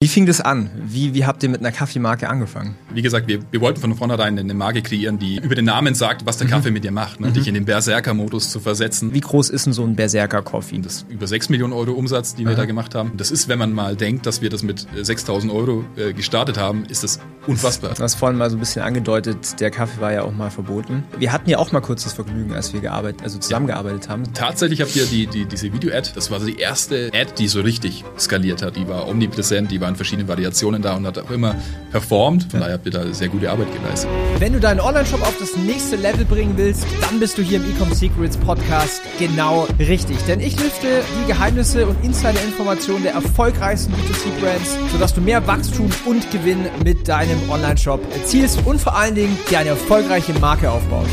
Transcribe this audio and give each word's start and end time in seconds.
Wie 0.00 0.06
fing 0.06 0.26
das 0.26 0.40
an? 0.40 0.70
Wie, 0.76 1.12
wie 1.12 1.26
habt 1.26 1.42
ihr 1.42 1.48
mit 1.48 1.58
einer 1.58 1.72
Kaffeemarke 1.72 2.28
angefangen? 2.28 2.76
Wie 2.94 3.02
gesagt, 3.02 3.26
wir, 3.26 3.40
wir 3.50 3.60
wollten 3.60 3.80
von 3.80 3.96
vornherein 3.96 4.38
eine 4.38 4.54
Marke 4.54 4.80
kreieren, 4.80 5.18
die 5.18 5.38
über 5.38 5.56
den 5.56 5.64
Namen 5.64 5.96
sagt, 5.96 6.24
was 6.24 6.36
der 6.36 6.46
mhm. 6.46 6.52
Kaffee 6.52 6.70
mit 6.70 6.84
dir 6.84 6.92
macht, 6.92 7.18
ne? 7.18 7.26
mhm. 7.26 7.32
dich 7.32 7.48
in 7.48 7.54
den 7.54 7.64
Berserker-Modus 7.64 8.52
zu 8.52 8.60
versetzen. 8.60 9.12
Wie 9.12 9.18
groß 9.18 9.50
ist 9.50 9.66
denn 9.66 9.72
so 9.72 9.82
ein 9.82 9.96
Berserker-Coffee? 9.96 10.78
Das 10.78 11.04
über 11.08 11.26
6 11.26 11.48
Millionen 11.48 11.72
Euro 11.72 11.90
Umsatz, 11.94 12.36
die 12.36 12.46
wir 12.46 12.54
da 12.54 12.64
gemacht 12.64 12.94
haben. 12.94 13.14
Das 13.16 13.32
ist, 13.32 13.48
wenn 13.48 13.58
man 13.58 13.72
mal 13.72 13.96
denkt, 13.96 14.24
dass 14.26 14.40
wir 14.40 14.50
das 14.50 14.62
mit 14.62 14.86
6000 14.94 15.52
Euro 15.52 15.84
äh, 15.96 16.12
gestartet 16.12 16.58
haben, 16.58 16.84
ist 16.84 17.02
das 17.02 17.18
unfassbar. 17.48 17.94
Du 17.94 18.02
hast 18.02 18.14
vorhin 18.14 18.38
mal 18.38 18.50
so 18.50 18.56
ein 18.56 18.60
bisschen 18.60 18.82
angedeutet, 18.82 19.60
der 19.60 19.70
Kaffee 19.70 20.00
war 20.00 20.12
ja 20.12 20.22
auch 20.22 20.32
mal 20.32 20.50
verboten. 20.50 21.04
Wir 21.18 21.32
hatten 21.32 21.48
ja 21.48 21.58
auch 21.58 21.72
mal 21.72 21.80
kurz 21.80 22.04
das 22.04 22.12
Vergnügen, 22.12 22.54
als 22.54 22.72
wir 22.72 22.80
gearbeitet, 22.80 23.22
also 23.22 23.38
zusammengearbeitet 23.38 24.04
ja. 24.04 24.10
haben. 24.10 24.24
Tatsächlich 24.34 24.80
habt 24.82 24.94
ihr 24.94 25.06
die, 25.06 25.26
die, 25.26 25.46
diese 25.46 25.72
Video-Ad, 25.72 26.10
das 26.14 26.30
war 26.30 26.38
die 26.40 26.58
erste 26.58 27.10
Ad, 27.14 27.32
die 27.38 27.48
so 27.48 27.60
richtig 27.60 28.04
skaliert 28.18 28.62
hat. 28.62 28.76
Die 28.76 28.86
war 28.86 29.08
omnipräsent, 29.08 29.70
die 29.70 29.80
war 29.80 29.88
in 29.88 29.96
verschiedenen 29.96 30.28
Variationen 30.28 30.82
da 30.82 30.94
und 30.94 31.06
hat 31.06 31.18
auch 31.18 31.30
immer 31.30 31.56
performt. 31.90 32.50
Von 32.50 32.60
daher 32.60 32.74
habt 32.74 32.86
ihr 32.86 32.92
da 32.92 33.12
sehr 33.12 33.28
gute 33.28 33.50
Arbeit 33.50 33.72
geleistet. 33.72 34.10
Wenn 34.38 34.52
du 34.52 34.60
deinen 34.60 34.80
Online-Shop 34.80 35.22
auf 35.22 35.36
das 35.38 35.56
nächste 35.56 35.96
Level 35.96 36.24
bringen 36.26 36.54
willst, 36.56 36.86
dann 37.00 37.18
bist 37.18 37.38
du 37.38 37.42
hier 37.42 37.58
im 37.58 37.70
Ecom 37.70 37.92
Secrets 37.92 38.36
Podcast 38.36 39.00
genau 39.18 39.66
richtig. 39.78 40.18
Denn 40.26 40.40
ich 40.40 40.60
lüfte 40.60 41.02
die 41.22 41.26
Geheimnisse 41.32 41.86
und 41.86 41.96
Insider-Informationen 42.04 43.02
der 43.04 43.12
erfolgreichsten 43.12 43.92
B2C-Brands, 43.94 44.76
sodass 44.92 45.14
du 45.14 45.20
mehr 45.20 45.46
Wachstum 45.46 45.90
und 46.04 46.30
Gewinn 46.30 46.66
mit 46.84 47.08
deinem 47.08 47.37
Online-Shop 47.50 48.00
erzielst 48.14 48.60
und 48.66 48.80
vor 48.80 48.96
allen 48.96 49.14
Dingen 49.14 49.36
dir 49.50 49.58
eine 49.58 49.70
erfolgreiche 49.70 50.32
Marke 50.34 50.70
aufbaust. 50.70 51.10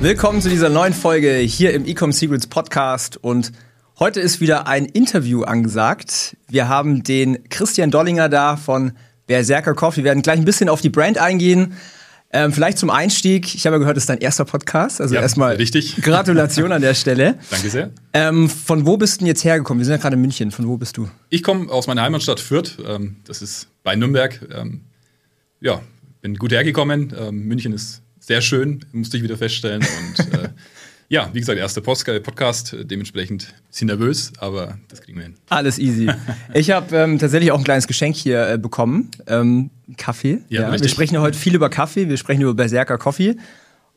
Willkommen 0.00 0.40
zu 0.40 0.48
dieser 0.48 0.68
neuen 0.68 0.92
Folge 0.92 1.36
hier 1.36 1.72
im 1.72 1.86
Ecom 1.86 2.12
Secrets 2.12 2.46
Podcast 2.46 3.16
und 3.16 3.52
Heute 3.96 4.20
ist 4.20 4.40
wieder 4.40 4.66
ein 4.66 4.86
Interview 4.86 5.44
angesagt. 5.44 6.36
Wir 6.48 6.68
haben 6.68 7.04
den 7.04 7.48
Christian 7.48 7.92
Dollinger 7.92 8.28
da 8.28 8.56
von 8.56 8.90
Berserker 9.28 9.74
Coffee. 9.74 9.98
Wir 9.98 10.06
werden 10.06 10.22
gleich 10.22 10.40
ein 10.40 10.44
bisschen 10.44 10.68
auf 10.68 10.80
die 10.80 10.90
Brand 10.90 11.16
eingehen. 11.16 11.76
Ähm, 12.36 12.52
vielleicht 12.52 12.78
zum 12.78 12.90
Einstieg. 12.90 13.54
Ich 13.54 13.64
habe 13.64 13.78
gehört, 13.78 13.96
es 13.96 14.02
ist 14.02 14.08
dein 14.08 14.18
erster 14.18 14.44
Podcast. 14.44 15.00
Also 15.00 15.14
ja, 15.14 15.20
erstmal 15.20 15.54
richtig. 15.54 15.94
Gratulation 16.02 16.72
an 16.72 16.82
der 16.82 16.94
Stelle. 16.94 17.38
Danke 17.48 17.70
sehr. 17.70 17.92
Ähm, 18.12 18.50
von 18.50 18.86
wo 18.86 18.96
bist 18.96 19.14
du 19.14 19.18
denn 19.20 19.28
jetzt 19.28 19.44
hergekommen? 19.44 19.78
Wir 19.78 19.84
sind 19.84 19.92
ja 19.92 19.98
gerade 19.98 20.16
in 20.16 20.20
München. 20.20 20.50
Von 20.50 20.66
wo 20.66 20.76
bist 20.76 20.96
du? 20.96 21.08
Ich 21.30 21.44
komme 21.44 21.70
aus 21.70 21.86
meiner 21.86 22.02
Heimatstadt 22.02 22.40
Fürth. 22.40 22.76
Ähm, 22.84 23.18
das 23.24 23.40
ist 23.40 23.68
bei 23.84 23.94
Nürnberg. 23.94 24.40
Ähm, 24.52 24.80
ja, 25.60 25.80
bin 26.22 26.34
gut 26.34 26.50
hergekommen. 26.50 27.14
Ähm, 27.16 27.44
München 27.44 27.72
ist 27.72 28.02
sehr 28.18 28.40
schön, 28.40 28.84
musste 28.90 29.16
ich 29.16 29.22
wieder 29.22 29.36
feststellen. 29.36 29.82
Und 29.82 30.34
äh, 30.34 30.48
Ja, 31.14 31.30
wie 31.32 31.38
gesagt, 31.38 31.60
erster 31.60 31.80
Podcast, 31.80 32.74
dementsprechend 32.76 33.44
ein 33.44 33.68
bisschen 33.68 33.86
nervös, 33.86 34.32
aber 34.38 34.78
das 34.88 35.00
kriegen 35.00 35.18
wir 35.18 35.22
hin. 35.22 35.34
Alles 35.48 35.78
easy. 35.78 36.10
Ich 36.54 36.72
habe 36.72 36.96
ähm, 36.96 37.20
tatsächlich 37.20 37.52
auch 37.52 37.58
ein 37.58 37.62
kleines 37.62 37.86
Geschenk 37.86 38.16
hier 38.16 38.48
äh, 38.48 38.58
bekommen. 38.58 39.12
Ähm, 39.28 39.70
Kaffee. 39.96 40.40
Ja, 40.48 40.62
ja. 40.62 40.80
Wir 40.80 40.88
sprechen 40.88 41.14
ja 41.14 41.20
heute 41.20 41.38
viel 41.38 41.54
über 41.54 41.70
Kaffee, 41.70 42.08
wir 42.08 42.16
sprechen 42.16 42.42
über 42.42 42.54
Berserker 42.54 42.98
Coffee. 42.98 43.36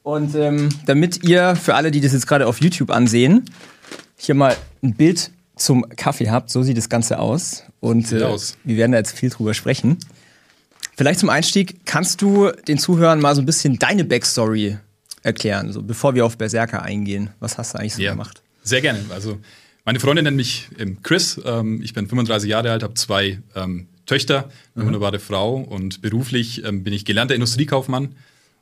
Und 0.03 0.35
ähm, 0.35 0.69
damit 0.85 1.23
ihr, 1.23 1.55
für 1.55 1.73
alle, 1.73 1.89
die 1.89 2.01
das 2.01 2.13
jetzt 2.13 2.27
gerade 2.27 2.45
auf 2.45 2.61
YouTube 2.61 2.91
ansehen, 2.91 3.45
hier 4.15 4.35
mal 4.35 4.55
ein 4.83 4.93
Bild 4.93 5.31
zum 5.55 5.89
Kaffee 5.89 6.29
habt, 6.29 6.51
so 6.51 6.61
sieht 6.61 6.77
das 6.77 6.87
Ganze 6.87 7.17
aus. 7.17 7.63
Und 7.79 8.11
äh, 8.11 8.21
aus. 8.21 8.57
wir 8.63 8.77
werden 8.77 8.91
da 8.91 8.99
jetzt 8.99 9.17
viel 9.17 9.31
drüber 9.31 9.55
sprechen. 9.55 9.97
Vielleicht 10.95 11.19
zum 11.19 11.29
Einstieg, 11.29 11.83
kannst 11.85 12.21
du 12.21 12.51
den 12.67 12.77
Zuhörern 12.77 13.19
mal 13.19 13.33
so 13.33 13.41
ein 13.41 13.47
bisschen 13.47 13.79
deine 13.79 14.03
Backstory 14.03 14.77
erklären, 15.23 15.71
so 15.71 15.81
bevor 15.81 16.15
wir 16.15 16.25
auf 16.25 16.37
Berserker 16.37 16.83
eingehen. 16.83 17.29
Was 17.39 17.57
hast 17.57 17.73
du 17.73 17.79
eigentlich 17.79 17.95
so 17.95 18.01
ja, 18.01 18.11
gemacht? 18.11 18.41
Sehr 18.63 18.81
gerne. 18.81 18.99
Also 19.09 19.39
meine 19.85 19.99
Freundin 19.99 20.25
nennt 20.25 20.37
mich 20.37 20.69
ähm, 20.77 21.01
Chris. 21.03 21.39
Ähm, 21.45 21.81
ich 21.81 21.93
bin 21.93 22.07
35 22.07 22.49
Jahre 22.49 22.71
alt, 22.71 22.83
habe 22.83 22.93
zwei 22.95 23.39
ähm, 23.55 23.87
Töchter, 24.05 24.49
eine 24.75 24.83
mhm. 24.83 24.87
wunderbare 24.87 25.19
Frau 25.19 25.55
und 25.57 26.01
beruflich 26.01 26.63
bin 26.63 26.93
ich 26.93 27.03
gelernter 27.03 27.35
Industriekaufmann 27.35 28.15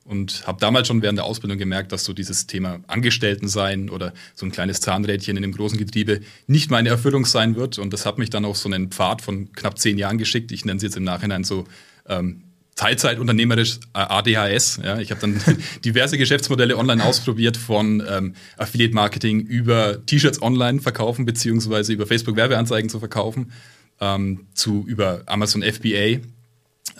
und 0.05 0.45
habe 0.45 0.59
damals 0.59 0.87
schon 0.87 1.01
während 1.01 1.17
der 1.17 1.25
Ausbildung 1.25 1.57
gemerkt, 1.57 1.91
dass 1.91 2.05
so 2.05 2.13
dieses 2.13 2.45
Thema 2.45 2.79
Angestellten 2.87 3.47
sein 3.47 3.89
oder 3.89 4.13
so 4.35 4.45
ein 4.45 4.51
kleines 4.51 4.79
Zahnrädchen 4.79 5.35
in 5.35 5.43
einem 5.43 5.53
großen 5.53 5.79
Getriebe 5.79 6.21
nicht 6.45 6.69
meine 6.69 6.89
Erfüllung 6.89 7.25
sein 7.25 7.55
wird. 7.55 7.79
Und 7.79 7.91
das 7.91 8.05
hat 8.05 8.19
mich 8.19 8.29
dann 8.29 8.45
auf 8.45 8.57
so 8.57 8.69
einen 8.69 8.91
Pfad 8.91 9.23
von 9.23 9.51
knapp 9.53 9.79
zehn 9.79 9.97
Jahren 9.97 10.19
geschickt. 10.19 10.51
Ich 10.51 10.63
nenne 10.63 10.77
es 10.77 10.83
jetzt 10.83 10.95
im 10.95 11.03
Nachhinein 11.03 11.43
so 11.43 11.65
ähm, 12.07 12.43
Teilzeit 12.75 13.19
unternehmerisch 13.19 13.79
äh, 13.93 13.99
ADHS. 13.99 14.81
Ja, 14.83 14.99
ich 14.99 15.11
habe 15.11 15.21
dann 15.21 15.41
diverse 15.85 16.17
Geschäftsmodelle 16.17 16.77
online 16.77 17.03
ausprobiert, 17.03 17.55
von 17.55 18.03
ähm, 18.07 18.35
Affiliate 18.57 18.93
Marketing 18.93 19.39
über 19.41 20.05
T-Shirts 20.05 20.41
online 20.41 20.81
verkaufen, 20.81 21.25
beziehungsweise 21.25 21.93
über 21.93 22.05
Facebook 22.05 22.35
Werbeanzeigen 22.35 22.89
zu 22.89 22.99
verkaufen, 22.99 23.53
ähm, 24.01 24.47
zu 24.53 24.83
über 24.87 25.23
Amazon 25.25 25.63
FBA, 25.63 26.19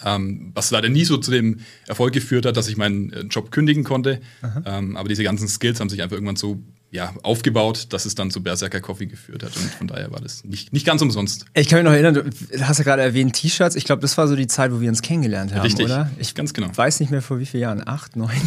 ähm, 0.06 0.52
was 0.54 0.72
leider 0.72 0.88
nie 0.88 1.04
so 1.04 1.18
zu 1.18 1.32
dem 1.32 1.60
Erfolg 1.88 2.14
geführt 2.14 2.46
hat, 2.46 2.56
dass 2.56 2.70
ich 2.70 2.78
meinen 2.78 3.12
äh, 3.12 3.22
Job 3.22 3.52
kündigen 3.52 3.84
konnte. 3.84 4.22
Ähm, 4.66 4.96
aber 4.96 5.10
diese 5.10 5.24
ganzen 5.24 5.50
Skills 5.50 5.82
haben 5.82 5.90
sich 5.90 6.02
einfach 6.02 6.16
irgendwann 6.16 6.38
so 6.38 6.64
ja, 6.92 7.14
aufgebaut, 7.24 7.88
dass 7.90 8.06
es 8.06 8.16
dann 8.16 8.32
zu 8.32 8.42
Berserker 8.42 8.80
Coffee 8.80 9.06
geführt 9.06 9.44
hat. 9.44 9.56
Und 9.58 9.70
von 9.72 9.88
daher 9.88 10.12
war 10.12 10.22
das 10.22 10.44
nicht, 10.46 10.72
nicht 10.72 10.86
ganz 10.86 11.02
umsonst. 11.02 11.46
Ich 11.54 11.68
kann 11.68 11.80
mich 11.80 11.86
noch 11.86 11.92
erinnern, 11.92 12.14
du 12.14 12.68
hast 12.68 12.78
ja 12.78 12.84
gerade 12.84 13.02
erwähnt 13.02 13.34
T-Shirts. 13.34 13.76
Ich 13.76 13.84
glaube, 13.84 14.02
das 14.02 14.18
war 14.18 14.28
so 14.28 14.36
die 14.36 14.48
Zeit, 14.48 14.72
wo 14.72 14.80
wir 14.80 14.90
uns 14.90 15.02
kennengelernt 15.02 15.54
haben, 15.54 15.62
Richtig, 15.62 15.86
oder? 15.86 16.10
Ich 16.18 16.36
ganz 16.36 16.54
genau. 16.54 16.70
weiß 16.74 17.00
nicht 17.02 17.12
mehr 17.12 17.22
vor 17.22 17.40
wie 17.40 17.46
vielen 17.46 17.62
Jahren. 17.62 17.88
Acht, 17.88 18.16
neun? 18.16 18.32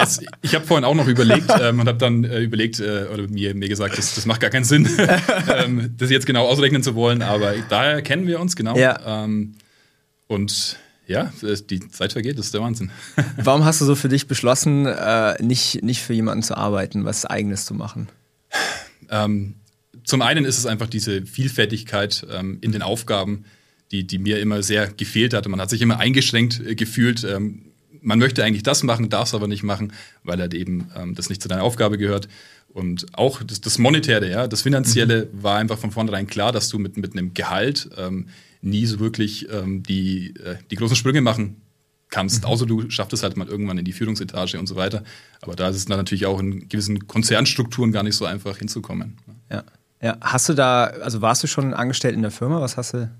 Es, 0.00 0.20
ich 0.40 0.54
habe 0.54 0.64
vorhin 0.64 0.84
auch 0.84 0.94
noch 0.94 1.08
überlegt 1.08 1.50
ähm, 1.60 1.80
und 1.80 1.88
habe 1.88 1.98
dann 1.98 2.22
äh, 2.22 2.38
überlegt 2.38 2.78
äh, 2.78 3.06
oder 3.12 3.26
mir, 3.26 3.56
mir 3.56 3.68
gesagt, 3.68 3.98
das, 3.98 4.14
das 4.14 4.24
macht 4.24 4.40
gar 4.40 4.50
keinen 4.50 4.62
Sinn, 4.62 4.88
ähm, 5.52 5.92
das 5.96 6.10
jetzt 6.10 6.26
genau 6.26 6.46
ausrechnen 6.46 6.80
zu 6.84 6.94
wollen, 6.94 7.22
aber 7.22 7.54
daher 7.68 8.00
kennen 8.00 8.28
wir 8.28 8.38
uns 8.38 8.54
genau. 8.54 8.76
Ja. 8.76 9.24
Ähm, 9.24 9.56
und 10.28 10.78
ja, 11.06 11.32
die 11.42 11.88
Zeit 11.88 12.12
vergeht, 12.12 12.38
das 12.38 12.46
ist 12.46 12.54
der 12.54 12.62
Wahnsinn. 12.62 12.90
Warum 13.36 13.64
hast 13.64 13.80
du 13.80 13.84
so 13.84 13.94
für 13.94 14.08
dich 14.08 14.26
beschlossen, 14.26 14.86
äh, 14.86 15.42
nicht, 15.42 15.82
nicht 15.82 16.02
für 16.02 16.14
jemanden 16.14 16.42
zu 16.42 16.56
arbeiten, 16.56 17.04
was 17.04 17.26
Eigenes 17.26 17.64
zu 17.64 17.74
machen? 17.74 18.08
Ähm, 19.10 19.56
zum 20.04 20.22
einen 20.22 20.44
ist 20.44 20.58
es 20.58 20.66
einfach 20.66 20.88
diese 20.88 21.26
Vielfältigkeit 21.26 22.26
ähm, 22.30 22.58
in 22.60 22.72
den 22.72 22.82
Aufgaben, 22.82 23.44
die, 23.90 24.06
die 24.06 24.18
mir 24.18 24.38
immer 24.40 24.62
sehr 24.62 24.88
gefehlt 24.88 25.34
hatte. 25.34 25.48
Man 25.48 25.60
hat 25.60 25.70
sich 25.70 25.82
immer 25.82 25.98
eingeschränkt 25.98 26.60
äh, 26.60 26.74
gefühlt. 26.74 27.24
Ähm, 27.24 27.72
man 28.00 28.18
möchte 28.18 28.44
eigentlich 28.44 28.62
das 28.62 28.82
machen, 28.82 29.08
darf 29.08 29.28
es 29.28 29.34
aber 29.34 29.48
nicht 29.48 29.62
machen, 29.62 29.92
weil 30.22 30.38
halt 30.38 30.54
eben 30.54 30.90
ähm, 30.96 31.14
das 31.14 31.28
nicht 31.28 31.42
zu 31.42 31.48
deiner 31.48 31.62
Aufgabe 31.62 31.96
gehört. 31.96 32.28
Und 32.68 33.06
auch 33.12 33.42
das, 33.42 33.60
das 33.60 33.78
Monetäre, 33.78 34.28
ja, 34.28 34.48
das 34.48 34.62
Finanzielle 34.62 35.28
mhm. 35.32 35.42
war 35.42 35.58
einfach 35.58 35.78
von 35.78 35.90
vornherein 35.90 36.26
klar, 36.26 36.52
dass 36.52 36.68
du 36.68 36.78
mit, 36.78 36.96
mit 36.96 37.12
einem 37.12 37.32
Gehalt 37.32 37.88
ähm, 37.96 38.26
nie 38.64 38.86
so 38.86 38.98
wirklich 38.98 39.48
ähm, 39.50 39.82
die, 39.82 40.34
äh, 40.36 40.56
die 40.70 40.76
großen 40.76 40.96
Sprünge 40.96 41.20
machen 41.20 41.60
kannst, 42.10 42.42
mhm. 42.42 42.48
außer 42.48 42.66
du 42.66 42.90
schaffst 42.90 43.12
es 43.12 43.22
halt 43.22 43.36
mal 43.36 43.48
irgendwann 43.48 43.78
in 43.78 43.84
die 43.84 43.92
Führungsetage 43.92 44.58
und 44.58 44.66
so 44.66 44.76
weiter. 44.76 45.02
Aber 45.40 45.56
da 45.56 45.68
ist 45.68 45.76
es 45.76 45.86
dann 45.86 45.98
natürlich 45.98 46.26
auch 46.26 46.38
in 46.40 46.68
gewissen 46.68 47.06
Konzernstrukturen 47.06 47.92
gar 47.92 48.02
nicht 48.02 48.16
so 48.16 48.24
einfach 48.24 48.58
hinzukommen. 48.58 49.18
Ja. 49.50 49.64
ja. 50.00 50.16
Hast 50.20 50.48
du 50.48 50.54
da, 50.54 50.84
also 50.84 51.20
warst 51.20 51.42
du 51.42 51.46
schon 51.46 51.74
angestellt 51.74 52.14
in 52.14 52.22
der 52.22 52.30
Firma? 52.30 52.60
Was 52.60 52.76
hast 52.76 52.94
du? 52.94 53.10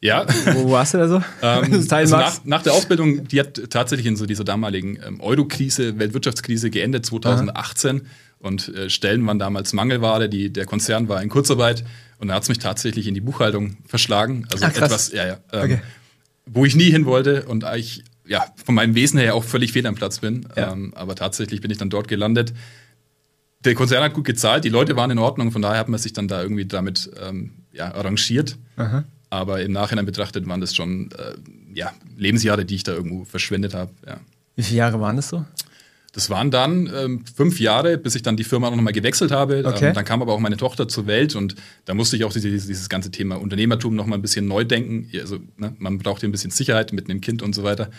Ja. 0.00 0.26
Wo, 0.54 0.70
warst 0.70 0.94
du 0.94 0.98
da 0.98 1.08
so? 1.08 1.16
ähm, 1.42 1.86
also 1.90 2.16
nach, 2.16 2.44
nach, 2.44 2.62
der 2.62 2.72
Ausbildung, 2.72 3.26
die 3.26 3.40
hat 3.40 3.60
tatsächlich 3.70 4.06
in 4.06 4.16
so 4.16 4.26
dieser 4.26 4.44
damaligen 4.44 4.98
ähm, 5.04 5.20
Euro-Krise, 5.20 5.98
Weltwirtschaftskrise 5.98 6.70
geendet, 6.70 7.06
2018. 7.06 7.96
Aha. 7.96 8.06
Und 8.40 8.68
äh, 8.68 8.88
Stellen 8.88 9.26
waren 9.26 9.40
damals 9.40 9.72
Mangelware, 9.72 10.28
die, 10.28 10.52
der 10.52 10.66
Konzern 10.66 11.08
war 11.08 11.20
in 11.22 11.28
Kurzarbeit. 11.28 11.84
Und 12.18 12.28
da 12.28 12.34
hat 12.34 12.42
es 12.42 12.48
mich 12.48 12.58
tatsächlich 12.58 13.06
in 13.06 13.14
die 13.14 13.20
Buchhaltung 13.20 13.78
verschlagen. 13.86 14.46
Also 14.52 14.64
Ach, 14.64 14.70
etwas, 14.70 15.12
ja, 15.12 15.26
ja, 15.26 15.38
ähm, 15.52 15.62
okay. 15.62 15.82
wo 16.46 16.64
ich 16.64 16.74
nie 16.74 16.90
hin 16.90 17.06
wollte 17.06 17.44
und 17.44 17.64
ich 17.76 18.04
ja, 18.28 18.44
von 18.62 18.74
meinem 18.74 18.94
Wesen 18.94 19.18
her 19.18 19.34
auch 19.34 19.44
völlig 19.44 19.72
fehl 19.72 19.86
am 19.86 19.94
Platz 19.94 20.18
bin. 20.18 20.46
Ja. 20.54 20.72
Ähm, 20.72 20.92
aber 20.94 21.14
tatsächlich 21.14 21.60
bin 21.60 21.70
ich 21.70 21.78
dann 21.78 21.90
dort 21.90 22.08
gelandet. 22.08 22.52
Der 23.64 23.74
Konzern 23.74 24.04
hat 24.04 24.14
gut 24.14 24.24
gezahlt, 24.24 24.64
die 24.64 24.68
Leute 24.68 24.94
waren 24.94 25.10
in 25.10 25.18
Ordnung, 25.18 25.50
von 25.50 25.62
daher 25.62 25.78
hat 25.80 25.88
man 25.88 25.98
sich 25.98 26.12
dann 26.12 26.28
da 26.28 26.42
irgendwie 26.42 26.66
damit 26.66 27.10
ähm, 27.20 27.52
ja, 27.72 27.92
arrangiert. 27.92 28.56
Aha. 28.76 29.04
Aber 29.30 29.62
im 29.62 29.72
Nachhinein 29.72 30.06
betrachtet 30.06 30.46
waren 30.46 30.60
das 30.60 30.76
schon 30.76 31.10
äh, 31.12 31.34
ja, 31.74 31.92
Lebensjahre, 32.16 32.64
die 32.64 32.76
ich 32.76 32.84
da 32.84 32.92
irgendwo 32.92 33.24
verschwendet 33.24 33.74
habe. 33.74 33.90
Ja. 34.06 34.20
Wie 34.54 34.62
viele 34.62 34.78
Jahre 34.78 35.00
waren 35.00 35.16
das 35.16 35.28
so? 35.28 35.44
Das 36.12 36.30
waren 36.30 36.50
dann 36.50 36.90
ähm, 36.94 37.24
fünf 37.26 37.60
Jahre, 37.60 37.98
bis 37.98 38.14
ich 38.14 38.22
dann 38.22 38.36
die 38.36 38.44
Firma 38.44 38.70
noch 38.70 38.76
mal 38.80 38.92
gewechselt 38.92 39.30
habe. 39.30 39.62
Okay. 39.64 39.88
Ähm, 39.88 39.94
dann 39.94 40.04
kam 40.04 40.22
aber 40.22 40.32
auch 40.32 40.40
meine 40.40 40.56
Tochter 40.56 40.88
zur 40.88 41.06
Welt 41.06 41.36
und 41.36 41.54
da 41.84 41.94
musste 41.94 42.16
ich 42.16 42.24
auch 42.24 42.32
dieses, 42.32 42.66
dieses 42.66 42.88
ganze 42.88 43.10
Thema 43.10 43.36
Unternehmertum 43.36 43.94
noch 43.94 44.06
mal 44.06 44.16
ein 44.16 44.22
bisschen 44.22 44.46
neu 44.46 44.64
denken. 44.64 45.10
Also 45.20 45.38
ne, 45.58 45.74
man 45.78 45.98
braucht 45.98 46.20
hier 46.20 46.28
ein 46.28 46.32
bisschen 46.32 46.50
Sicherheit 46.50 46.92
mit 46.92 47.10
einem 47.10 47.20
Kind 47.20 47.42
und 47.42 47.54
so 47.54 47.62
weiter. 47.62 47.90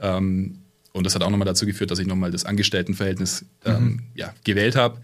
Ähm, 0.00 0.60
und 0.92 1.04
das 1.04 1.14
hat 1.14 1.22
auch 1.22 1.30
noch 1.30 1.36
mal 1.36 1.44
dazu 1.44 1.66
geführt, 1.66 1.90
dass 1.90 1.98
ich 1.98 2.06
noch 2.06 2.16
mal 2.16 2.30
das 2.30 2.44
Angestelltenverhältnis 2.44 3.44
ähm, 3.64 3.82
mhm. 3.82 4.02
ja, 4.14 4.32
gewählt 4.44 4.76
habe. 4.76 5.00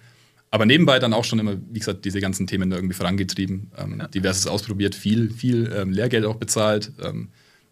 Aber 0.51 0.67
nebenbei 0.67 1.01
dann 1.01 1.13
auch 1.13 1.25
schon 1.25 1.41
immer, 1.41 1.57
wie 1.71 1.81
gesagt, 1.81 2.05
diese 2.05 2.21
ganzen 2.21 2.47
Themen 2.47 2.71
irgendwie 2.71 2.95
vorangetrieben, 2.95 3.73
ähm, 3.77 3.97
ja. 3.99 4.07
diverses 4.07 4.47
ausprobiert, 4.47 4.95
viel, 4.95 5.33
viel 5.33 5.73
ähm, 5.77 5.91
Lehrgeld 5.91 6.25
auch 6.25 6.37
bezahlt. 6.37 6.93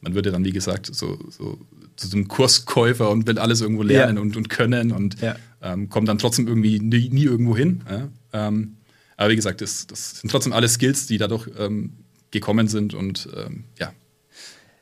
Man 0.02 0.14
würde 0.14 0.30
dann, 0.30 0.44
wie 0.44 0.52
gesagt, 0.52 0.94
so, 0.94 1.18
so 1.30 1.58
zu 1.96 2.08
so 2.08 2.16
einem 2.16 2.28
Kurskäufer 2.28 3.10
und 3.10 3.26
will 3.26 3.38
alles 3.38 3.60
irgendwo 3.60 3.82
lernen 3.82 4.16
ja. 4.16 4.22
und, 4.22 4.36
und 4.36 4.48
können 4.50 4.92
und 4.92 5.20
ja. 5.20 5.36
ähm, 5.62 5.88
kommt 5.88 6.08
dann 6.08 6.18
trotzdem 6.18 6.48
irgendwie 6.48 6.80
nie, 6.80 7.08
nie 7.08 7.24
irgendwo 7.24 7.56
hin. 7.56 7.82
Ja? 7.88 8.08
Ähm, 8.48 8.76
aber 9.16 9.30
wie 9.30 9.36
gesagt, 9.36 9.60
das, 9.60 9.86
das, 9.86 10.20
sind 10.20 10.30
trotzdem 10.30 10.52
alle 10.52 10.68
Skills, 10.68 11.06
die 11.06 11.18
dadurch 11.18 11.48
ähm, 11.58 11.92
gekommen 12.30 12.68
sind 12.68 12.94
und 12.94 13.28
ähm, 13.36 13.64
ja. 13.78 13.92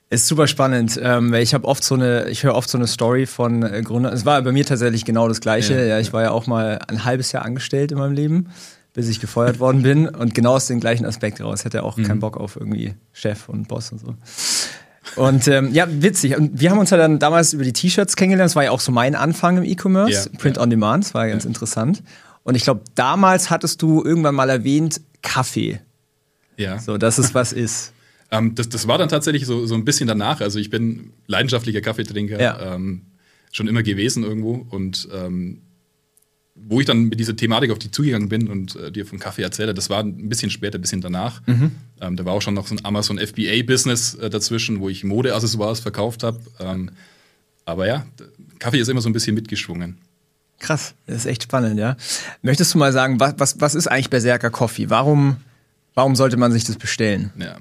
Ist 0.09 0.27
super 0.27 0.49
spannend, 0.49 0.99
ähm, 1.01 1.31
weil 1.31 1.43
ich 1.43 1.55
habe 1.55 1.69
oft 1.69 1.85
so 1.85 1.95
eine, 1.95 2.29
ich 2.31 2.43
höre 2.43 2.55
oft 2.55 2.69
so 2.69 2.79
eine 2.79 2.89
Story 2.89 3.27
von 3.27 3.63
äh, 3.63 3.83
Gründern. 3.83 4.13
Es 4.13 4.25
war 4.25 4.43
bei 4.43 4.51
mir 4.51 4.65
tatsächlich 4.65 5.05
genau 5.05 5.29
das 5.29 5.41
Gleiche. 5.41 5.87
Ja, 5.87 6.01
ich 6.01 6.13
war 6.13 6.23
ja 6.23 6.31
auch 6.33 6.49
mal 6.49 6.81
ein 6.89 7.05
halbes 7.05 7.31
Jahr 7.31 7.45
angestellt 7.45 7.93
in 7.93 7.99
meinem 7.99 8.15
Leben, 8.15 8.49
bis 8.93 9.09
ich 9.09 9.21
gefeuert 9.21 9.61
worden 9.61 9.83
bin 9.83 10.09
und 10.09 10.35
genau 10.35 10.55
aus 10.55 10.67
dem 10.67 10.81
gleichen 10.81 11.05
Aspekt 11.05 11.41
raus. 11.41 11.61
Ich 11.61 11.65
hatte 11.65 11.85
auch 11.85 11.97
mhm. 11.97 12.05
keinen 12.05 12.21
Bock 12.21 12.39
auf 12.39 12.57
irgendwie 12.57 12.95
Chef 13.13 13.49
und 13.49 13.69
Boss 13.69 13.93
und 13.93 14.01
so. 14.01 14.15
Und 15.17 15.49
ähm, 15.49 15.73
ja, 15.73 15.87
witzig. 15.89 16.37
Und 16.37 16.61
wir 16.61 16.71
haben 16.71 16.79
uns 16.79 16.91
ja 16.91 16.97
dann 16.97 17.19
damals 17.19 17.53
über 17.53 17.65
die 17.65 17.73
T-Shirts 17.73 18.17
kennengelernt. 18.17 18.51
Das 18.51 18.57
war 18.57 18.65
ja 18.65 18.71
auch 18.71 18.81
so 18.81 18.93
mein 18.93 19.15
Anfang 19.15 19.59
im 19.59 19.65
E-Commerce, 19.65 20.31
ja, 20.33 20.39
Print 20.39 20.59
on 20.59 20.71
Demand. 20.71 21.05
Das 21.05 21.15
war 21.15 21.29
ganz 21.29 21.45
interessant. 21.45 22.03
Und 22.43 22.55
ich 22.55 22.65
glaube, 22.65 22.83
damals 22.95 23.51
hattest 23.51 23.83
du 23.83 24.03
irgendwann 24.05 24.35
mal 24.35 24.51
erwähnt 24.51 25.01
Kaffee. 25.23 25.81
Ja. 26.57 26.79
So, 26.79 26.99
dass 26.99 27.19
es 27.19 27.35
was 27.35 27.53
ist. 27.53 27.93
Ähm, 28.33 28.55
das, 28.55 28.69
das 28.69 28.87
war 28.87 28.97
dann 28.97 29.09
tatsächlich 29.09 29.45
so, 29.45 29.67
so 29.67 29.75
ein 29.75 29.85
bisschen 29.85 30.07
danach. 30.07 30.41
Also 30.41 30.61
ich 30.61 30.71
bin 30.71 31.13
leidenschaftlicher 31.27 31.81
Kaffeetrinker, 31.81 32.41
ja. 32.41 32.75
ähm, 32.75 33.07
schon 33.51 33.67
immer 33.67 33.83
gewesen 33.83 34.23
irgendwo. 34.23 34.65
Und 34.71 35.09
ähm, 35.13 35.63
wo 36.69 36.81
ich 36.81 36.87
dann 36.87 37.05
mit 37.05 37.19
dieser 37.19 37.37
Thematik 37.37 37.71
auf 37.71 37.79
die 37.79 37.91
zugegangen 37.91 38.29
bin 38.29 38.49
und 38.49 38.77
äh, 38.77 38.93
dir 38.93 39.07
vom 39.07 39.19
Kaffee 39.19 39.43
erzähle, 39.43 39.75
das 39.75 39.91
war 39.91 40.01
ein 40.03 40.29
bisschen 40.29 40.51
später, 40.51 40.79
ein 40.79 40.81
bisschen 40.81 41.01
danach. 41.01 41.45
Mhm. 41.47 41.73
Ähm, 42.01 42.17
da 42.17 42.25
war 42.25 42.33
auch 42.33 42.43
schon 42.43 42.55
noch 42.55 42.67
so 42.67 42.75
ein 42.75 42.85
Amazon 42.85 43.19
FBA-Business 43.19 44.15
äh, 44.15 44.31
dazwischen, 44.31 44.81
wo 44.81 44.89
ich 44.89 45.05
Modeaccessoires 45.05 45.81
verkauft 45.81 46.23
habe. 46.23 46.41
Ähm, 46.61 46.91
aber 47.65 47.87
ja, 47.87 48.07
Kaffee 48.59 48.79
ist 48.79 48.89
immer 48.89 49.01
so 49.01 49.09
ein 49.09 49.13
bisschen 49.13 49.35
mitgeschwungen. 49.35 49.99
Krass, 50.59 50.95
das 51.07 51.19
ist 51.19 51.27
echt 51.27 51.45
spannend, 51.45 51.79
ja. 51.79 51.97
Möchtest 52.43 52.75
du 52.75 52.79
mal 52.79 52.93
sagen, 52.93 53.19
was, 53.19 53.35
was, 53.39 53.61
was 53.61 53.75
ist 53.75 53.87
eigentlich 53.87 54.11
Berserker 54.11 54.51
Coffee? 54.51 54.91
Warum, 54.91 55.37
warum 55.95 56.17
sollte 56.17 56.37
man 56.37 56.53
sich 56.53 56.65
das 56.65 56.77
bestellen? 56.77 57.33
Ja. 57.39 57.57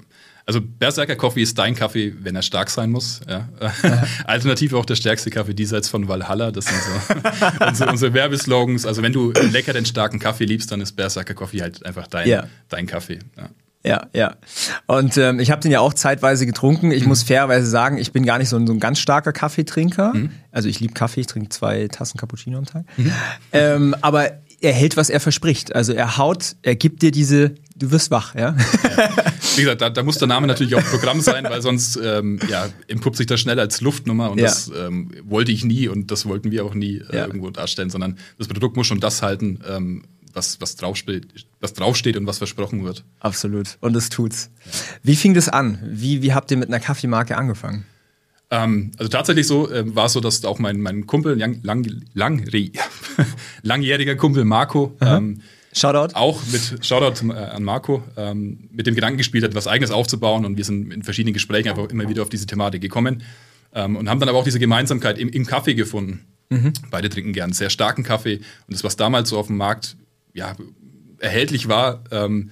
Also 0.50 0.60
Berserker 0.60 1.14
Coffee 1.14 1.42
ist 1.42 1.56
dein 1.58 1.76
Kaffee, 1.76 2.12
wenn 2.24 2.34
er 2.34 2.42
stark 2.42 2.70
sein 2.70 2.90
muss. 2.90 3.20
Ja. 3.28 3.48
Alternativ 4.24 4.72
auch 4.72 4.84
der 4.84 4.96
stärkste 4.96 5.30
Kaffee 5.30 5.54
diesseits 5.54 5.88
von 5.88 6.08
Valhalla. 6.08 6.50
Das 6.50 6.64
sind 6.64 6.76
so 6.82 7.14
unsere, 7.68 7.88
unsere, 7.88 8.14
Werbeslogans. 8.14 8.84
Also 8.84 9.00
wenn 9.04 9.12
du 9.12 9.30
lecker 9.30 9.72
den 9.72 9.86
starken 9.86 10.18
Kaffee 10.18 10.46
liebst, 10.46 10.72
dann 10.72 10.80
ist 10.80 10.96
Berserker 10.96 11.34
Coffee 11.34 11.60
halt 11.62 11.86
einfach 11.86 12.08
dein, 12.08 12.26
ja. 12.26 12.48
dein 12.68 12.88
Kaffee. 12.88 13.20
Ja. 13.36 13.48
Ja, 13.84 14.08
ja. 14.12 14.34
Und 14.88 15.16
ähm, 15.18 15.38
ich 15.38 15.52
habe 15.52 15.62
den 15.62 15.70
ja 15.70 15.78
auch 15.78 15.94
zeitweise 15.94 16.46
getrunken. 16.46 16.90
Ich 16.90 17.04
mhm. 17.04 17.10
muss 17.10 17.22
fairerweise 17.22 17.66
sagen, 17.66 17.98
ich 17.98 18.10
bin 18.10 18.26
gar 18.26 18.38
nicht 18.38 18.48
so 18.48 18.56
ein, 18.56 18.66
so 18.66 18.72
ein 18.72 18.80
ganz 18.80 18.98
starker 18.98 19.32
Kaffeetrinker. 19.32 20.14
Mhm. 20.14 20.30
Also 20.50 20.68
ich 20.68 20.80
liebe 20.80 20.94
Kaffee, 20.94 21.20
ich 21.20 21.28
trinke 21.28 21.50
zwei 21.50 21.86
Tassen 21.86 22.18
Cappuccino 22.18 22.58
am 22.58 22.66
Tag. 22.66 22.86
Mhm. 22.96 23.12
Ähm, 23.52 23.96
aber 24.00 24.32
er 24.60 24.72
hält, 24.72 24.96
was 24.96 25.10
er 25.10 25.20
verspricht. 25.20 25.76
Also 25.76 25.92
er 25.92 26.18
haut, 26.18 26.56
er 26.62 26.74
gibt 26.74 27.02
dir 27.02 27.12
diese, 27.12 27.54
du 27.76 27.92
wirst 27.92 28.10
wach, 28.10 28.34
ja. 28.34 28.56
ja. 28.96 29.10
Wie 29.56 29.62
gesagt, 29.62 29.80
da, 29.80 29.90
da, 29.90 30.02
muss 30.02 30.18
der 30.18 30.28
Name 30.28 30.46
natürlich 30.46 30.74
auch 30.74 30.84
Programm 30.84 31.20
sein, 31.20 31.44
weil 31.44 31.62
sonst 31.62 31.98
ähm, 32.02 32.38
ja, 32.48 32.68
entpuppt 32.88 33.16
sich 33.16 33.26
das 33.26 33.40
schnell 33.40 33.58
als 33.58 33.80
Luftnummer 33.80 34.30
und 34.30 34.38
ja. 34.38 34.44
das 34.44 34.70
ähm, 34.76 35.10
wollte 35.24 35.52
ich 35.52 35.64
nie 35.64 35.88
und 35.88 36.10
das 36.10 36.26
wollten 36.26 36.50
wir 36.50 36.64
auch 36.64 36.74
nie 36.74 36.98
äh, 36.98 37.16
ja. 37.16 37.26
irgendwo 37.26 37.50
darstellen, 37.50 37.90
sondern 37.90 38.18
das 38.38 38.48
Produkt 38.48 38.76
muss 38.76 38.86
schon 38.86 39.00
das 39.00 39.22
halten, 39.22 39.60
ähm, 39.68 40.04
was, 40.32 40.60
was, 40.60 40.76
draufsteht, 40.76 41.46
was 41.60 41.74
draufsteht 41.74 42.16
und 42.16 42.26
was 42.26 42.38
versprochen 42.38 42.84
wird. 42.84 43.04
Absolut. 43.18 43.78
Und 43.80 43.96
es 43.96 44.08
tut's. 44.08 44.50
Wie 45.02 45.16
fing 45.16 45.34
das 45.34 45.48
an? 45.48 45.78
Wie, 45.84 46.22
wie 46.22 46.32
habt 46.32 46.50
ihr 46.50 46.56
mit 46.56 46.68
einer 46.68 46.80
Kaffeemarke 46.80 47.36
angefangen? 47.36 47.84
Ähm, 48.50 48.92
also 48.98 49.08
tatsächlich 49.08 49.46
so 49.46 49.70
äh, 49.70 49.94
war 49.94 50.06
es 50.06 50.12
so, 50.12 50.20
dass 50.20 50.44
auch 50.44 50.58
mein, 50.58 50.80
mein 50.80 51.06
Kumpel, 51.06 51.38
lang, 51.38 51.60
lang, 51.62 51.86
lang, 52.14 52.44
langjähriger 53.62 54.16
Kumpel 54.16 54.44
Marco, 54.44 54.96
ähm, 55.00 55.40
Shoutout. 55.72 56.14
Auch 56.14 56.40
mit 56.50 56.84
Shoutout 56.84 57.28
äh, 57.28 57.32
an 57.32 57.62
Marco, 57.62 58.02
ähm, 58.16 58.68
mit 58.72 58.86
dem 58.86 58.94
Gedanken 58.94 59.18
gespielt 59.18 59.44
hat, 59.44 59.54
was 59.54 59.68
eigenes 59.68 59.90
aufzubauen 59.90 60.44
und 60.44 60.56
wir 60.56 60.64
sind 60.64 60.92
in 60.92 61.02
verschiedenen 61.02 61.34
Gesprächen 61.34 61.68
einfach 61.68 61.88
immer 61.90 62.08
wieder 62.08 62.22
auf 62.22 62.28
diese 62.28 62.46
Thematik 62.46 62.82
gekommen 62.82 63.22
ähm, 63.74 63.96
und 63.96 64.08
haben 64.08 64.18
dann 64.18 64.28
aber 64.28 64.38
auch 64.38 64.44
diese 64.44 64.58
Gemeinsamkeit 64.58 65.18
im, 65.18 65.28
im 65.28 65.46
Kaffee 65.46 65.74
gefunden. 65.74 66.26
Mhm. 66.48 66.72
Beide 66.90 67.08
trinken 67.08 67.32
gern 67.32 67.52
sehr 67.52 67.70
starken 67.70 68.02
Kaffee 68.02 68.36
und 68.66 68.74
das, 68.74 68.82
was 68.82 68.96
damals 68.96 69.28
so 69.28 69.38
auf 69.38 69.46
dem 69.46 69.56
Markt 69.56 69.96
ja, 70.34 70.56
erhältlich 71.18 71.68
war, 71.68 72.02
ähm, 72.10 72.50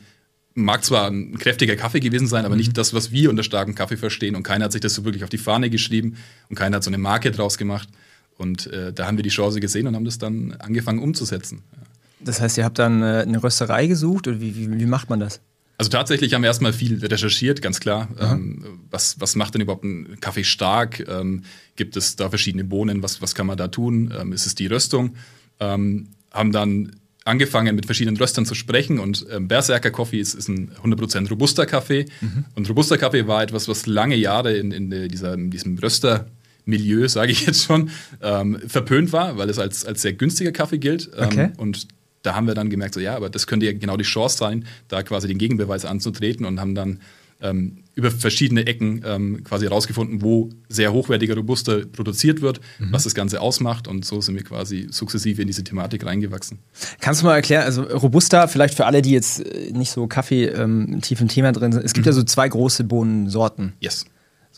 mag 0.55 0.85
zwar 0.85 1.09
ein 1.09 1.39
kräftiger 1.39 1.77
Kaffee 1.77 2.01
gewesen 2.01 2.27
sein, 2.27 2.45
aber 2.45 2.55
mhm. 2.55 2.61
nicht 2.61 2.79
das, 2.79 2.95
was 2.95 3.11
wir 3.11 3.31
unter 3.31 3.43
starkem 3.43 3.75
Kaffee 3.75 3.97
verstehen. 3.97 4.37
Und 4.37 4.43
keiner 4.43 4.67
hat 4.67 4.73
sich 4.73 4.81
das 4.81 4.95
so 4.95 5.05
wirklich 5.05 5.25
auf 5.25 5.31
die 5.31 5.39
Fahne 5.39 5.71
geschrieben 5.71 6.17
und 6.49 6.57
keiner 6.57 6.77
hat 6.77 6.85
so 6.85 6.91
eine 6.91 6.99
Marke 6.99 7.31
draus 7.31 7.59
gemacht. 7.59 7.89
Und 8.37 8.69
äh, 8.69 8.93
da 8.93 9.07
haben 9.07 9.17
wir 9.17 9.25
die 9.25 9.31
Chance 9.31 9.59
gesehen 9.59 9.87
und 9.89 9.97
haben 9.97 10.05
das 10.05 10.19
dann 10.19 10.53
angefangen 10.59 11.01
umzusetzen. 11.01 11.63
Ja. 11.73 11.88
Das 12.21 12.41
heißt, 12.41 12.59
ihr 12.59 12.65
habt 12.65 12.79
dann 12.79 13.03
äh, 13.03 13.25
eine 13.27 13.43
Rösterei 13.43 13.87
gesucht 13.87 14.27
oder 14.27 14.41
wie, 14.41 14.57
wie, 14.57 14.79
wie, 14.79 14.87
macht 14.87 15.11
man 15.11 15.21
das? 15.21 15.41
Also 15.77 15.91
tatsächlich 15.91 16.35
haben 16.35 16.43
wir 16.43 16.49
erstmal 16.49 16.73
viel 16.73 17.05
recherchiert, 17.05 17.63
ganz 17.63 17.79
klar. 17.79 18.09
Ähm, 18.19 18.81
was, 18.91 19.21
was 19.21 19.37
macht 19.37 19.55
denn 19.55 19.61
überhaupt 19.61 19.85
ein 19.85 20.19
Kaffee 20.21 20.43
stark? 20.43 21.07
Ähm, 21.09 21.45
gibt 21.77 21.97
es 21.97 22.17
da 22.17 22.29
verschiedene 22.31 22.65
Bohnen? 22.65 23.03
Was, 23.03 23.23
was 23.23 23.35
kann 23.37 23.47
man 23.47 23.57
da 23.57 23.69
tun? 23.69 24.13
Ähm, 24.19 24.33
ist 24.33 24.47
es 24.47 24.57
die 24.57 24.67
Röstung? 24.67 25.15
Ähm, 25.61 26.09
haben 26.33 26.51
dann 26.51 26.97
angefangen, 27.25 27.77
mit 27.77 27.87
verschiedenen 27.87 28.17
Röstern 28.17 28.47
zu 28.47 28.55
sprechen 28.55 28.99
und 28.99 29.27
ähm, 29.31 29.47
Berserker 29.47 29.91
Coffee 29.91 30.19
ist, 30.19 30.35
ist 30.35 30.49
ein 30.49 30.73
100% 30.83 31.29
robuster 31.29 31.67
Kaffee. 31.67 32.07
Mhm. 32.21 32.47
Und 32.57 32.69
robuster 32.69 32.99
Kaffee 32.99 33.29
war 33.29 33.43
etwas, 33.43 33.69
was 33.69 33.87
lange 33.87 34.17
Jahre 34.17 34.57
in, 34.57 34.73
in, 34.73 35.09
dieser, 35.09 35.35
in 35.35 35.51
diesem 35.51 35.79
Röster 35.79 36.27
Milieu, 36.65 37.09
sage 37.09 37.33
ich 37.33 37.47
jetzt 37.47 37.65
schon, 37.65 37.91
ähm, 38.23 38.59
verpönt 38.67 39.13
war, 39.13 39.39
weil 39.39 39.49
es 39.49 39.59
als, 39.59 39.85
als 39.85 40.03
sehr 40.03 40.13
günstiger 40.15 40.53
Kaffee 40.53 40.79
gilt. 40.79 41.11
Ähm, 41.17 41.25
okay. 41.25 41.49
Und 41.57 41.87
da 42.23 42.35
haben 42.35 42.47
wir 42.47 42.55
dann 42.55 42.71
gemerkt, 42.71 42.95
so 42.95 43.01
ja, 43.01 43.17
aber 43.17 43.31
das 43.31 43.47
könnte 43.47 43.67
ja 43.67 43.73
genau 43.73 43.97
die 43.97 44.05
Chance 44.05 44.39
sein, 44.39 44.65
da 44.89 45.03
quasi 45.03 45.29
den 45.29 45.39
Gegenbeweis 45.39 45.85
anzutreten 45.85 46.47
und 46.47 46.61
haben 46.61 46.75
dann 46.75 47.01
ähm, 47.41 47.85
über 47.95 48.11
verschiedene 48.11 48.67
Ecken 48.67 49.03
ähm, 49.05 49.45
quasi 49.45 49.67
herausgefunden, 49.67 50.23
wo 50.23 50.51
sehr 50.69 50.93
hochwertiger 50.93 51.37
Robuster 51.37 51.87
produziert 51.87 52.41
wird, 52.41 52.61
mhm. 52.79 52.93
was 52.93 53.05
das 53.05 53.15
Ganze 53.15 53.41
ausmacht 53.41 53.87
und 53.87 54.05
so 54.05 54.21
sind 54.21 54.35
wir 54.35 54.45
quasi 54.45 54.89
sukzessive 54.91 55.41
in 55.41 55.47
diese 55.47 55.65
Thematik 55.65 56.05
reingewachsen. 56.05 56.59
Kannst 57.01 57.23
du 57.23 57.27
mal 57.27 57.37
erklären, 57.37 57.65
also 57.65 57.83
Robusta, 57.83 58.47
vielleicht 58.49 58.75
für 58.75 58.87
alle, 58.87 59.03
die 59.03 59.13
jetzt 59.13 59.45
äh, 59.45 59.73
nicht 59.73 59.91
so 59.91 60.07
Kaffee 60.07 60.47
ähm, 60.47 61.01
tief 61.01 61.21
im 61.21 61.29
Thema 61.29 61.53
drin 61.53 61.73
sind, 61.73 61.85
es 61.85 61.93
gibt 61.93 62.07
mhm. 62.07 62.11
ja 62.11 62.15
so 62.15 62.23
zwei 62.25 62.49
große 62.49 62.85
Bohnensorten. 62.85 63.75
Yes. 63.81 64.07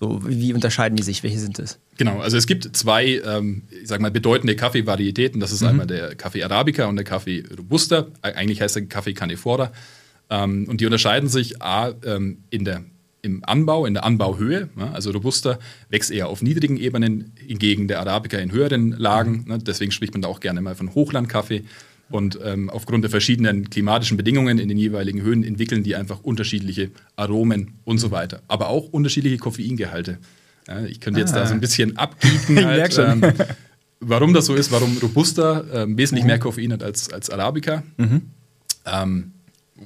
So, 0.00 0.23
wie 0.26 0.55
unterscheiden 0.55 0.97
die 0.97 1.02
sich? 1.02 1.23
Welche 1.23 1.38
sind 1.38 1.58
es? 1.58 1.79
Genau, 1.99 2.20
also 2.20 2.38
es 2.38 2.47
gibt 2.47 2.75
zwei, 2.75 3.20
ähm, 3.23 3.64
ich 3.82 3.87
sag 3.87 4.00
mal, 4.00 4.11
bedeutende 4.11 4.56
Kaffeevarietäten. 4.56 5.41
Das 5.41 5.52
ist 5.52 5.61
mhm. 5.61 5.69
einmal 5.69 5.87
der 5.87 6.14
Kaffee 6.14 6.43
Arabica 6.43 6.87
und 6.87 6.97
der 6.97 7.05
Kaffee 7.05 7.44
Robusta. 7.55 8.06
Eigentlich 8.23 8.62
heißt 8.62 8.76
der 8.76 8.87
Kaffee 8.87 9.12
Canefora. 9.12 9.73
Ähm, 10.31 10.67
und 10.69 10.81
die 10.81 10.87
unterscheiden 10.87 11.29
sich 11.29 11.61
A, 11.61 11.93
ähm, 12.02 12.38
in 12.49 12.64
der 12.64 12.82
im 13.23 13.44
Anbau, 13.44 13.85
in 13.85 13.93
der 13.93 14.05
Anbauhöhe. 14.05 14.70
Ja, 14.79 14.93
also 14.93 15.11
Robusta 15.11 15.58
wächst 15.91 16.11
eher 16.11 16.28
auf 16.28 16.40
niedrigen 16.40 16.78
Ebenen, 16.78 17.33
hingegen 17.37 17.87
der 17.87 18.00
Arabica 18.00 18.38
in 18.38 18.50
höheren 18.50 18.92
Lagen. 18.92 19.45
Ne, 19.47 19.59
deswegen 19.59 19.92
spricht 19.92 20.14
man 20.14 20.23
da 20.23 20.28
auch 20.28 20.40
gerne 20.40 20.62
mal 20.62 20.75
von 20.75 20.95
Hochlandkaffee. 20.95 21.64
Und 22.11 22.38
ähm, 22.45 22.69
aufgrund 22.71 23.05
der 23.05 23.11
verschiedenen 23.11 23.71
klimatischen 23.71 24.17
Bedingungen 24.17 24.59
in 24.59 24.69
den 24.69 24.76
jeweiligen 24.76 25.23
Höhen 25.23 25.45
entwickeln 25.45 25.85
die 25.85 25.95
einfach 25.95 26.21
unterschiedliche 26.23 26.90
Aromen 27.17 27.75
und 27.85 27.99
so 27.99 28.11
weiter. 28.11 28.43
Aber 28.49 28.69
auch 28.69 28.88
unterschiedliche 28.88 29.38
Koffeingehalte. 29.38 30.19
Ja, 30.67 30.85
ich 30.85 31.00
könnte 31.00 31.21
jetzt 31.21 31.35
ah. 31.35 31.40
da 31.40 31.47
so 31.47 31.55
ein 31.55 31.61
bisschen 31.61 31.97
abbiegen. 31.97 32.64
Halt, 32.64 32.99
ähm, 32.99 33.23
warum 34.00 34.35
das 34.35 34.47
so 34.47 34.55
ist, 34.55 34.73
warum 34.73 34.99
Robusta 34.99 35.64
ähm, 35.73 35.97
wesentlich 35.97 36.25
mhm. 36.25 36.29
mehr 36.29 36.38
Koffein 36.38 36.73
hat 36.73 36.83
als, 36.83 37.12
als 37.12 37.31
Arabica. 37.31 37.85
Mhm. 37.97 38.23
Ähm, 38.87 39.33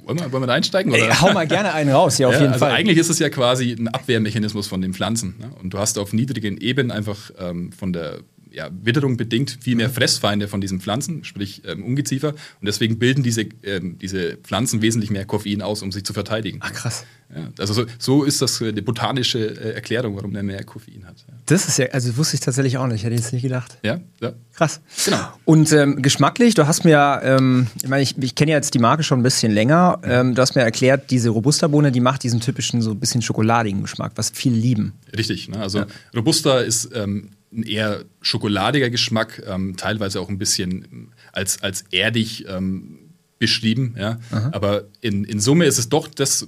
wollen 0.03 0.19
wir, 0.19 0.31
wollen 0.31 0.43
wir 0.43 0.47
da 0.47 0.53
einsteigen? 0.53 0.91
Oder? 0.91 1.07
Ey, 1.07 1.13
hau 1.13 1.31
mal 1.31 1.47
gerne 1.47 1.73
einen 1.73 1.91
raus, 1.91 2.17
ja, 2.17 2.27
auf 2.27 2.33
ja, 2.33 2.39
jeden 2.41 2.53
also 2.53 2.65
Fall. 2.65 2.73
Eigentlich 2.73 2.97
ist 2.97 3.09
es 3.09 3.19
ja 3.19 3.29
quasi 3.29 3.71
ein 3.71 3.87
Abwehrmechanismus 3.87 4.67
von 4.67 4.81
den 4.81 4.93
Pflanzen. 4.93 5.35
Ne? 5.39 5.49
Und 5.61 5.73
du 5.73 5.77
hast 5.77 5.97
auf 5.97 6.11
niedrigen 6.11 6.57
Ebenen 6.57 6.91
einfach 6.91 7.31
ähm, 7.39 7.71
von 7.71 7.93
der 7.93 8.19
ja, 8.55 8.69
Witterung 8.71 9.17
bedingt 9.17 9.57
viel 9.61 9.75
mehr 9.75 9.89
Fressfeinde 9.89 10.47
von 10.47 10.61
diesen 10.61 10.79
Pflanzen, 10.79 11.23
sprich 11.23 11.61
ähm, 11.65 11.83
Ungeziefer. 11.83 12.29
Und 12.29 12.65
deswegen 12.65 12.97
bilden 12.99 13.21
diese, 13.21 13.45
ähm, 13.63 13.97
diese 13.99 14.37
Pflanzen 14.37 14.81
wesentlich 14.81 15.11
mehr 15.11 15.25
Koffein 15.25 15.61
aus, 15.61 15.81
um 15.81 15.91
sich 15.91 16.05
zu 16.05 16.13
verteidigen. 16.13 16.59
Ach 16.61 16.71
krass. 16.71 17.05
Ja, 17.35 17.49
also 17.57 17.73
so, 17.73 17.85
so, 17.97 18.23
ist 18.23 18.41
das 18.41 18.61
äh, 18.61 18.71
die 18.71 18.81
botanische 18.81 19.39
äh, 19.39 19.73
Erklärung, 19.73 20.15
warum 20.15 20.31
der 20.31 20.43
mehr 20.43 20.63
Koffein 20.63 21.05
hat. 21.07 21.25
Ja. 21.27 21.33
Das 21.47 21.67
ist 21.67 21.77
ja, 21.77 21.87
also 21.87 22.15
wusste 22.17 22.35
ich 22.35 22.41
tatsächlich 22.41 22.77
auch 22.77 22.85
nicht, 22.87 23.03
hätte 23.03 23.15
ich 23.15 23.21
jetzt 23.21 23.33
nicht 23.33 23.41
gedacht. 23.41 23.77
Ja, 23.83 23.99
ja. 24.21 24.33
Krass. 24.53 24.79
Genau. 25.03 25.27
Und 25.43 25.71
ähm, 25.73 26.01
geschmacklich, 26.01 26.53
du 26.53 26.67
hast 26.67 26.85
mir, 26.85 27.21
ähm, 27.23 27.67
ich 27.81 27.89
meine, 27.89 28.03
ich, 28.03 28.17
ich 28.19 28.35
kenne 28.35 28.51
ja 28.51 28.57
jetzt 28.57 28.73
die 28.73 28.79
Marke 28.79 29.03
schon 29.03 29.19
ein 29.19 29.23
bisschen 29.23 29.51
länger. 29.51 29.99
Ähm, 30.03 30.35
du 30.35 30.41
hast 30.41 30.55
mir 30.55 30.61
erklärt, 30.61 31.09
diese 31.11 31.29
Robusta-Bohne, 31.29 31.91
die 31.91 31.99
macht 31.99 32.23
diesen 32.23 32.39
typischen 32.39 32.81
so 32.81 32.91
ein 32.91 32.99
bisschen 32.99 33.21
schokoladigen 33.21 33.81
Geschmack, 33.81 34.13
was 34.15 34.29
viele 34.29 34.55
lieben. 34.55 34.93
Richtig. 35.17 35.49
Ne? 35.49 35.59
Also. 35.59 35.85
Robusta 36.15 36.59
ist 36.59 36.91
ähm, 36.93 37.31
ein 37.51 37.63
eher 37.63 38.05
schokoladiger 38.21 38.89
Geschmack, 38.89 39.41
ähm, 39.45 39.75
teilweise 39.77 40.19
auch 40.19 40.29
ein 40.29 40.37
bisschen 40.37 41.11
als, 41.31 41.61
als 41.61 41.85
erdig 41.91 42.45
ähm, 42.47 42.99
beschrieben. 43.39 43.95
Ja? 43.97 44.19
Aber 44.51 44.85
in, 45.01 45.23
in 45.23 45.39
Summe 45.39 45.65
ist 45.65 45.77
es 45.77 45.89
doch 45.89 46.07
das, 46.07 46.47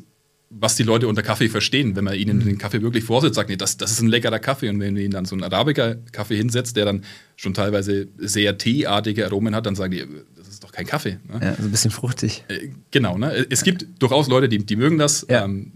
was 0.49 0.75
die 0.75 0.83
Leute 0.83 1.07
unter 1.07 1.23
Kaffee 1.23 1.49
verstehen. 1.49 1.95
Wenn 1.95 2.05
man 2.05 2.15
ihnen 2.15 2.39
mhm. 2.39 2.45
den 2.45 2.57
Kaffee 2.57 2.81
wirklich 2.81 3.03
vorsetzt, 3.03 3.35
sagt, 3.35 3.49
nee, 3.49 3.57
das, 3.57 3.77
das 3.77 3.91
ist 3.91 4.01
ein 4.01 4.07
leckerer 4.07 4.39
Kaffee. 4.39 4.69
Und 4.69 4.79
wenn 4.79 4.93
man 4.93 5.01
ihnen 5.01 5.11
dann 5.11 5.25
so 5.25 5.35
einen 5.35 5.43
Arabica-Kaffee 5.43 6.37
hinsetzt, 6.37 6.77
der 6.77 6.85
dann 6.85 7.03
schon 7.35 7.53
teilweise 7.53 8.07
sehr 8.17 8.57
teeartige 8.57 9.25
Aromen 9.25 9.55
hat, 9.55 9.65
dann 9.65 9.75
sagen 9.75 9.91
die, 9.91 10.05
das 10.37 10.47
ist 10.47 10.63
doch 10.63 10.71
kein 10.71 10.85
Kaffee. 10.85 11.19
Ne? 11.27 11.39
Ja, 11.41 11.55
so 11.55 11.63
ein 11.63 11.71
bisschen 11.71 11.91
fruchtig. 11.91 12.45
Äh, 12.47 12.69
genau. 12.91 13.17
Ne? 13.17 13.45
Es 13.49 13.63
gibt 13.63 13.85
durchaus 13.99 14.29
Leute, 14.29 14.47
die, 14.47 14.59
die 14.59 14.75
mögen 14.77 14.97
das. 14.97 15.25
Ja. 15.29 15.43
Ähm, 15.43 15.73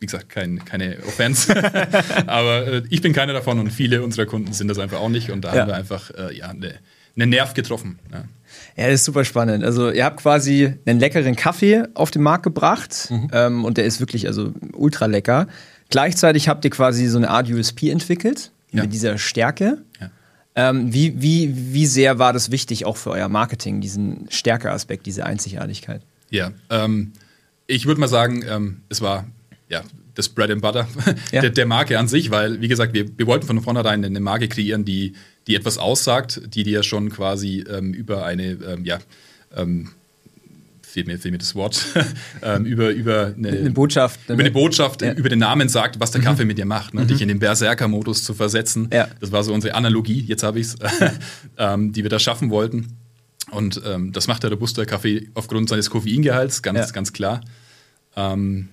wie 0.00 0.06
gesagt, 0.06 0.30
kein, 0.30 0.64
keine 0.64 0.96
Offense. 1.06 1.54
Aber 2.26 2.66
äh, 2.66 2.82
ich 2.88 3.02
bin 3.02 3.12
keiner 3.12 3.34
davon 3.34 3.58
und 3.58 3.70
viele 3.70 4.02
unserer 4.02 4.26
Kunden 4.26 4.52
sind 4.52 4.68
das 4.68 4.78
einfach 4.78 4.98
auch 4.98 5.10
nicht. 5.10 5.30
Und 5.30 5.42
da 5.42 5.54
ja. 5.54 5.60
haben 5.60 5.68
wir 5.68 5.76
einfach 5.76 6.10
äh, 6.10 6.36
ja, 6.36 6.48
eine 6.48 6.74
ne 7.14 7.26
Nerv 7.26 7.54
getroffen. 7.54 7.98
Ja. 8.10 8.24
Ja, 8.76 8.86
das 8.86 8.94
ist 8.94 9.04
super 9.04 9.24
spannend. 9.24 9.64
Also 9.64 9.90
ihr 9.90 10.04
habt 10.04 10.20
quasi 10.20 10.74
einen 10.86 10.98
leckeren 10.98 11.36
Kaffee 11.36 11.84
auf 11.94 12.10
den 12.10 12.22
Markt 12.22 12.44
gebracht 12.44 13.08
mhm. 13.10 13.28
ähm, 13.32 13.64
und 13.64 13.76
der 13.76 13.84
ist 13.84 14.00
wirklich 14.00 14.26
also 14.26 14.52
ultra 14.72 15.06
lecker. 15.06 15.46
Gleichzeitig 15.90 16.48
habt 16.48 16.64
ihr 16.64 16.70
quasi 16.70 17.06
so 17.06 17.18
eine 17.18 17.30
Art 17.30 17.48
USP 17.50 17.90
entwickelt 17.90 18.52
ja. 18.72 18.82
mit 18.82 18.92
dieser 18.92 19.18
Stärke. 19.18 19.78
Ja. 20.00 20.10
Ähm, 20.54 20.92
wie, 20.92 21.20
wie, 21.20 21.52
wie 21.74 21.86
sehr 21.86 22.18
war 22.18 22.32
das 22.32 22.50
wichtig 22.50 22.86
auch 22.86 22.96
für 22.96 23.10
euer 23.10 23.28
Marketing, 23.28 23.80
diesen 23.80 24.26
Stärkeaspekt, 24.30 25.06
diese 25.06 25.26
Einzigartigkeit? 25.26 26.02
Ja, 26.30 26.52
ähm, 26.70 27.12
ich 27.66 27.86
würde 27.86 28.00
mal 28.00 28.08
sagen, 28.08 28.44
ähm, 28.48 28.82
es 28.88 29.00
war 29.00 29.26
ja 29.70 29.82
das 30.14 30.28
Bread 30.28 30.50
and 30.50 30.60
Butter 30.60 30.86
ja. 31.32 31.40
der, 31.40 31.50
der, 31.50 31.66
Marke 31.66 31.98
an 31.98 32.08
sich, 32.08 32.30
weil, 32.30 32.60
wie 32.60 32.68
gesagt, 32.68 32.92
wir, 32.92 33.06
wir 33.16 33.26
wollten 33.26 33.46
von 33.46 33.60
vornherein 33.62 34.04
eine 34.04 34.20
Marke 34.20 34.48
kreieren, 34.48 34.84
die, 34.84 35.14
die 35.46 35.54
etwas 35.54 35.78
aussagt, 35.78 36.42
die 36.54 36.62
dir 36.62 36.82
schon 36.82 37.10
quasi 37.10 37.64
ähm, 37.68 37.94
über 37.94 38.24
eine, 38.24 38.52
ähm, 38.52 38.84
ja, 38.84 38.98
ähm, 39.56 39.90
fehlt 40.82 41.06
mir, 41.06 41.18
fehlt 41.18 41.32
mir 41.32 41.38
das 41.38 41.54
Wort, 41.54 41.86
ähm, 42.42 42.66
über, 42.66 42.90
über 42.90 43.32
eine, 43.36 43.48
eine 43.48 43.70
Botschaft, 43.70 44.20
über 44.28 44.40
eine 44.40 44.50
Botschaft, 44.50 45.02
ja. 45.02 45.12
über 45.12 45.28
den 45.28 45.38
Namen 45.38 45.68
sagt, 45.68 46.00
was 46.00 46.10
der 46.10 46.20
mhm. 46.20 46.26
Kaffee 46.26 46.44
mit 46.44 46.58
dir 46.58 46.66
macht, 46.66 46.92
ne? 46.94 47.02
mhm. 47.02 47.06
dich 47.06 47.22
in 47.22 47.28
den 47.28 47.38
Berserker-Modus 47.38 48.24
zu 48.24 48.34
versetzen. 48.34 48.90
Ja. 48.92 49.08
Das 49.20 49.32
war 49.32 49.42
so 49.44 49.54
unsere 49.54 49.74
Analogie, 49.74 50.24
jetzt 50.26 50.42
habe 50.42 50.58
ich 50.58 50.66
es, 50.66 50.76
ähm, 51.58 51.92
die 51.92 52.02
wir 52.02 52.10
da 52.10 52.18
schaffen 52.18 52.50
wollten. 52.50 52.98
Und 53.52 53.80
ähm, 53.84 54.12
das 54.12 54.28
macht 54.28 54.42
der 54.42 54.50
Robusta 54.50 54.84
Kaffee 54.84 55.28
aufgrund 55.34 55.68
seines 55.68 55.90
Koffeingehalts, 55.90 56.62
ganz, 56.62 56.78
ja. 56.78 56.86
ganz 56.92 57.12
klar. 57.12 57.40
Ähm, 58.16 58.68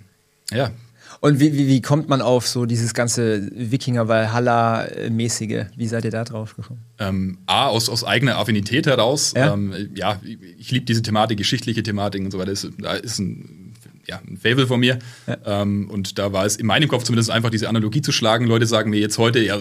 ja, 0.51 0.71
und 1.19 1.39
wie, 1.39 1.53
wie, 1.53 1.67
wie 1.67 1.81
kommt 1.81 2.09
man 2.09 2.21
auf 2.21 2.47
so 2.47 2.65
dieses 2.65 2.93
ganze 2.93 3.49
Wikinger-Valhalla-mäßige? 3.53 5.65
Wie 5.75 5.87
seid 5.87 6.05
ihr 6.05 6.11
da 6.11 6.23
drauf 6.23 6.55
gekommen? 6.55 6.81
Ähm, 6.99 7.39
A, 7.45 7.67
aus, 7.67 7.89
aus 7.89 8.03
eigener 8.03 8.37
Affinität 8.37 8.87
heraus. 8.87 9.33
Ja, 9.35 9.53
ähm, 9.53 9.73
ja 9.95 10.21
ich 10.57 10.71
liebe 10.71 10.85
diese 10.85 11.01
Thematik, 11.01 11.37
geschichtliche 11.37 11.83
Thematiken 11.83 12.25
und 12.25 12.31
so 12.31 12.39
weiter. 12.39 12.51
Das, 12.51 12.67
da 12.77 12.93
ist 12.93 13.19
ein, 13.19 13.73
ja, 14.07 14.21
ein 14.27 14.37
Fable 14.37 14.67
von 14.67 14.79
mir. 14.79 14.99
Ja. 15.25 15.61
Ähm, 15.61 15.89
und 15.89 16.19
da 16.19 16.33
war 16.33 16.45
es 16.45 16.55
in 16.55 16.67
meinem 16.67 16.87
Kopf 16.87 17.03
zumindest 17.03 17.31
einfach, 17.31 17.49
diese 17.49 17.69
Analogie 17.69 18.01
zu 18.01 18.11
schlagen. 18.11 18.45
Leute 18.45 18.65
sagen 18.65 18.89
mir 18.89 18.99
jetzt 18.99 19.17
heute, 19.17 19.39
ja, 19.39 19.59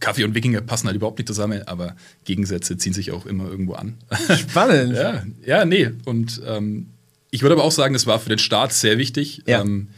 Kaffee 0.00 0.24
und 0.24 0.34
Wikinger 0.34 0.60
passen 0.60 0.88
halt 0.88 0.96
überhaupt 0.96 1.18
nicht 1.18 1.28
zusammen, 1.28 1.62
aber 1.66 1.94
Gegensätze 2.24 2.76
ziehen 2.76 2.92
sich 2.92 3.12
auch 3.12 3.24
immer 3.24 3.48
irgendwo 3.48 3.74
an. 3.74 3.98
Spannend. 4.36 4.94
ja, 4.96 5.22
ja, 5.44 5.64
nee. 5.64 5.90
Und 6.04 6.40
ähm, 6.46 6.88
ich 7.30 7.42
würde 7.42 7.54
aber 7.54 7.64
auch 7.64 7.72
sagen, 7.72 7.94
es 7.94 8.06
war 8.06 8.18
für 8.18 8.28
den 8.28 8.38
Staat 8.38 8.72
sehr 8.72 8.98
wichtig. 8.98 9.42
Ja. 9.46 9.62
Ähm, 9.62 9.88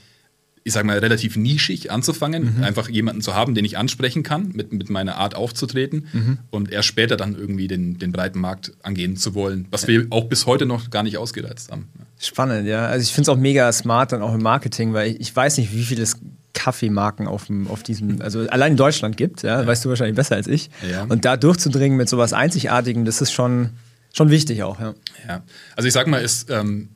ich 0.66 0.72
sag 0.72 0.86
mal, 0.86 0.98
relativ 0.98 1.36
nischig 1.36 1.90
anzufangen, 1.90 2.56
mhm. 2.56 2.64
einfach 2.64 2.88
jemanden 2.88 3.20
zu 3.20 3.34
haben, 3.34 3.54
den 3.54 3.66
ich 3.66 3.76
ansprechen 3.76 4.22
kann, 4.22 4.50
mit, 4.54 4.72
mit 4.72 4.88
meiner 4.88 5.16
Art 5.16 5.36
aufzutreten 5.36 6.06
mhm. 6.12 6.38
und 6.50 6.72
erst 6.72 6.88
später 6.88 7.18
dann 7.18 7.36
irgendwie 7.36 7.68
den, 7.68 7.98
den 7.98 8.12
breiten 8.12 8.40
Markt 8.40 8.72
angehen 8.82 9.16
zu 9.18 9.34
wollen, 9.34 9.66
was 9.70 9.82
ja. 9.82 9.88
wir 9.88 10.06
auch 10.08 10.24
bis 10.24 10.46
heute 10.46 10.64
noch 10.64 10.88
gar 10.88 11.02
nicht 11.02 11.18
ausgereizt 11.18 11.70
haben. 11.70 11.88
Spannend, 12.18 12.66
ja. 12.66 12.86
Also 12.86 13.02
ich 13.02 13.12
finde 13.12 13.30
es 13.30 13.36
auch 13.36 13.40
mega 13.40 13.70
smart 13.72 14.12
dann 14.12 14.22
auch 14.22 14.34
im 14.34 14.42
Marketing, 14.42 14.94
weil 14.94 15.10
ich, 15.10 15.20
ich 15.20 15.36
weiß 15.36 15.58
nicht, 15.58 15.74
wie 15.74 15.84
viele 15.84 16.06
Kaffeemarken 16.54 17.28
auf, 17.28 17.44
dem, 17.44 17.68
auf 17.68 17.82
diesem, 17.82 18.22
also 18.22 18.48
allein 18.48 18.72
in 18.72 18.78
Deutschland 18.78 19.18
gibt, 19.18 19.42
ja, 19.42 19.60
ja. 19.60 19.66
weißt 19.66 19.84
du 19.84 19.90
wahrscheinlich 19.90 20.16
besser 20.16 20.36
als 20.36 20.46
ich. 20.46 20.70
Ja. 20.90 21.04
Und 21.04 21.26
da 21.26 21.36
durchzudringen 21.36 21.98
mit 21.98 22.08
sowas 22.08 22.32
Einzigartigem, 22.32 23.04
das 23.04 23.20
ist 23.20 23.32
schon, 23.32 23.70
schon 24.14 24.30
wichtig 24.30 24.62
auch, 24.62 24.80
ja. 24.80 24.94
Ja, 25.28 25.42
also 25.76 25.86
ich 25.86 25.92
sag 25.92 26.06
mal, 26.06 26.22
ist, 26.22 26.48
ähm, 26.50 26.88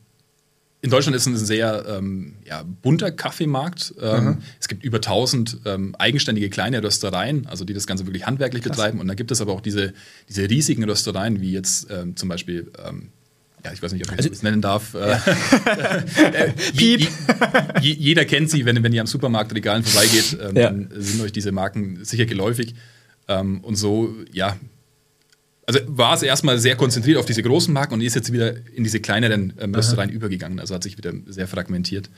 in 0.81 0.89
Deutschland 0.89 1.15
ist 1.15 1.25
ein 1.25 1.35
sehr 1.35 1.85
ähm, 1.89 2.35
ja, 2.45 2.63
bunter 2.63 3.11
Kaffeemarkt. 3.11 3.93
Ähm, 4.01 4.37
es 4.59 4.69
gibt 4.69 4.83
über 4.83 4.97
1000 4.97 5.59
ähm, 5.65 5.93
eigenständige 5.97 6.49
kleine 6.49 6.81
Röstereien, 6.81 7.47
also 7.47 7.65
die 7.65 7.73
das 7.73 7.85
Ganze 7.85 8.05
wirklich 8.05 8.25
handwerklich 8.25 8.63
Krass. 8.63 8.77
betreiben. 8.77 8.99
Und 9.01 9.07
dann 9.07 9.17
gibt 9.17 9.31
es 9.31 9.41
aber 9.41 9.51
auch 9.51 9.59
diese, 9.59 9.93
diese 10.29 10.49
riesigen 10.49 10.85
Röstereien, 10.85 11.41
wie 11.41 11.51
jetzt 11.51 11.87
ähm, 11.91 12.15
zum 12.15 12.29
Beispiel, 12.29 12.71
ähm, 12.87 13.09
ja, 13.65 13.73
ich 13.73 13.83
weiß 13.83 13.91
nicht, 13.91 14.05
ob 14.05 14.13
ich 14.13 14.19
also, 14.19 14.29
das 14.29 14.41
nennen 14.41 14.61
darf. 14.61 14.93
Äh, 14.93 15.09
ja. 15.09 15.21
Äh, 16.31 16.53
Piep. 16.77 17.07
jeder 17.81 18.23
kennt 18.23 18.49
sie, 18.49 18.63
wenn, 18.65 18.81
wenn 18.81 18.93
ihr 18.93 19.01
am 19.01 19.07
Supermarktregalen 19.07 19.83
vorbeigeht, 19.83 20.37
ähm, 20.41 20.55
ja. 20.55 20.69
dann 20.69 20.89
sind 20.95 21.21
euch 21.21 21.33
diese 21.33 21.51
Marken 21.51 22.05
sicher 22.05 22.25
geläufig. 22.25 22.75
und 23.27 23.75
so, 23.75 24.15
ja, 24.31 24.57
also 25.69 25.81
war 25.85 26.15
es 26.15 26.23
erstmal 26.23 26.57
sehr 26.57 26.75
konzentriert 26.75 27.19
auf 27.19 27.27
diese 27.27 27.43
großen 27.43 27.71
Marken 27.71 27.93
und 27.93 28.01
ist 28.01 28.15
jetzt 28.15 28.33
wieder 28.33 28.55
in 28.73 28.83
diese 28.83 28.99
kleineren 28.99 29.53
ähm, 29.59 29.75
Röstereien 29.75 30.09
übergegangen. 30.09 30.59
Also 30.59 30.73
hat 30.73 30.81
sich 30.81 30.97
wieder 30.97 31.13
sehr 31.27 31.47
fragmentiert. 31.47 32.09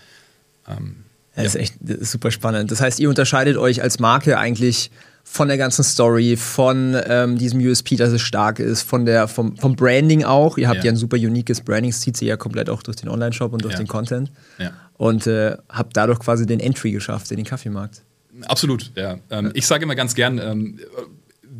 Ähm, 0.70 1.04
ja, 1.36 1.44
das 1.44 1.56
ist 1.56 1.62
echt 1.62 1.76
das 1.82 1.98
ist 1.98 2.12
super 2.12 2.32
spannend. 2.32 2.72
Das 2.72 2.80
heißt, 2.80 3.02
ihr 3.02 3.10
unterscheidet 3.10 3.58
euch 3.58 3.82
als 3.82 4.00
Marke 4.00 4.38
eigentlich 4.38 4.90
von 5.26 5.50
der 5.50 5.58
ganzen 5.58 5.84
Story, 5.84 6.38
von 6.38 6.96
ähm, 7.06 7.38
diesem 7.38 7.60
USP, 7.60 7.98
dass 7.98 8.14
es 8.14 8.22
stark 8.22 8.60
ist, 8.60 8.84
von 8.84 9.06
der, 9.06 9.28
vom, 9.28 9.58
vom 9.58 9.76
Branding 9.76 10.24
auch. 10.24 10.58
Ihr 10.58 10.70
habt 10.70 10.78
ja. 10.78 10.86
ja 10.86 10.92
ein 10.92 10.98
super 10.98 11.18
uniques 11.18 11.60
Branding, 11.60 11.92
das 11.92 12.00
zieht 12.00 12.16
sich 12.16 12.30
ja 12.30 12.38
komplett 12.38 12.70
auch 12.70 12.82
durch 12.84 12.96
den 12.96 13.10
Online-Shop 13.10 13.52
und 13.52 13.66
durch 13.66 13.74
ja. 13.74 13.80
den 13.80 13.88
Content. 13.88 14.32
Ja. 14.60 14.72
Und 14.94 15.28
äh, 15.28 15.58
habt 15.68 15.98
dadurch 15.98 16.20
quasi 16.20 16.46
den 16.46 16.62
Entry 16.62 16.92
geschafft 16.92 17.32
in 17.32 17.38
den 17.38 17.46
Kaffeemarkt. 17.46 18.02
Absolut, 18.48 18.92
ja. 18.96 19.20
Ähm, 19.30 19.52
ich 19.54 19.68
sage 19.68 19.84
immer 19.84 19.96
ganz 19.96 20.16
gern, 20.16 20.40
ähm, 20.40 20.80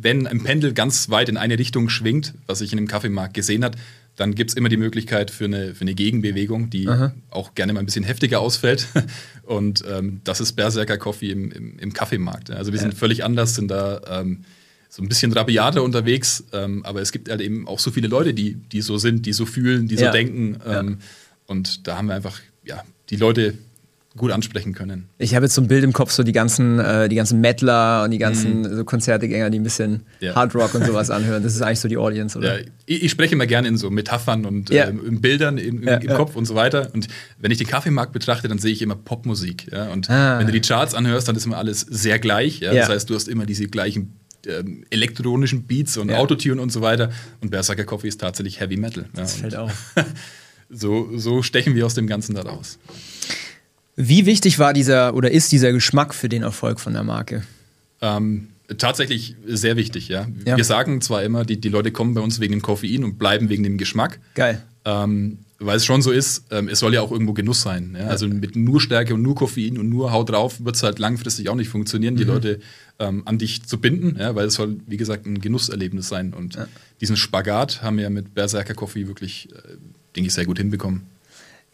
wenn 0.02 0.26
ein 0.26 0.42
Pendel 0.42 0.72
ganz 0.72 1.10
weit 1.10 1.28
in 1.28 1.36
eine 1.36 1.58
Richtung 1.58 1.88
schwingt, 1.88 2.34
was 2.46 2.60
ich 2.60 2.72
in 2.72 2.76
dem 2.76 2.88
Kaffeemarkt 2.88 3.34
gesehen 3.34 3.64
habe, 3.64 3.78
dann 4.16 4.34
gibt 4.34 4.50
es 4.50 4.56
immer 4.56 4.68
die 4.68 4.76
Möglichkeit 4.76 5.30
für 5.30 5.46
eine, 5.46 5.74
für 5.74 5.82
eine 5.82 5.94
Gegenbewegung, 5.94 6.68
die 6.68 6.86
Aha. 6.86 7.14
auch 7.30 7.54
gerne 7.54 7.72
mal 7.72 7.80
ein 7.80 7.86
bisschen 7.86 8.04
heftiger 8.04 8.40
ausfällt. 8.40 8.88
Und 9.44 9.84
ähm, 9.88 10.20
das 10.24 10.40
ist 10.40 10.52
Berserker 10.52 10.98
Coffee 10.98 11.30
im, 11.30 11.50
im, 11.50 11.78
im 11.78 11.92
Kaffeemarkt. 11.92 12.50
Also 12.50 12.72
wir 12.72 12.78
sind 12.78 12.94
völlig 12.94 13.24
anders, 13.24 13.54
sind 13.54 13.70
da 13.70 14.00
ähm, 14.20 14.44
so 14.88 15.02
ein 15.02 15.08
bisschen 15.08 15.32
rabiater 15.32 15.82
unterwegs, 15.82 16.44
ähm, 16.52 16.84
aber 16.84 17.00
es 17.00 17.12
gibt 17.12 17.30
halt 17.30 17.40
eben 17.40 17.66
auch 17.66 17.78
so 17.78 17.90
viele 17.90 18.08
Leute, 18.08 18.34
die, 18.34 18.54
die 18.54 18.82
so 18.82 18.98
sind, 18.98 19.24
die 19.24 19.32
so 19.32 19.46
fühlen, 19.46 19.88
die 19.88 19.96
so 19.96 20.04
ja. 20.04 20.10
denken. 20.10 20.58
Ja. 20.64 20.80
Ähm, 20.80 20.98
und 21.46 21.86
da 21.86 21.96
haben 21.96 22.08
wir 22.08 22.14
einfach 22.14 22.40
ja, 22.64 22.84
die 23.08 23.16
Leute 23.16 23.54
gut 24.16 24.30
ansprechen 24.30 24.74
können. 24.74 25.08
Ich 25.18 25.34
habe 25.34 25.46
jetzt 25.46 25.54
so 25.54 25.62
ein 25.62 25.68
Bild 25.68 25.84
im 25.84 25.92
Kopf, 25.92 26.10
so 26.10 26.22
die 26.22 26.32
ganzen, 26.32 26.78
äh, 26.78 27.08
die 27.08 27.16
ganzen 27.16 27.40
Mettler 27.40 28.04
und 28.04 28.10
die 28.10 28.18
ganzen 28.18 28.60
mhm. 28.60 28.76
so 28.76 28.84
Konzertegänger, 28.84 29.50
die 29.50 29.58
ein 29.58 29.62
bisschen 29.62 30.02
ja. 30.20 30.34
Hard 30.34 30.54
Rock 30.54 30.74
und 30.74 30.84
sowas 30.84 31.10
anhören. 31.10 31.42
Das 31.42 31.54
ist 31.54 31.62
eigentlich 31.62 31.80
so 31.80 31.88
die 31.88 31.96
Audience, 31.96 32.36
oder? 32.36 32.60
Ja, 32.60 32.66
ich, 32.86 33.04
ich 33.04 33.10
spreche 33.10 33.34
immer 33.34 33.46
gerne 33.46 33.68
in 33.68 33.76
so 33.76 33.90
Metaphern 33.90 34.44
und 34.44 34.70
ja. 34.70 34.88
ähm, 34.88 35.00
in 35.06 35.20
Bildern 35.20 35.56
im, 35.56 35.82
im, 35.82 35.88
im 35.88 36.08
Kopf 36.08 36.36
und 36.36 36.44
so 36.44 36.54
weiter. 36.54 36.90
Und 36.92 37.08
wenn 37.38 37.50
ich 37.50 37.58
den 37.58 37.66
Kaffeemarkt 37.66 38.12
betrachte, 38.12 38.48
dann 38.48 38.58
sehe 38.58 38.72
ich 38.72 38.82
immer 38.82 38.96
Popmusik. 38.96 39.70
Und 39.92 40.10
ah. 40.10 40.38
wenn 40.38 40.46
du 40.46 40.52
die 40.52 40.60
Charts 40.60 40.94
anhörst, 40.94 41.28
dann 41.28 41.36
ist 41.36 41.46
immer 41.46 41.58
alles 41.58 41.80
sehr 41.80 42.18
gleich. 42.18 42.60
Das 42.60 42.88
heißt, 42.88 43.08
du 43.08 43.14
hast 43.14 43.28
immer 43.28 43.46
diese 43.46 43.66
gleichen 43.68 44.18
ähm, 44.46 44.84
elektronischen 44.90 45.64
Beats 45.64 45.96
und 45.96 46.10
Autotune 46.12 46.60
und 46.60 46.72
so 46.72 46.80
weiter. 46.80 47.10
Und 47.40 47.50
Berserker 47.50 47.84
Coffee 47.84 48.08
ist 48.08 48.20
tatsächlich 48.20 48.60
Heavy 48.60 48.76
Metal. 48.76 49.04
Das 49.14 49.36
fällt 49.36 49.56
auf. 49.56 49.94
so, 50.70 51.16
so 51.16 51.42
stechen 51.42 51.74
wir 51.74 51.86
aus 51.86 51.94
dem 51.94 52.06
Ganzen 52.06 52.34
da 52.34 52.42
raus. 52.42 52.78
Wie 53.96 54.26
wichtig 54.26 54.58
war 54.58 54.72
dieser 54.72 55.14
oder 55.14 55.30
ist 55.30 55.52
dieser 55.52 55.72
Geschmack 55.72 56.14
für 56.14 56.28
den 56.28 56.42
Erfolg 56.42 56.80
von 56.80 56.94
der 56.94 57.04
Marke? 57.04 57.42
Ähm, 58.00 58.48
tatsächlich 58.78 59.36
sehr 59.46 59.76
wichtig, 59.76 60.08
ja. 60.08 60.26
ja. 60.46 60.56
Wir 60.56 60.64
sagen 60.64 61.00
zwar 61.00 61.22
immer, 61.22 61.44
die, 61.44 61.60
die 61.60 61.68
Leute 61.68 61.92
kommen 61.92 62.14
bei 62.14 62.20
uns 62.20 62.40
wegen 62.40 62.52
dem 62.52 62.62
Koffein 62.62 63.04
und 63.04 63.18
bleiben 63.18 63.48
wegen 63.48 63.62
dem 63.62 63.78
Geschmack. 63.78 64.18
Geil. 64.34 64.62
Ähm, 64.84 65.38
weil 65.58 65.76
es 65.76 65.84
schon 65.84 66.02
so 66.02 66.10
ist, 66.10 66.44
ähm, 66.50 66.68
es 66.68 66.80
soll 66.80 66.92
ja 66.94 67.02
auch 67.02 67.12
irgendwo 67.12 67.34
Genuss 67.34 67.62
sein. 67.62 67.96
Ja? 67.98 68.08
Also 68.08 68.26
mit 68.26 68.56
nur 68.56 68.80
Stärke 68.80 69.14
und 69.14 69.22
nur 69.22 69.34
Koffein 69.34 69.78
und 69.78 69.88
nur 69.88 70.10
Haut 70.10 70.30
drauf 70.30 70.64
wird 70.64 70.74
es 70.74 70.82
halt 70.82 70.98
langfristig 70.98 71.48
auch 71.48 71.54
nicht 71.54 71.68
funktionieren, 71.68 72.16
die 72.16 72.24
mhm. 72.24 72.30
Leute 72.30 72.60
ähm, 72.98 73.22
an 73.26 73.38
dich 73.38 73.64
zu 73.64 73.78
binden, 73.78 74.16
ja? 74.18 74.34
weil 74.34 74.46
es 74.46 74.54
soll, 74.54 74.78
wie 74.86 74.96
gesagt, 74.96 75.26
ein 75.26 75.40
Genusserlebnis 75.40 76.08
sein. 76.08 76.34
Und 76.34 76.56
ja. 76.56 76.66
diesen 77.00 77.16
Spagat 77.16 77.82
haben 77.82 77.98
wir 77.98 78.10
mit 78.10 78.34
Berserker 78.34 78.74
Coffee 78.74 79.06
wirklich, 79.06 79.50
äh, 79.52 79.76
denke 80.16 80.28
ich, 80.28 80.34
sehr 80.34 80.46
gut 80.46 80.58
hinbekommen. 80.58 81.02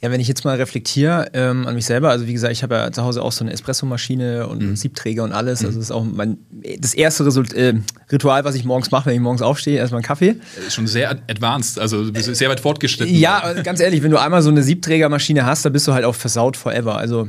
Ja, 0.00 0.12
wenn 0.12 0.21
ich 0.21 0.28
jetzt 0.28 0.45
mal 0.45 0.57
reflektiere 0.57 1.31
ähm, 1.33 1.67
an 1.67 1.75
mich 1.75 1.85
selber, 1.85 2.11
also 2.11 2.28
wie 2.28 2.33
gesagt, 2.33 2.52
ich 2.52 2.62
habe 2.62 2.76
ja 2.76 2.93
zu 2.93 3.02
Hause 3.02 3.21
auch 3.21 3.33
so 3.33 3.45
eine 3.45 3.52
Espressomaschine 3.52 4.47
und 4.47 4.62
mhm. 4.62 4.76
Siebträger 4.76 5.25
und 5.25 5.33
alles. 5.33 5.64
Also 5.64 5.73
mhm. 5.73 5.75
das 5.75 5.85
ist 5.85 5.90
auch 5.90 6.05
mein 6.05 6.38
das 6.78 6.95
erste 6.95 7.26
Result, 7.26 7.52
äh, 7.52 7.75
Ritual, 8.12 8.45
was 8.45 8.55
ich 8.55 8.64
morgens 8.64 8.93
mache, 8.93 9.07
wenn 9.07 9.14
ich 9.14 9.21
morgens 9.21 9.43
aufstehe, 9.43 9.76
erstmal 9.76 9.99
einen 9.99 10.07
Kaffee. 10.07 10.37
Ist 10.64 10.75
schon 10.75 10.87
sehr 10.87 11.11
advanced, 11.11 11.81
also 11.81 12.05
du 12.05 12.12
bist 12.12 12.33
sehr 12.37 12.49
weit 12.49 12.61
fortgeschritten. 12.61 13.12
Ja, 13.12 13.55
ganz 13.64 13.81
ehrlich, 13.81 14.05
wenn 14.05 14.12
du 14.12 14.21
einmal 14.21 14.40
so 14.43 14.50
eine 14.50 14.62
Siebträgermaschine 14.62 15.45
hast, 15.45 15.64
dann 15.64 15.73
bist 15.73 15.88
du 15.88 15.93
halt 15.93 16.05
auch 16.05 16.14
versaut 16.14 16.57
forever. 16.57 16.97
Also 16.97 17.28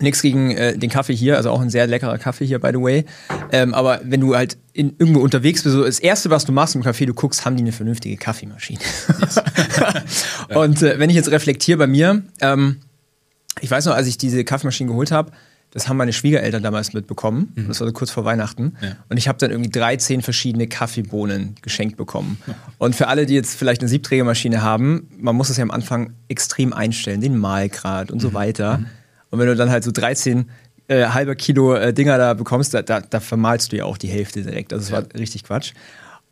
Nichts 0.00 0.22
gegen 0.22 0.50
äh, 0.52 0.76
den 0.76 0.90
Kaffee 0.90 1.14
hier, 1.14 1.36
also 1.36 1.50
auch 1.50 1.60
ein 1.60 1.70
sehr 1.70 1.86
leckerer 1.86 2.18
Kaffee 2.18 2.46
hier, 2.46 2.58
by 2.58 2.70
the 2.72 2.80
way. 2.80 3.04
Ähm, 3.52 3.74
aber 3.74 4.00
wenn 4.04 4.20
du 4.20 4.36
halt 4.36 4.56
in, 4.72 4.94
irgendwo 4.98 5.20
unterwegs 5.20 5.62
bist, 5.62 5.74
so 5.74 5.84
das 5.84 5.98
Erste, 5.98 6.30
was 6.30 6.44
du 6.44 6.52
machst 6.52 6.74
im 6.74 6.82
Café, 6.82 7.06
du 7.06 7.14
guckst, 7.14 7.44
haben 7.44 7.56
die 7.56 7.62
eine 7.62 7.72
vernünftige 7.72 8.16
Kaffeemaschine. 8.16 8.80
Yes. 9.20 9.42
Und 10.54 10.82
äh, 10.82 10.98
wenn 10.98 11.10
ich 11.10 11.16
jetzt 11.16 11.30
reflektiere 11.30 11.78
bei 11.78 11.86
mir, 11.86 12.22
ähm, 12.40 12.78
ich 13.60 13.70
weiß 13.70 13.86
noch, 13.86 13.94
als 13.94 14.06
ich 14.06 14.18
diese 14.18 14.44
Kaffeemaschine 14.44 14.90
geholt 14.90 15.10
habe, 15.10 15.32
das 15.70 15.86
haben 15.88 15.98
meine 15.98 16.14
Schwiegereltern 16.14 16.62
damals 16.62 16.94
mitbekommen. 16.94 17.52
Mhm. 17.54 17.68
Das 17.68 17.80
war 17.80 17.86
so 17.86 17.92
kurz 17.92 18.10
vor 18.10 18.24
Weihnachten. 18.24 18.76
Ja. 18.80 18.96
Und 19.10 19.18
ich 19.18 19.28
habe 19.28 19.38
dann 19.38 19.50
irgendwie 19.50 19.70
13 19.70 20.22
verschiedene 20.22 20.66
Kaffeebohnen 20.66 21.56
geschenkt 21.60 21.96
bekommen. 21.96 22.38
Und 22.78 22.96
für 22.96 23.08
alle, 23.08 23.26
die 23.26 23.34
jetzt 23.34 23.54
vielleicht 23.54 23.82
eine 23.82 23.88
Siebträgermaschine 23.88 24.62
haben, 24.62 25.08
man 25.18 25.36
muss 25.36 25.50
es 25.50 25.58
ja 25.58 25.62
am 25.62 25.70
Anfang 25.70 26.14
extrem 26.28 26.72
einstellen, 26.72 27.20
den 27.20 27.36
Mahlgrad 27.36 28.10
und 28.10 28.18
mhm. 28.18 28.22
so 28.22 28.34
weiter. 28.34 28.78
Mhm. 28.78 28.86
Und 29.30 29.38
wenn 29.38 29.46
du 29.46 29.56
dann 29.56 29.70
halt 29.70 29.84
so 29.84 29.90
13 29.90 30.48
äh, 30.88 31.06
halber 31.06 31.34
Kilo 31.34 31.74
äh, 31.74 31.92
Dinger 31.92 32.18
da 32.18 32.34
bekommst, 32.34 32.74
da, 32.74 32.82
da, 32.82 33.00
da, 33.00 33.20
vermalst 33.20 33.72
du 33.72 33.76
ja 33.76 33.84
auch 33.84 33.98
die 33.98 34.08
Hälfte 34.08 34.42
direkt. 34.42 34.72
Also 34.72 34.90
das 34.90 34.90
ja. 34.90 34.96
war 34.96 35.20
richtig 35.20 35.44
Quatsch. 35.44 35.72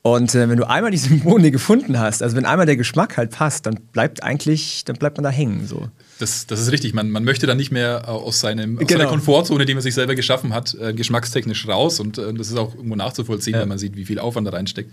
Und 0.02 0.36
äh, 0.36 0.48
wenn 0.48 0.56
du 0.56 0.68
einmal 0.68 0.92
die 0.92 0.98
Symbole 0.98 1.50
gefunden 1.50 1.98
hast, 1.98 2.22
also 2.22 2.36
wenn 2.36 2.44
einmal 2.44 2.64
der 2.64 2.76
Geschmack 2.76 3.16
halt 3.16 3.32
passt, 3.32 3.66
dann 3.66 3.74
bleibt 3.92 4.22
eigentlich, 4.22 4.84
dann 4.84 4.96
bleibt 4.96 5.16
man 5.16 5.24
da 5.24 5.30
hängen. 5.30 5.66
So. 5.66 5.88
Das, 6.20 6.46
das 6.46 6.60
ist 6.60 6.70
richtig. 6.70 6.94
Man, 6.94 7.10
man 7.10 7.24
möchte 7.24 7.46
dann 7.46 7.56
nicht 7.56 7.72
mehr 7.72 8.08
aus, 8.08 8.38
seinem, 8.38 8.78
aus 8.78 8.86
genau. 8.86 9.00
seiner 9.00 9.10
Komfortzone, 9.10 9.66
die 9.66 9.74
man 9.74 9.82
sich 9.82 9.94
selber 9.94 10.14
geschaffen 10.14 10.54
hat, 10.54 10.74
äh, 10.74 10.92
geschmackstechnisch 10.94 11.66
raus. 11.66 11.98
Und 11.98 12.18
äh, 12.18 12.32
das 12.34 12.48
ist 12.48 12.56
auch 12.56 12.74
irgendwo 12.76 12.94
nachzuvollziehen, 12.94 13.54
ja. 13.54 13.62
wenn 13.62 13.68
man 13.68 13.78
sieht, 13.78 13.96
wie 13.96 14.04
viel 14.04 14.20
Aufwand 14.20 14.46
da 14.46 14.52
reinsteckt. 14.52 14.92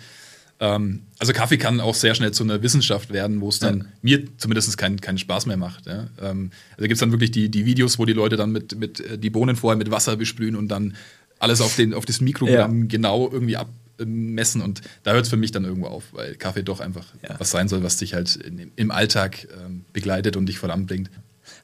Ähm, 0.60 1.04
also 1.20 1.34
Kaffee 1.34 1.58
kann 1.58 1.80
auch 1.80 1.96
sehr 1.96 2.16
schnell 2.16 2.32
zu 2.32 2.44
einer 2.44 2.62
Wissenschaft 2.62 3.12
werden, 3.12 3.42
wo 3.42 3.50
es 3.50 3.60
dann 3.60 3.78
ja. 3.78 3.86
mir 4.02 4.38
zumindest 4.38 4.78
keinen 4.78 5.02
kein 5.02 5.18
Spaß 5.18 5.46
mehr 5.46 5.58
macht. 5.58 5.86
Ja? 5.86 6.08
Ähm, 6.22 6.52
also 6.72 6.84
gibt 6.84 6.94
es 6.94 7.00
dann 7.00 7.12
wirklich 7.12 7.32
die, 7.32 7.50
die 7.50 7.66
Videos, 7.66 8.00
wo 8.00 8.06
die 8.06 8.14
Leute 8.14 8.36
dann 8.36 8.52
mit, 8.52 8.78
mit 8.78 9.00
äh, 9.00 9.18
die 9.18 9.30
Bohnen 9.30 9.56
vorher 9.56 9.78
mit 9.78 9.92
Wasser 9.92 10.16
besprühen 10.16 10.56
und 10.56 10.70
dann 10.70 10.96
alles 11.40 11.60
auf, 11.60 11.76
den, 11.76 11.94
auf 11.94 12.06
das 12.06 12.22
Mikrogramm 12.22 12.82
ja. 12.82 12.88
genau 12.88 13.30
irgendwie 13.30 13.58
abmessen. 13.58 14.62
Und 14.62 14.82
da 15.04 15.12
hört 15.12 15.26
es 15.26 15.30
für 15.30 15.38
mich 15.38 15.52
dann 15.52 15.66
irgendwo 15.66 15.88
auf, 15.88 16.06
weil 16.14 16.36
Kaffee 16.36 16.64
doch 16.64 16.80
einfach 16.80 17.06
was 17.38 17.52
sein 17.52 17.68
soll, 17.68 17.84
was 17.84 17.98
dich 17.98 18.14
halt 18.14 18.36
in, 18.38 18.72
im 18.76 18.92
Alltag 18.92 19.48
ähm, 19.66 19.84
begleitet 19.92 20.38
und 20.38 20.46
dich 20.46 20.58
voranbringt. 20.58 21.10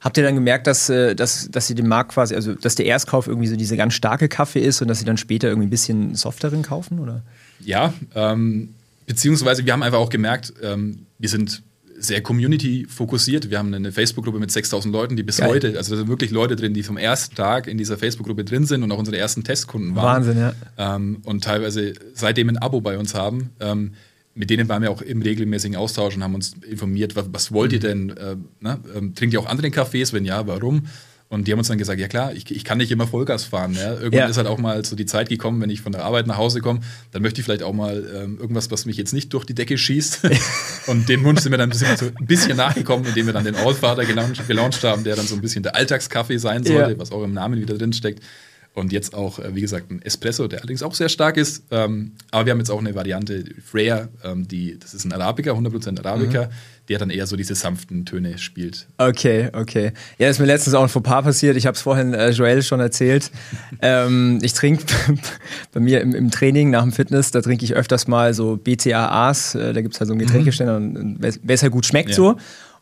Habt 0.00 0.16
ihr 0.16 0.24
dann 0.24 0.34
gemerkt, 0.34 0.66
dass, 0.66 0.88
äh, 0.88 1.14
dass, 1.14 1.50
dass 1.50 1.66
sie 1.66 1.74
den 1.74 1.88
Markt 1.88 2.12
quasi, 2.12 2.34
also 2.34 2.54
dass 2.54 2.74
der 2.74 2.86
Erstkauf 2.86 3.26
irgendwie 3.26 3.48
so 3.48 3.56
diese 3.56 3.76
ganz 3.76 3.94
starke 3.94 4.28
Kaffee 4.28 4.60
ist 4.60 4.80
und 4.82 4.88
dass 4.88 4.98
sie 4.98 5.04
dann 5.04 5.16
später 5.16 5.48
irgendwie 5.48 5.66
ein 5.66 5.70
bisschen 5.70 6.14
softeren 6.14 6.62
kaufen? 6.62 6.98
Oder? 7.00 7.22
Ja, 7.60 7.92
ähm, 8.14 8.74
Beziehungsweise 9.10 9.66
wir 9.66 9.72
haben 9.72 9.82
einfach 9.82 9.98
auch 9.98 10.08
gemerkt, 10.08 10.52
ähm, 10.62 11.06
wir 11.18 11.28
sind 11.28 11.64
sehr 11.98 12.20
community-fokussiert. 12.20 13.50
Wir 13.50 13.58
haben 13.58 13.74
eine 13.74 13.90
Facebook-Gruppe 13.90 14.38
mit 14.38 14.52
6000 14.52 14.94
Leuten, 14.94 15.16
die 15.16 15.24
bis 15.24 15.38
Geil. 15.38 15.48
heute, 15.48 15.76
also 15.76 15.90
da 15.90 15.96
sind 15.96 16.08
wirklich 16.08 16.30
Leute 16.30 16.54
drin, 16.54 16.74
die 16.74 16.84
vom 16.84 16.96
ersten 16.96 17.34
Tag 17.34 17.66
in 17.66 17.76
dieser 17.76 17.98
Facebook-Gruppe 17.98 18.44
drin 18.44 18.66
sind 18.66 18.84
und 18.84 18.92
auch 18.92 18.98
unsere 18.98 19.18
ersten 19.18 19.42
Testkunden 19.42 19.96
waren. 19.96 20.24
Wahnsinn, 20.24 20.38
ja. 20.38 20.54
Ähm, 20.78 21.22
und 21.24 21.42
teilweise 21.42 21.94
seitdem 22.14 22.50
ein 22.50 22.58
Abo 22.58 22.80
bei 22.80 22.98
uns 22.98 23.16
haben. 23.16 23.50
Ähm, 23.58 23.94
mit 24.32 24.48
denen 24.48 24.68
waren 24.68 24.80
wir 24.80 24.92
auch 24.92 25.02
im 25.02 25.22
regelmäßigen 25.22 25.76
Austausch 25.76 26.14
und 26.14 26.22
haben 26.22 26.36
uns 26.36 26.54
informiert, 26.70 27.16
was, 27.16 27.26
was 27.32 27.50
wollt 27.50 27.72
ihr 27.72 27.80
denn? 27.80 28.10
Äh, 28.10 28.36
ne? 28.60 28.78
ähm, 28.94 29.16
trinkt 29.16 29.34
ihr 29.34 29.40
auch 29.40 29.46
andere 29.46 29.66
Cafés? 29.70 30.12
Wenn 30.12 30.24
ja, 30.24 30.46
warum? 30.46 30.84
Und 31.30 31.46
die 31.46 31.52
haben 31.52 31.60
uns 31.60 31.68
dann 31.68 31.78
gesagt, 31.78 32.00
ja 32.00 32.08
klar, 32.08 32.32
ich, 32.34 32.50
ich 32.50 32.64
kann 32.64 32.78
nicht 32.78 32.90
immer 32.90 33.06
Vollgas 33.06 33.44
fahren. 33.44 33.74
Ja? 33.74 33.92
Irgendwann 33.92 34.12
ja. 34.12 34.26
ist 34.26 34.36
halt 34.36 34.48
auch 34.48 34.58
mal 34.58 34.84
so 34.84 34.96
die 34.96 35.06
Zeit 35.06 35.28
gekommen, 35.28 35.60
wenn 35.60 35.70
ich 35.70 35.80
von 35.80 35.92
der 35.92 36.04
Arbeit 36.04 36.26
nach 36.26 36.38
Hause 36.38 36.60
komme, 36.60 36.80
dann 37.12 37.22
möchte 37.22 37.40
ich 37.40 37.44
vielleicht 37.44 37.62
auch 37.62 37.72
mal 37.72 38.04
ähm, 38.12 38.36
irgendwas, 38.40 38.72
was 38.72 38.84
mich 38.84 38.96
jetzt 38.96 39.12
nicht 39.12 39.32
durch 39.32 39.44
die 39.44 39.54
Decke 39.54 39.78
schießt. 39.78 40.28
und 40.88 41.08
den 41.08 41.22
Wunsch 41.22 41.42
sind 41.42 41.52
wir 41.52 41.58
dann 41.58 41.70
sind 41.70 41.96
so 41.96 42.06
ein 42.06 42.26
bisschen 42.26 42.56
nachgekommen, 42.56 43.06
indem 43.06 43.26
wir 43.26 43.32
dann 43.32 43.44
den 43.44 43.54
Allfather 43.54 44.04
gelauncht, 44.04 44.44
gelauncht 44.48 44.82
haben, 44.82 45.04
der 45.04 45.14
dann 45.14 45.24
so 45.24 45.36
ein 45.36 45.40
bisschen 45.40 45.62
der 45.62 45.76
Alltagskaffee 45.76 46.38
sein 46.38 46.64
sollte, 46.64 46.90
ja. 46.90 46.98
was 46.98 47.12
auch 47.12 47.22
im 47.22 47.32
Namen 47.32 47.60
wieder 47.60 47.78
drin 47.78 47.92
steckt. 47.92 48.24
Und 48.72 48.92
jetzt 48.92 49.14
auch, 49.14 49.38
äh, 49.38 49.54
wie 49.54 49.60
gesagt, 49.60 49.90
ein 49.90 50.02
Espresso, 50.02 50.48
der 50.48 50.60
allerdings 50.60 50.82
auch 50.82 50.94
sehr 50.94 51.08
stark 51.08 51.36
ist. 51.36 51.64
Ähm, 51.70 52.12
aber 52.30 52.46
wir 52.46 52.52
haben 52.52 52.58
jetzt 52.58 52.70
auch 52.70 52.78
eine 52.78 52.94
Variante, 52.94 53.44
Freya, 53.64 54.08
ähm, 54.24 54.46
die, 54.46 54.78
das 54.78 54.94
ist 54.94 55.04
ein 55.04 55.12
Arabica, 55.12 55.52
100% 55.52 55.98
Arabica, 55.98 56.46
mhm. 56.46 56.50
Der 56.90 56.98
dann 56.98 57.10
eher 57.10 57.26
so 57.28 57.36
diese 57.36 57.54
sanften 57.54 58.04
Töne 58.04 58.36
spielt. 58.38 58.88
Okay, 58.98 59.48
okay. 59.52 59.92
Ja, 60.18 60.26
das 60.26 60.36
ist 60.36 60.40
mir 60.40 60.46
letztens 60.46 60.74
auch 60.74 60.82
ein 60.82 60.88
Fauxpas 60.88 61.22
passiert. 61.22 61.56
Ich 61.56 61.66
habe 61.66 61.76
es 61.76 61.82
vorhin 61.82 62.14
äh, 62.14 62.30
Joel 62.30 62.64
schon 62.64 62.80
erzählt. 62.80 63.30
ähm, 63.80 64.40
ich 64.42 64.52
trinke 64.54 64.84
bei 65.72 65.78
mir 65.78 66.00
im, 66.00 66.16
im, 66.16 66.32
Training 66.32 66.70
nach 66.70 66.82
dem 66.82 66.90
Fitness, 66.90 67.30
da 67.30 67.42
trinke 67.42 67.64
ich 67.64 67.74
öfters 67.74 68.08
mal 68.08 68.34
so 68.34 68.56
BCAAs. 68.56 69.54
Äh, 69.54 69.72
da 69.72 69.82
gibt 69.82 69.94
es 69.94 70.00
halt 70.00 70.08
so 70.08 70.14
einen 70.14 70.20
Getränkeständer, 70.20 70.80
mhm. 70.80 71.18
wer 71.20 71.54
es 71.54 71.62
halt 71.62 71.72
gut 71.72 71.86
schmeckt 71.86 72.10
ja. 72.10 72.16
so. 72.16 72.30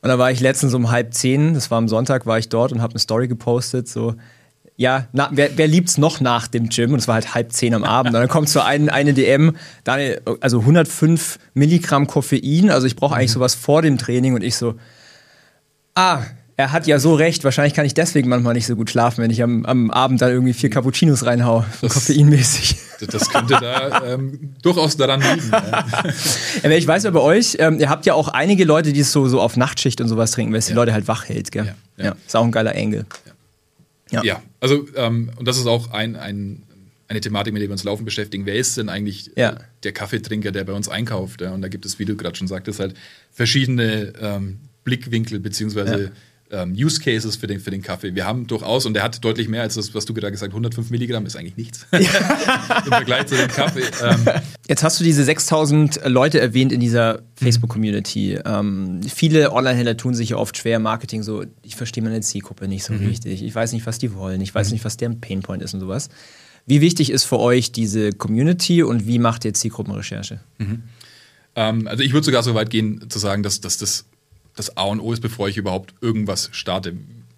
Und 0.01 0.09
da 0.09 0.19
war 0.19 0.31
ich 0.31 0.41
letztens 0.41 0.73
um 0.73 0.91
halb 0.91 1.13
zehn, 1.13 1.53
das 1.53 1.71
war 1.71 1.77
am 1.77 1.89
Sonntag, 1.89 2.25
war 2.25 2.39
ich 2.39 2.49
dort 2.49 2.73
und 2.73 2.81
habe 2.81 2.93
eine 2.93 3.01
Story 3.01 3.29
gepostet, 3.29 3.89
so 3.89 4.15
ja, 4.79 5.09
na, 5.13 5.29
wer, 5.33 5.51
wer 5.57 5.67
liebt's 5.67 5.99
noch 5.99 6.21
nach 6.21 6.47
dem 6.47 6.69
Gym? 6.69 6.93
Und 6.93 7.01
es 7.01 7.09
war 7.09 7.17
halt 7.17 7.35
halb 7.35 7.53
zehn 7.53 7.75
am 7.75 7.83
Abend. 7.83 8.15
Und 8.15 8.21
dann 8.21 8.29
kommt 8.29 8.49
so 8.49 8.61
ein, 8.61 8.89
eine 8.89 9.13
DM, 9.13 9.57
Daniel, 9.83 10.23
also 10.41 10.61
105 10.61 11.41
Milligramm 11.53 12.07
Koffein. 12.07 12.71
Also 12.71 12.87
ich 12.87 12.95
brauche 12.95 13.17
eigentlich 13.17 13.31
mhm. 13.31 13.35
sowas 13.35 13.57
vor 13.57 13.83
dem 13.83 13.99
Training. 13.99 14.35
Und 14.35 14.45
ich 14.45 14.55
so, 14.55 14.77
ah, 15.97 16.23
er 16.57 16.71
hat 16.71 16.87
ja 16.87 17.01
so 17.01 17.15
recht. 17.15 17.43
Wahrscheinlich 17.43 17.75
kann 17.75 17.87
ich 17.87 17.95
deswegen 17.95 18.29
manchmal 18.29 18.55
nicht 18.55 18.69
so 18.69 18.77
gut 18.77 18.89
schlafen, 18.89 19.21
wenn 19.21 19.33
ich 19.33 19.43
am, 19.43 19.67
am 19.67 19.91
Abend 19.91 20.23
dann 20.23 20.31
irgendwie 20.31 20.53
vier 20.53 20.71
Cappuccinos 20.71 21.27
reinhau, 21.27 21.65
das, 21.81 21.95
koffeinmäßig. 21.95 22.77
Das 23.13 23.31
könnte 23.31 23.57
da 23.61 24.03
ähm, 24.13 24.57
durchaus 24.61 24.97
daran 24.97 25.21
liegen. 25.21 25.53
Ja. 25.53 25.85
ja, 26.65 26.71
ich 26.71 26.85
weiß 26.85 27.05
ja 27.05 27.13
bei 27.13 27.21
euch, 27.21 27.57
ähm, 27.61 27.79
ihr 27.79 27.89
habt 27.89 28.07
ja 28.07 28.15
auch 28.15 28.27
einige 28.27 28.65
Leute, 28.65 28.93
die 28.93 28.99
es 28.99 29.13
so, 29.13 29.29
so 29.29 29.41
auf 29.41 29.57
Nachtschicht 29.57 30.01
und 30.01 30.09
sowas 30.09 30.33
trinken, 30.33 30.53
weil 30.53 30.59
es 30.59 30.67
ja. 30.67 30.73
die 30.73 30.77
Leute 30.77 30.93
halt 30.93 31.07
wach 31.07 31.29
hält. 31.29 31.53
Gell? 31.53 31.77
Ja, 31.97 32.05
ja. 32.05 32.17
ist 32.27 32.35
auch 32.35 32.43
ein 32.43 32.51
geiler 32.51 32.75
Engel. 32.75 33.07
Ja, 34.11 34.23
ja 34.25 34.43
also 34.61 34.87
ähm, 34.97 35.31
und 35.37 35.47
das 35.47 35.59
ist 35.59 35.67
auch 35.67 35.91
ein, 35.91 36.17
ein, 36.17 36.63
eine 37.09 37.21
Thematik, 37.21 37.53
mit 37.53 37.63
der 37.63 37.69
wir 37.69 37.73
uns 37.73 37.85
laufend 37.85 38.05
beschäftigen. 38.05 38.47
Wer 38.47 38.57
ist 38.57 38.77
denn 38.77 38.89
eigentlich 38.89 39.31
ja. 39.37 39.59
der 39.83 39.93
Kaffeetrinker, 39.93 40.53
der 40.53 40.65
bei 40.65 40.73
uns 40.73 40.89
einkauft? 40.89 41.41
Ja? 41.41 41.53
Und 41.53 41.63
da 41.63 41.69
gibt 41.69 41.87
es, 41.87 41.99
wie 41.99 42.05
du 42.05 42.17
gerade 42.17 42.37
schon 42.37 42.49
sagtest, 42.49 42.81
halt 42.81 42.95
verschiedene 43.31 44.13
ähm, 44.21 44.59
Blickwinkel 44.85 45.41
beziehungsweise 45.41 46.13
ähm, 46.51 46.73
Use 46.73 47.01
Cases 47.01 47.37
für 47.37 47.47
den, 47.47 47.61
für 47.61 47.71
den 47.71 47.83
Kaffee. 47.83 48.15
Wir 48.15 48.27
haben 48.27 48.47
durchaus, 48.47 48.87
und 48.87 48.95
der 48.95 49.03
hat 49.03 49.23
deutlich 49.25 49.49
mehr 49.49 49.63
als 49.63 49.75
das, 49.75 49.95
was 49.95 50.05
du 50.05 50.15
gerade 50.15 50.33
gesagt 50.33 50.53
hast, 50.53 50.57
105 50.57 50.91
Milligramm 50.91 51.27
ist 51.27 51.37
eigentlich 51.37 51.57
nichts 51.57 51.87
im 51.91 52.05
Vergleich 52.05 53.27
zu 53.27 53.37
dem 53.37 53.49
Kaffee. 53.49 53.85
Ähm, 54.03 54.41
Jetzt 54.69 54.83
hast 54.83 54.99
du 55.01 55.05
diese 55.05 55.25
6000 55.25 56.01
Leute 56.07 56.41
erwähnt 56.41 56.73
in 56.73 56.81
dieser 56.81 57.23
Facebook-Community. 57.37 58.39
Ähm, 58.45 59.01
viele 59.03 59.53
Online-Händler 59.53 59.97
tun 59.97 60.15
sich 60.15 60.31
ja 60.31 60.37
oft 60.37 60.57
schwer, 60.57 60.79
Marketing 60.79 61.23
so, 61.23 61.45
ich 61.63 61.77
verstehe 61.77 62.03
meine 62.03 62.21
Zielgruppe 62.21 62.69
nicht 62.69 62.85
so 62.85 62.93
mhm. 62.93 63.07
richtig, 63.07 63.43
ich 63.43 63.55
weiß 63.55 63.73
nicht, 63.73 63.87
was 63.87 63.99
die 63.99 64.15
wollen, 64.15 64.41
ich 64.41 64.55
weiß 64.55 64.69
mhm. 64.69 64.75
nicht, 64.75 64.85
was 64.85 64.97
deren 64.97 65.21
Painpoint 65.21 65.63
ist 65.63 65.75
und 65.75 65.81
sowas. 65.81 66.09
Wie 66.67 66.81
wichtig 66.81 67.11
ist 67.11 67.25
für 67.25 67.39
euch 67.39 67.73
diese 67.73 68.13
Community 68.13 68.83
und 68.83 69.07
wie 69.07 69.19
macht 69.19 69.45
ihr 69.45 69.55
Zielgruppenrecherche? 69.55 70.41
Mhm. 70.59 70.83
Ähm, 71.57 71.89
also 71.89 72.03
ich 72.03 72.13
würde 72.13 72.25
sogar 72.25 72.43
so 72.43 72.55
weit 72.55 72.71
gehen 72.71 73.09
zu 73.09 73.19
sagen, 73.19 73.43
dass, 73.43 73.61
dass 73.61 73.79
das 73.79 74.05
das 74.59 74.77
A 74.77 74.85
und 74.85 75.01
O 75.01 75.13
ist, 75.13 75.21
bevor 75.21 75.49
ich 75.49 75.57
überhaupt 75.57 75.95
irgendwas 76.01 76.51
starte. 76.53 76.95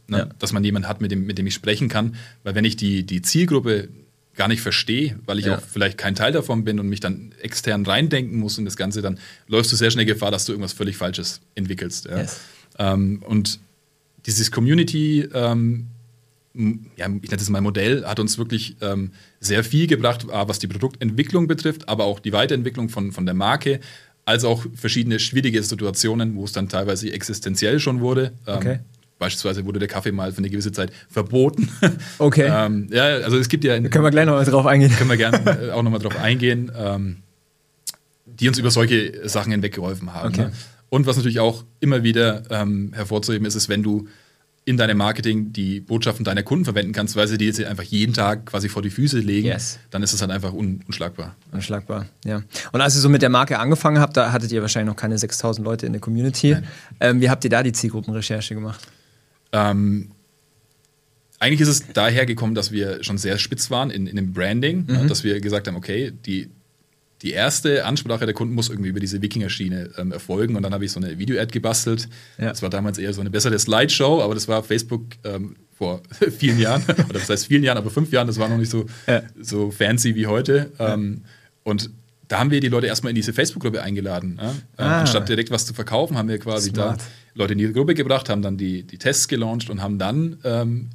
Ne? 0.09 0.19
Ja. 0.19 0.29
Dass 0.39 0.53
man 0.53 0.65
jemanden 0.65 0.89
hat, 0.89 1.01
mit 1.01 1.11
dem, 1.11 1.27
mit 1.27 1.39
dem 1.39 1.47
ich 1.47 1.55
sprechen 1.55 1.89
kann. 1.89 2.17
Weil 2.43 2.55
wenn 2.55 2.65
ich 2.65 2.77
die, 2.77 3.05
die 3.05 3.23
Zielgruppe 3.23 3.89
gar 4.35 4.49
nicht 4.49 4.63
verstehe, 4.63 5.19
weil 5.27 5.39
ich 5.39 5.47
ja. 5.47 5.59
auch 5.59 5.61
vielleicht 5.61 5.99
kein 5.99 6.15
Teil 6.15 6.33
davon 6.33 6.65
bin 6.65 6.81
und 6.81 6.89
mich 6.89 7.01
dann 7.01 7.33
extern 7.43 7.85
reindenken 7.85 8.39
muss 8.39 8.59
in 8.59 8.65
das 8.65 8.77
Ganze, 8.77 9.03
dann 9.03 9.19
läufst 9.49 9.71
du 9.73 9.77
sehr 9.77 9.91
schnell 9.91 10.07
Gefahr, 10.07 10.31
dass 10.31 10.45
du 10.45 10.53
irgendwas 10.53 10.73
völlig 10.73 10.97
Falsches 10.97 11.41
entwickelst. 11.55 12.07
Ja? 12.07 12.19
Yes. 12.19 12.41
Ähm, 12.79 13.23
und 13.27 13.61
dieses 14.27 14.51
Community, 14.51 15.29
ähm, 15.33 15.89
ja, 16.55 17.07
ich 17.07 17.31
nenne 17.31 17.37
das 17.37 17.49
mal 17.49 17.61
Modell, 17.61 18.05
hat 18.05 18.19
uns 18.19 18.39
wirklich 18.39 18.77
ähm, 18.81 19.13
sehr 19.39 19.63
viel 19.63 19.87
gebracht, 19.87 20.27
was 20.29 20.59
die 20.59 20.67
Produktentwicklung 20.67 21.47
betrifft, 21.47 21.89
aber 21.89 22.05
auch 22.05 22.19
die 22.19 22.33
Weiterentwicklung 22.33 22.89
von, 22.89 23.13
von 23.13 23.25
der 23.25 23.35
Marke, 23.35 23.81
als 24.31 24.45
auch 24.45 24.65
verschiedene 24.75 25.19
schwierige 25.19 25.63
Situationen, 25.63 26.37
wo 26.37 26.45
es 26.45 26.53
dann 26.53 26.69
teilweise 26.69 27.13
existenziell 27.13 27.81
schon 27.81 28.01
wurde. 28.01 28.33
Ähm, 28.47 28.57
okay. 28.57 28.79
Beispielsweise 29.19 29.67
wurde 29.67 29.79
der 29.79 29.89
Kaffee 29.89 30.13
mal 30.13 30.33
für 30.33 30.39
eine 30.39 30.49
gewisse 30.49 30.73
Zeit 30.73 30.93
verboten. 31.09 31.69
Okay. 32.19 32.49
ähm, 32.51 32.89
ja, 32.91 33.05
also 33.05 33.39
es 33.39 33.49
gibt 33.49 33.65
ja. 33.65 33.79
Da 33.79 33.89
können 33.89 34.05
wir 34.05 34.11
gleich 34.11 34.27
nochmal 34.27 34.45
drauf 34.45 34.67
eingehen. 34.67 34.91
Können 34.93 35.11
wir 35.11 35.17
gerne 35.17 35.69
äh, 35.69 35.71
auch 35.71 35.83
nochmal 35.83 36.01
drauf 36.01 36.19
eingehen, 36.19 36.71
ähm, 36.77 37.17
die 38.27 38.49
uns 38.49 38.59
über 38.59 38.71
solche 38.71 39.29
Sachen 39.29 39.53
hinweggeholfen 39.53 40.13
haben. 40.13 40.29
Okay. 40.29 40.43
Ne? 40.43 40.53
Und 40.91 41.07
was 41.07 41.17
natürlich 41.17 41.41
auch 41.41 41.65
immer 41.81 42.03
wieder 42.03 42.43
ähm, 42.51 42.93
hervorzuheben 42.95 43.47
ist, 43.47 43.55
ist, 43.55 43.69
wenn 43.69 43.83
du 43.83 44.09
in 44.65 44.77
deinem 44.77 44.99
Marketing 44.99 45.53
die 45.53 45.81
Botschaften 45.81 46.25
deiner 46.25 46.43
Kunden 46.43 46.65
verwenden 46.65 46.93
kannst, 46.93 47.17
weil 47.17 47.27
sie 47.27 47.39
dir 47.39 47.47
jetzt 47.47 47.63
einfach 47.63 47.83
jeden 47.83 48.13
Tag 48.13 48.47
quasi 48.47 48.69
vor 48.69 48.83
die 48.83 48.91
Füße 48.91 49.19
legen, 49.19 49.49
yes. 49.49 49.79
dann 49.91 50.03
ist 50.03 50.13
es 50.13 50.21
halt 50.21 50.31
einfach 50.31 50.53
un 50.53 50.81
unschlagbar. 50.87 51.35
Unschlagbar, 51.51 52.07
ja. 52.25 52.43
Und 52.73 52.81
als 52.81 52.95
ihr 52.95 53.01
so 53.01 53.09
mit 53.09 53.23
der 53.23 53.31
Marke 53.31 53.59
angefangen 53.59 54.01
habt, 54.01 54.17
da 54.17 54.33
hattet 54.33 54.53
ihr 54.53 54.61
wahrscheinlich 54.61 54.93
noch 54.93 55.01
keine 55.01 55.17
6000 55.19 55.65
Leute 55.65 55.87
in 55.87 55.93
der 55.93 56.01
Community. 56.01 56.57
Ähm, 57.01 57.21
wie 57.21 57.31
habt 57.31 57.43
ihr 57.45 57.51
da 57.51 57.63
die 57.63 57.73
Zielgruppenrecherche 57.73 58.55
gemacht? 58.55 58.87
Ähm, 59.53 60.11
eigentlich 61.39 61.63
ist 61.63 61.69
es 61.69 61.93
daher 61.95 62.27
gekommen, 62.27 62.55
dass 62.55 62.71
wir 62.71 63.03
schon 63.03 63.17
sehr 63.17 63.39
spitz 63.39 63.71
waren 63.71 63.91
in, 63.91 64.07
in 64.07 64.17
dem 64.17 64.33
Branding, 64.35 64.85
mhm. 64.87 65.09
dass 65.09 65.25
wir 65.25 65.41
gesagt 65.41 65.69
haben, 65.69 65.77
okay, 65.77 66.13
die, 66.27 66.51
die 67.23 67.33
erste 67.33 67.85
Ansprache 67.85 68.25
der 68.25 68.35
Kunden 68.35 68.55
muss 68.55 68.69
irgendwie 68.69 68.89
über 68.89 69.01
diese 69.01 69.21
Wikinger-Schiene 69.21 69.91
ähm, 69.99 70.13
erfolgen. 70.13 70.57
Und 70.57 70.63
dann 70.63 70.73
habe 70.73 70.85
ich 70.85 70.93
so 70.93 71.01
eine 71.01 71.19
Video-Ad 71.19 71.53
gebastelt. 71.53 72.09
Ja. 72.39 72.49
Das 72.49 72.63
war 72.63 72.71
damals 72.71 72.99
eher 72.99 73.13
so 73.13 73.21
eine 73.21 73.31
bessere 73.31 73.59
Slideshow, 73.59 74.23
aber 74.23 74.35
das 74.35 74.49
war 74.49 74.63
Facebook 74.63 75.03
ähm, 75.25 75.57
vor 75.77 76.03
vielen 76.39 76.59
Jahren. 76.59 76.83
Oder 76.85 77.19
das 77.19 77.29
heißt 77.29 77.47
vielen 77.47 77.63
Jahren, 77.63 77.79
aber 77.79 77.91
fünf 77.91 78.11
Jahren, 78.11 78.27
das 78.27 78.39
war 78.39 78.49
noch 78.49 78.57
nicht 78.57 78.71
so, 78.71 78.87
ja. 79.07 79.23
so 79.41 79.71
fancy 79.71 80.15
wie 80.15 80.27
heute. 80.27 80.71
Ähm, 80.79 81.25
und 81.63 81.91
da 82.29 82.39
haben 82.39 82.51
wir 82.51 82.61
die 82.61 82.69
Leute 82.69 82.87
erstmal 82.87 83.11
in 83.11 83.17
diese 83.17 83.33
Facebook-Gruppe 83.33 83.83
eingeladen. 83.83 84.39
Ja? 84.41 84.51
Ähm, 84.51 84.57
ah. 84.79 85.01
Anstatt 85.01 85.29
direkt 85.29 85.51
was 85.51 85.67
zu 85.67 85.75
verkaufen, 85.75 86.17
haben 86.17 86.29
wir 86.29 86.39
quasi 86.39 86.71
Smart. 86.71 87.01
da 87.01 87.05
Leute 87.35 87.53
in 87.53 87.59
die 87.59 87.73
Gruppe 87.73 87.95
gebracht, 87.95 88.29
haben 88.29 88.41
dann 88.41 88.57
die, 88.57 88.83
die 88.85 88.99
Tests 88.99 89.29
gelauncht 89.29 89.69
und 89.69 89.83
haben 89.83 89.99
dann 89.99 90.39
ähm, 90.45 90.91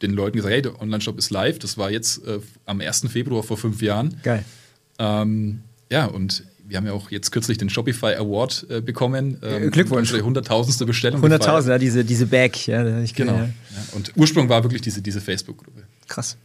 den 0.00 0.12
Leuten 0.12 0.36
gesagt, 0.36 0.54
hey, 0.54 0.62
der 0.62 0.80
Online-Shop 0.80 1.18
ist 1.18 1.30
live. 1.30 1.58
Das 1.58 1.76
war 1.76 1.90
jetzt 1.90 2.24
äh, 2.26 2.38
am 2.64 2.80
1. 2.80 3.06
Februar 3.10 3.42
vor 3.42 3.58
fünf 3.58 3.82
Jahren. 3.82 4.18
Geil. 4.22 4.44
Ähm, 4.98 5.62
ja, 5.90 6.06
und 6.06 6.44
wir 6.68 6.76
haben 6.76 6.86
ja 6.86 6.92
auch 6.92 7.10
jetzt 7.10 7.30
kürzlich 7.32 7.56
den 7.58 7.70
Shopify 7.70 8.14
Award 8.14 8.66
äh, 8.68 8.80
bekommen. 8.80 9.38
Ähm, 9.42 9.70
Glückwunsch. 9.70 10.10
Unsere 10.10 10.24
hunderttausendste 10.24 10.84
Bestellung. 10.84 11.22
Hunderttausend, 11.22 11.70
ja, 11.70 11.78
diese, 11.78 12.04
diese 12.04 12.26
Bag. 12.26 12.66
Ja, 12.66 13.00
ich 13.00 13.14
genau. 13.14 13.34
Ja. 13.34 13.48
Und 13.92 14.12
Ursprung 14.16 14.48
war 14.48 14.62
wirklich 14.62 14.82
diese, 14.82 15.00
diese 15.00 15.20
Facebook-Gruppe. 15.20 15.84
Krass. 16.06 16.36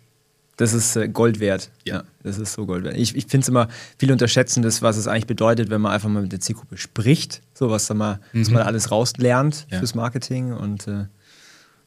Das 0.55 0.73
ist 0.73 0.95
äh, 0.95 1.09
Gold 1.09 1.39
wert. 1.39 1.71
Ja. 1.83 1.95
ja. 1.95 2.03
Das 2.23 2.37
ist 2.37 2.53
so 2.53 2.65
Gold 2.65 2.85
wert. 2.85 2.95
Ich, 2.95 3.15
ich 3.15 3.25
finde 3.25 3.43
es 3.43 3.49
immer, 3.49 3.67
viele 3.97 4.13
unterschätzen 4.13 4.61
das, 4.61 4.81
was 4.81 4.97
es 4.97 5.07
eigentlich 5.07 5.27
bedeutet, 5.27 5.69
wenn 5.69 5.81
man 5.81 5.91
einfach 5.91 6.09
mal 6.09 6.21
mit 6.21 6.31
der 6.31 6.39
Zielgruppe 6.39 6.77
spricht. 6.77 7.41
So 7.53 7.69
was 7.69 7.87
da 7.87 7.93
mal, 7.93 8.19
mhm. 8.31 8.41
was 8.41 8.49
man 8.49 8.61
alles 8.63 8.91
rauslernt 8.91 9.65
ja. 9.71 9.79
fürs 9.79 9.93
Marketing. 9.93 10.53
Und 10.53 10.87
äh, 10.87 11.05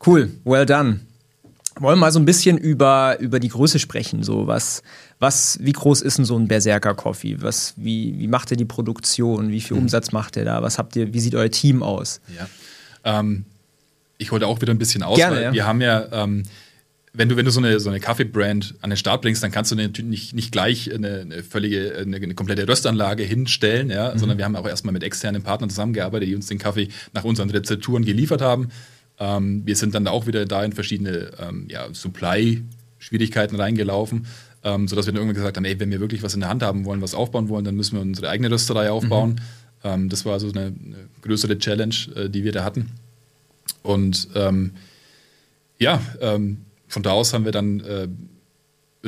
cool, 0.06 0.30
well 0.44 0.66
done. 0.66 1.00
Wollen 1.78 1.98
wir 1.98 2.00
mal 2.00 2.12
so 2.12 2.18
ein 2.18 2.24
bisschen 2.24 2.58
über, 2.58 3.18
über 3.20 3.38
die 3.38 3.48
Größe 3.48 3.78
sprechen. 3.78 4.22
So, 4.22 4.46
was, 4.46 4.82
was, 5.18 5.58
wie 5.62 5.72
groß 5.72 6.02
ist 6.02 6.18
denn 6.18 6.24
so 6.24 6.38
ein 6.38 6.48
Berserker 6.48 6.94
Coffee? 6.94 7.40
Was, 7.40 7.74
wie, 7.76 8.18
wie 8.18 8.28
macht 8.28 8.50
ihr 8.50 8.56
die 8.56 8.64
Produktion? 8.64 9.50
Wie 9.50 9.60
viel 9.60 9.76
mhm. 9.76 9.84
Umsatz 9.84 10.12
macht 10.12 10.36
ihr 10.36 10.44
da? 10.44 10.62
Was 10.62 10.78
habt 10.78 10.96
ihr, 10.96 11.14
wie 11.14 11.20
sieht 11.20 11.34
euer 11.34 11.50
Team 11.50 11.82
aus? 11.82 12.20
Ja. 12.36 13.18
Ähm, 13.18 13.46
ich 14.18 14.32
wollte 14.32 14.46
auch 14.46 14.60
wieder 14.60 14.72
ein 14.72 14.78
bisschen 14.78 15.02
aus, 15.02 15.16
Gerne, 15.16 15.42
ja. 15.42 15.52
wir 15.52 15.66
haben 15.66 15.80
ja 15.80 16.08
ähm, 16.12 16.44
wenn 17.16 17.28
du, 17.28 17.36
wenn 17.36 17.44
du 17.44 17.50
so 17.50 17.60
eine, 17.60 17.80
so 17.80 17.88
eine 17.88 17.98
Kaffeebrand 17.98 18.74
an 18.82 18.90
den 18.90 18.96
Start 18.96 19.22
bringst, 19.22 19.42
dann 19.42 19.50
kannst 19.50 19.72
du 19.72 19.76
natürlich 19.76 20.04
nicht, 20.08 20.34
nicht 20.34 20.52
gleich 20.52 20.92
eine, 20.92 21.20
eine 21.20 21.42
völlige, 21.42 21.96
eine, 21.96 22.16
eine, 22.16 22.34
komplette 22.34 22.68
Röstanlage 22.68 23.22
hinstellen, 23.22 23.90
ja, 23.90 24.12
mhm. 24.12 24.18
sondern 24.18 24.38
wir 24.38 24.44
haben 24.44 24.56
auch 24.56 24.68
erstmal 24.68 24.92
mit 24.92 25.02
externen 25.02 25.42
Partnern 25.42 25.70
zusammengearbeitet, 25.70 26.28
die 26.28 26.34
uns 26.34 26.46
den 26.46 26.58
Kaffee 26.58 26.88
nach 27.14 27.24
unseren 27.24 27.50
Rezepturen 27.50 28.04
geliefert 28.04 28.42
haben. 28.42 28.68
Ähm, 29.18 29.62
wir 29.64 29.76
sind 29.76 29.94
dann 29.94 30.04
da 30.04 30.10
auch 30.10 30.26
wieder 30.26 30.44
da 30.44 30.62
in 30.62 30.72
verschiedene 30.72 31.30
ähm, 31.38 31.66
ja, 31.70 31.86
Supply-Schwierigkeiten 31.90 33.56
reingelaufen, 33.56 34.26
ähm, 34.66 34.88
sodass 34.88 35.06
wir 35.06 35.12
dann 35.12 35.20
irgendwann 35.20 35.36
gesagt 35.36 35.56
haben, 35.56 35.64
ey, 35.64 35.78
wenn 35.78 35.92
wir 35.92 36.00
wirklich 36.00 36.24
was 36.24 36.34
in 36.34 36.40
der 36.40 36.48
Hand 36.48 36.64
haben 36.64 36.84
wollen, 36.84 37.00
was 37.00 37.14
aufbauen 37.14 37.48
wollen, 37.48 37.64
dann 37.64 37.76
müssen 37.76 37.94
wir 37.94 38.02
unsere 38.02 38.28
eigene 38.28 38.50
Rösterei 38.50 38.90
aufbauen. 38.90 39.30
Mhm. 39.30 39.36
Ähm, 39.84 40.08
das 40.08 40.24
war 40.24 40.40
so 40.40 40.50
eine, 40.50 40.66
eine 40.66 41.08
größere 41.22 41.56
Challenge, 41.56 41.94
äh, 42.16 42.28
die 42.28 42.42
wir 42.42 42.50
da 42.50 42.64
hatten. 42.64 42.90
Und 43.84 44.28
ähm, 44.34 44.72
ja, 45.78 46.00
ähm, 46.20 46.58
von 46.88 47.04
da 47.04 47.12
aus 47.12 47.32
haben 47.32 47.44
wir 47.44 47.52
dann 47.52 47.78
äh, 47.80 48.08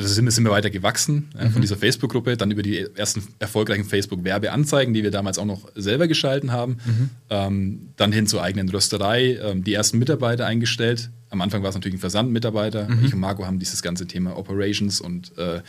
sind, 0.07 0.31
sind 0.31 0.43
wir 0.43 0.51
weiter 0.51 0.69
gewachsen 0.69 1.29
mhm. 1.39 1.51
von 1.51 1.61
dieser 1.61 1.77
Facebook-Gruppe, 1.77 2.37
dann 2.37 2.51
über 2.51 2.61
die 2.61 2.85
ersten 2.95 3.23
erfolgreichen 3.39 3.85
Facebook-Werbeanzeigen, 3.85 4.93
die 4.93 5.03
wir 5.03 5.11
damals 5.11 5.37
auch 5.37 5.45
noch 5.45 5.69
selber 5.75 6.07
geschalten 6.07 6.51
haben, 6.51 6.77
mhm. 6.85 7.09
ähm, 7.29 7.89
dann 7.97 8.11
hin 8.11 8.27
zur 8.27 8.41
eigenen 8.43 8.69
Rösterei, 8.69 9.39
ähm, 9.41 9.63
die 9.63 9.73
ersten 9.73 9.97
Mitarbeiter 9.97 10.45
eingestellt. 10.45 11.09
Am 11.29 11.41
Anfang 11.41 11.61
war 11.61 11.69
es 11.69 11.75
natürlich 11.75 11.97
ein 11.97 12.01
Versandmitarbeiter. 12.01 12.87
Mhm. 12.89 13.05
Ich 13.05 13.13
und 13.13 13.19
Marco 13.19 13.45
haben 13.45 13.59
dieses 13.59 13.81
ganze 13.81 14.07
Thema 14.07 14.37
Operations 14.37 15.01
und 15.01 15.37
äh, 15.37 15.61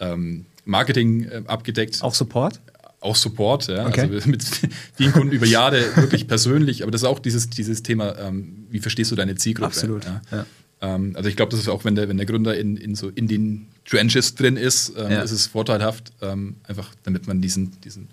ähm, 0.00 0.46
Marketing 0.64 1.24
äh, 1.24 1.42
abgedeckt. 1.46 2.02
Auch 2.02 2.14
Support? 2.14 2.60
Auch 3.00 3.16
Support, 3.16 3.68
ja. 3.68 3.86
Okay. 3.86 4.08
Also 4.12 4.28
mit 4.28 4.42
vielen 4.94 5.12
Kunden 5.12 5.32
über 5.32 5.46
Jahre 5.46 5.80
wirklich 5.96 6.26
persönlich, 6.26 6.82
aber 6.82 6.90
das 6.90 7.02
ist 7.02 7.08
auch 7.08 7.20
dieses, 7.20 7.48
dieses 7.48 7.82
Thema, 7.82 8.18
ähm, 8.18 8.66
wie 8.70 8.80
verstehst 8.80 9.10
du 9.10 9.14
deine 9.14 9.36
Zielgruppe? 9.36 9.68
Absolut. 9.68 10.04
Ja? 10.04 10.20
Ja. 10.32 10.46
Ähm, 10.80 11.12
also 11.14 11.28
ich 11.28 11.36
glaube, 11.36 11.50
das 11.50 11.60
ist 11.60 11.68
auch, 11.68 11.84
wenn 11.84 11.94
der, 11.94 12.08
wenn 12.08 12.16
der 12.16 12.26
Gründer 12.26 12.56
in, 12.56 12.76
in, 12.76 12.94
so 12.94 13.08
in 13.08 13.28
den 13.28 13.68
Trenches 13.84 14.34
drin 14.34 14.56
ist, 14.56 14.92
ähm, 14.96 15.10
ja. 15.10 15.22
ist 15.22 15.32
es 15.32 15.46
vorteilhaft, 15.46 16.12
ähm, 16.22 16.56
einfach 16.64 16.90
damit 17.02 17.26
man 17.26 17.40
diesen, 17.40 17.80
diesen, 17.80 18.08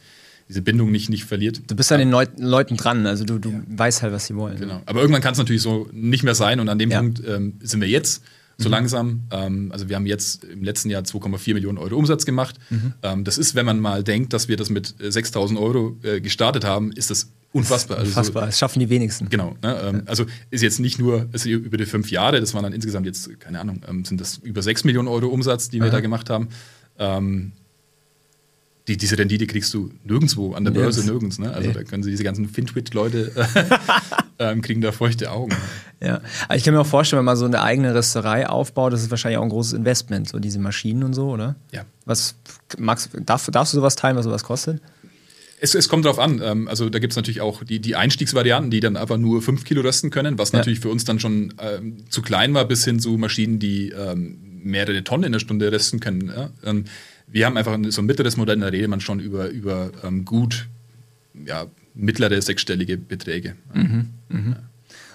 diese 0.49 0.61
Bindung 0.61 0.91
nicht, 0.91 1.09
nicht 1.09 1.25
verliert. 1.25 1.61
Du 1.67 1.75
bist 1.75 1.91
an 1.91 1.99
den 1.99 2.11
Leut 2.11 2.39
Leuten 2.39 2.77
dran, 2.77 3.05
also 3.05 3.23
du, 3.23 3.39
du 3.39 3.51
ja. 3.51 3.61
weißt 3.67 4.03
halt, 4.03 4.13
was 4.13 4.27
sie 4.27 4.35
wollen. 4.35 4.57
Genau. 4.57 4.81
Aber 4.85 5.01
irgendwann 5.01 5.21
kann 5.21 5.33
es 5.33 5.37
natürlich 5.37 5.61
so 5.61 5.87
nicht 5.91 6.23
mehr 6.23 6.35
sein 6.35 6.59
und 6.59 6.69
an 6.69 6.79
dem 6.79 6.91
ja. 6.91 6.99
Punkt 6.99 7.21
ähm, 7.27 7.53
sind 7.61 7.81
wir 7.81 7.87
jetzt 7.87 8.23
so 8.57 8.69
mhm. 8.69 8.71
langsam. 8.71 9.21
Ähm, 9.31 9.71
also 9.71 9.89
wir 9.89 9.95
haben 9.95 10.05
jetzt 10.05 10.43
im 10.43 10.63
letzten 10.63 10.89
Jahr 10.89 11.03
2,4 11.03 11.53
Millionen 11.53 11.77
Euro 11.77 11.95
Umsatz 11.95 12.25
gemacht. 12.25 12.55
Mhm. 12.69 12.93
Ähm, 13.03 13.23
das 13.23 13.37
ist, 13.37 13.55
wenn 13.55 13.65
man 13.65 13.79
mal 13.79 14.03
denkt, 14.03 14.33
dass 14.33 14.47
wir 14.47 14.57
das 14.57 14.69
mit 14.69 14.87
6.000 14.87 15.59
Euro 15.59 15.97
äh, 16.03 16.21
gestartet 16.21 16.63
haben, 16.63 16.91
ist 16.91 17.09
das 17.09 17.31
unfassbar. 17.55 17.97
Also 17.97 18.09
unfassbar, 18.09 18.43
so, 18.43 18.45
das 18.47 18.59
schaffen 18.59 18.79
die 18.79 18.89
wenigsten. 18.89 19.29
Genau. 19.29 19.55
Ne, 19.63 19.79
ähm, 19.81 20.03
also 20.05 20.25
ist 20.51 20.61
jetzt 20.61 20.79
nicht 20.79 20.99
nur 20.99 21.27
ist 21.31 21.45
über 21.45 21.77
die 21.77 21.85
fünf 21.85 22.11
Jahre, 22.11 22.39
das 22.39 22.53
waren 22.53 22.63
dann 22.63 22.73
insgesamt 22.73 23.05
jetzt, 23.05 23.39
keine 23.39 23.59
Ahnung, 23.59 23.81
ähm, 23.87 24.03
sind 24.05 24.19
das 24.19 24.37
über 24.37 24.61
6 24.61 24.83
Millionen 24.83 25.07
Euro 25.07 25.27
Umsatz, 25.27 25.69
die 25.69 25.79
wir 25.79 25.85
Aha. 25.85 25.91
da 25.91 25.99
gemacht 26.01 26.29
haben. 26.29 26.49
Ähm, 26.99 27.53
die, 28.87 28.97
diese 28.97 29.17
Rendite 29.17 29.47
kriegst 29.47 29.73
du 29.73 29.89
nirgendwo, 30.03 30.53
an 30.53 30.63
der 30.63 30.71
Börse 30.71 30.99
yes. 30.99 31.09
nirgends. 31.09 31.39
Ne? 31.39 31.51
Also 31.51 31.69
nee. 31.69 31.73
da 31.73 31.83
können 31.83 32.03
sie 32.03 32.11
diese 32.11 32.23
ganzen 32.23 32.47
Fintwit-Leute 32.47 33.31
ähm, 34.39 34.61
kriegen 34.61 34.81
da 34.81 34.91
feuchte 34.91 35.31
Augen. 35.31 35.55
Ja, 36.01 36.21
aber 36.47 36.55
ich 36.55 36.63
kann 36.63 36.73
mir 36.73 36.81
auch 36.81 36.85
vorstellen, 36.85 37.19
wenn 37.19 37.25
man 37.25 37.37
so 37.37 37.45
eine 37.45 37.61
eigene 37.61 37.95
Rösterei 37.95 38.47
aufbaut, 38.47 38.93
das 38.93 39.01
ist 39.01 39.09
wahrscheinlich 39.09 39.39
auch 39.39 39.43
ein 39.43 39.49
großes 39.49 39.73
Investment, 39.73 40.29
so 40.29 40.37
diese 40.37 40.59
Maschinen 40.59 41.03
und 41.03 41.13
so, 41.13 41.29
oder? 41.31 41.55
Ja. 41.71 41.85
Was 42.05 42.35
magst, 42.77 43.09
darf, 43.25 43.49
darfst 43.49 43.73
du 43.73 43.77
sowas 43.77 43.95
teilen, 43.95 44.17
was 44.17 44.25
sowas 44.25 44.43
kostet? 44.43 44.81
Es, 45.59 45.73
es 45.73 45.87
kommt 45.89 46.05
drauf 46.05 46.19
an. 46.19 46.41
Ähm, 46.43 46.67
also 46.67 46.89
da 46.89 46.99
gibt 46.99 47.13
es 47.13 47.17
natürlich 47.17 47.41
auch 47.41 47.63
die, 47.63 47.79
die 47.79 47.95
Einstiegsvarianten, 47.95 48.71
die 48.71 48.79
dann 48.79 48.97
aber 48.97 49.17
nur 49.17 49.41
5 49.41 49.63
Kilo 49.63 49.81
rösten 49.81 50.09
können, 50.09 50.37
was 50.37 50.51
ja. 50.51 50.59
natürlich 50.59 50.79
für 50.79 50.89
uns 50.89 51.05
dann 51.05 51.19
schon 51.19 51.53
ähm, 51.59 52.09
zu 52.09 52.21
klein 52.21 52.53
war, 52.53 52.65
bis 52.65 52.83
hin 52.83 52.99
zu 52.99 53.11
Maschinen, 53.17 53.59
die 53.59 53.89
ähm, 53.89 54.37
mehrere 54.63 55.03
Tonnen 55.03 55.25
in 55.25 55.31
der 55.31 55.39
Stunde 55.39 55.71
rösten 55.71 55.99
können. 55.99 56.27
Ja? 56.27 56.49
Ähm, 56.63 56.85
wir 57.27 57.45
haben 57.45 57.57
einfach 57.57 57.77
so 57.89 58.01
ein 58.01 58.05
mittleres 58.05 58.37
Modell, 58.37 58.59
da 58.59 58.67
redet 58.67 58.89
man 58.89 59.01
schon 59.01 59.19
über, 59.19 59.49
über 59.49 59.91
ähm, 60.03 60.25
gut, 60.25 60.67
ja, 61.45 61.65
mittlere 61.93 62.41
sechsstellige 62.41 62.97
Beträge. 62.97 63.55
Mhm, 63.73 64.09
mhm. 64.29 64.55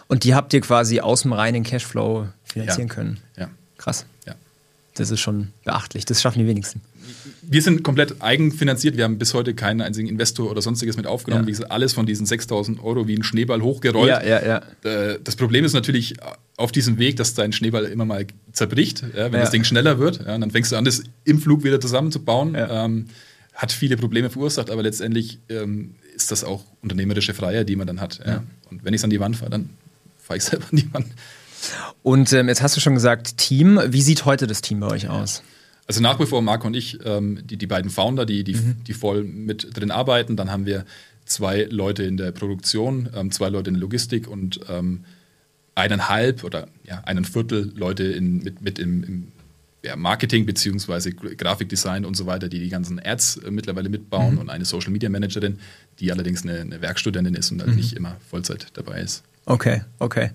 Und 0.09 0.25
die 0.25 0.35
habt 0.35 0.53
ihr 0.53 0.61
quasi 0.61 1.01
aus 1.01 1.23
dem 1.23 1.33
reinen 1.33 1.63
Cashflow 1.63 2.29
finanzieren 2.43 2.89
können? 2.89 3.19
Ja. 3.37 3.49
Krass. 3.79 4.07
Ja. 4.27 4.35
Das 4.95 5.11
ist 5.11 5.21
schon 5.21 5.53
beachtlich. 5.65 6.05
Das 6.05 6.21
schaffen 6.21 6.41
die 6.41 6.47
wenigsten. 6.47 6.81
Wir 7.43 7.63
sind 7.63 7.83
komplett 7.83 8.21
eigenfinanziert. 8.21 8.97
Wir 8.97 9.05
haben 9.05 9.19
bis 9.19 9.35
heute 9.35 9.55
keinen 9.55 9.81
einzigen 9.81 10.09
Investor 10.09 10.51
oder 10.51 10.63
sonstiges 10.63 10.97
mit 10.97 11.07
aufgenommen. 11.07 11.45
Ja. 11.45 11.47
Wie 11.49 11.53
gesagt, 11.53 11.71
alles 11.71 11.93
von 11.93 12.07
diesen 12.07 12.27
6000 12.27 12.83
Euro 12.83 13.07
wie 13.07 13.15
ein 13.15 13.23
Schneeball 13.23 13.63
hochgerollt. 13.63 14.09
Ja, 14.09 14.23
ja, 14.23 14.45
ja. 14.45 14.91
Äh, 14.91 15.19
das 15.23 15.37
Problem 15.37 15.65
ist 15.65 15.73
natürlich 15.73 16.17
auf 16.57 16.73
diesem 16.73 16.99
Weg, 16.99 17.17
dass 17.17 17.35
dein 17.35 17.53
Schneeball 17.53 17.85
immer 17.85 18.05
mal 18.05 18.27
zerbricht, 18.53 19.03
wenn 19.15 19.33
ja. 19.33 19.41
das 19.41 19.51
Ding 19.51 19.65
schneller 19.65 19.99
wird. 19.99 20.19
Ja, 20.19 20.37
dann 20.37 20.51
fängst 20.51 20.73
du 20.73 20.77
an, 20.77 20.85
das 20.85 21.03
im 21.25 21.41
Flug 21.41 21.65
wieder 21.65 21.81
zusammenzubauen. 21.81 22.57
Ähm, 22.57 23.07
hat 23.55 23.73
viele 23.73 23.97
Probleme 23.97 24.31
verursacht, 24.31 24.71
aber 24.71 24.83
letztendlich 24.83 25.39
ähm, 25.49 25.95
ist 26.15 26.31
das 26.31 26.45
auch 26.45 26.65
unternehmerische 26.83 27.35
Freiheit, 27.35 27.69
die 27.69 27.77
man 27.77 27.87
dann 27.87 28.01
hat. 28.01 28.21
Und 28.71 28.85
wenn 28.85 28.95
ich 28.95 29.01
es 29.01 29.05
an 29.05 29.11
die 29.11 29.21
Wand 29.21 29.37
fahre, 29.37 29.51
dann 29.51 29.71
fahre 30.19 30.39
ich 30.39 30.45
selber 30.45 30.67
an 30.71 30.77
die 30.77 30.95
Wand. 30.95 31.07
Und 32.03 32.33
ähm, 32.33 32.49
jetzt 32.49 32.63
hast 32.63 32.77
du 32.77 32.81
schon 32.81 32.95
gesagt, 32.95 33.37
Team. 33.37 33.81
Wie 33.89 34.03
sieht 34.03 34.25
heute 34.25 34.47
das 34.47 34.63
Team 34.63 34.81
bei 34.81 34.89
euch 34.89 35.09
aus? 35.09 35.43
Also 35.91 36.03
nach 36.03 36.21
wie 36.21 36.27
vor 36.27 36.41
Marco 36.41 36.69
und 36.69 36.75
ich, 36.75 37.01
ähm, 37.05 37.41
die, 37.45 37.57
die 37.57 37.67
beiden 37.67 37.91
Founder, 37.91 38.25
die, 38.25 38.45
die, 38.45 38.55
mhm. 38.55 38.77
die 38.87 38.93
voll 38.93 39.25
mit 39.25 39.77
drin 39.77 39.91
arbeiten. 39.91 40.37
Dann 40.37 40.49
haben 40.49 40.65
wir 40.65 40.85
zwei 41.25 41.65
Leute 41.65 42.05
in 42.05 42.17
der 42.17 42.31
Produktion, 42.31 43.09
ähm, 43.13 43.33
zwei 43.33 43.49
Leute 43.49 43.71
in 43.71 43.75
der 43.75 43.81
Logistik 43.81 44.29
und 44.29 44.61
ähm, 44.69 45.01
eineinhalb 45.75 46.45
oder 46.45 46.69
ja, 46.85 47.01
einen 47.01 47.25
Viertel 47.25 47.73
Leute 47.75 48.05
in, 48.05 48.39
mit, 48.39 48.63
mit 48.63 48.79
im, 48.79 49.03
im 49.03 49.29
ja, 49.83 49.97
Marketing 49.97 50.47
beziehungsweise 50.47 51.11
Grafikdesign 51.11 52.05
und 52.05 52.17
so 52.17 52.25
weiter, 52.25 52.49
die 52.49 52.61
die 52.61 52.69
ganzen 52.69 53.05
Ads 53.05 53.39
äh, 53.39 53.51
mittlerweile 53.51 53.89
mitbauen 53.89 54.35
mhm. 54.35 54.43
und 54.43 54.49
eine 54.49 54.67
Social 54.67 54.93
Media 54.93 55.09
Managerin, 55.09 55.59
die 55.99 56.13
allerdings 56.13 56.45
eine, 56.45 56.61
eine 56.61 56.81
Werkstudentin 56.81 57.35
ist 57.35 57.51
und 57.51 57.63
halt 57.63 57.73
mhm. 57.73 57.77
nicht 57.79 57.95
immer 57.95 58.17
Vollzeit 58.31 58.69
dabei 58.75 59.01
ist. 59.01 59.25
Okay, 59.47 59.83
okay. 59.99 60.31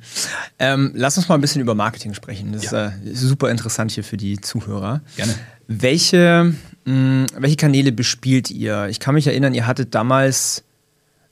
Ähm, 0.60 0.92
lass 0.96 1.18
uns 1.18 1.30
mal 1.30 1.36
ein 1.36 1.42
bisschen 1.42 1.62
über 1.62 1.76
Marketing 1.76 2.14
sprechen. 2.14 2.52
Das 2.52 2.72
ja. 2.72 2.88
ist 2.88 3.24
äh, 3.24 3.28
super 3.28 3.50
interessant 3.50 3.92
hier 3.92 4.04
für 4.04 4.18
die 4.18 4.42
Zuhörer. 4.42 5.02
Gerne. 5.16 5.36
Welche, 5.68 6.54
mh, 6.86 6.94
mm, 6.94 7.26
welche 7.38 7.56
Kanäle 7.56 7.92
bespielt 7.92 8.52
ihr? 8.52 8.88
Ich 8.90 9.00
kann 9.00 9.16
mich 9.16 9.28
erinnern, 9.28 9.54
ihr 9.54 9.68
hattet 9.68 9.96
damals, 9.96 10.64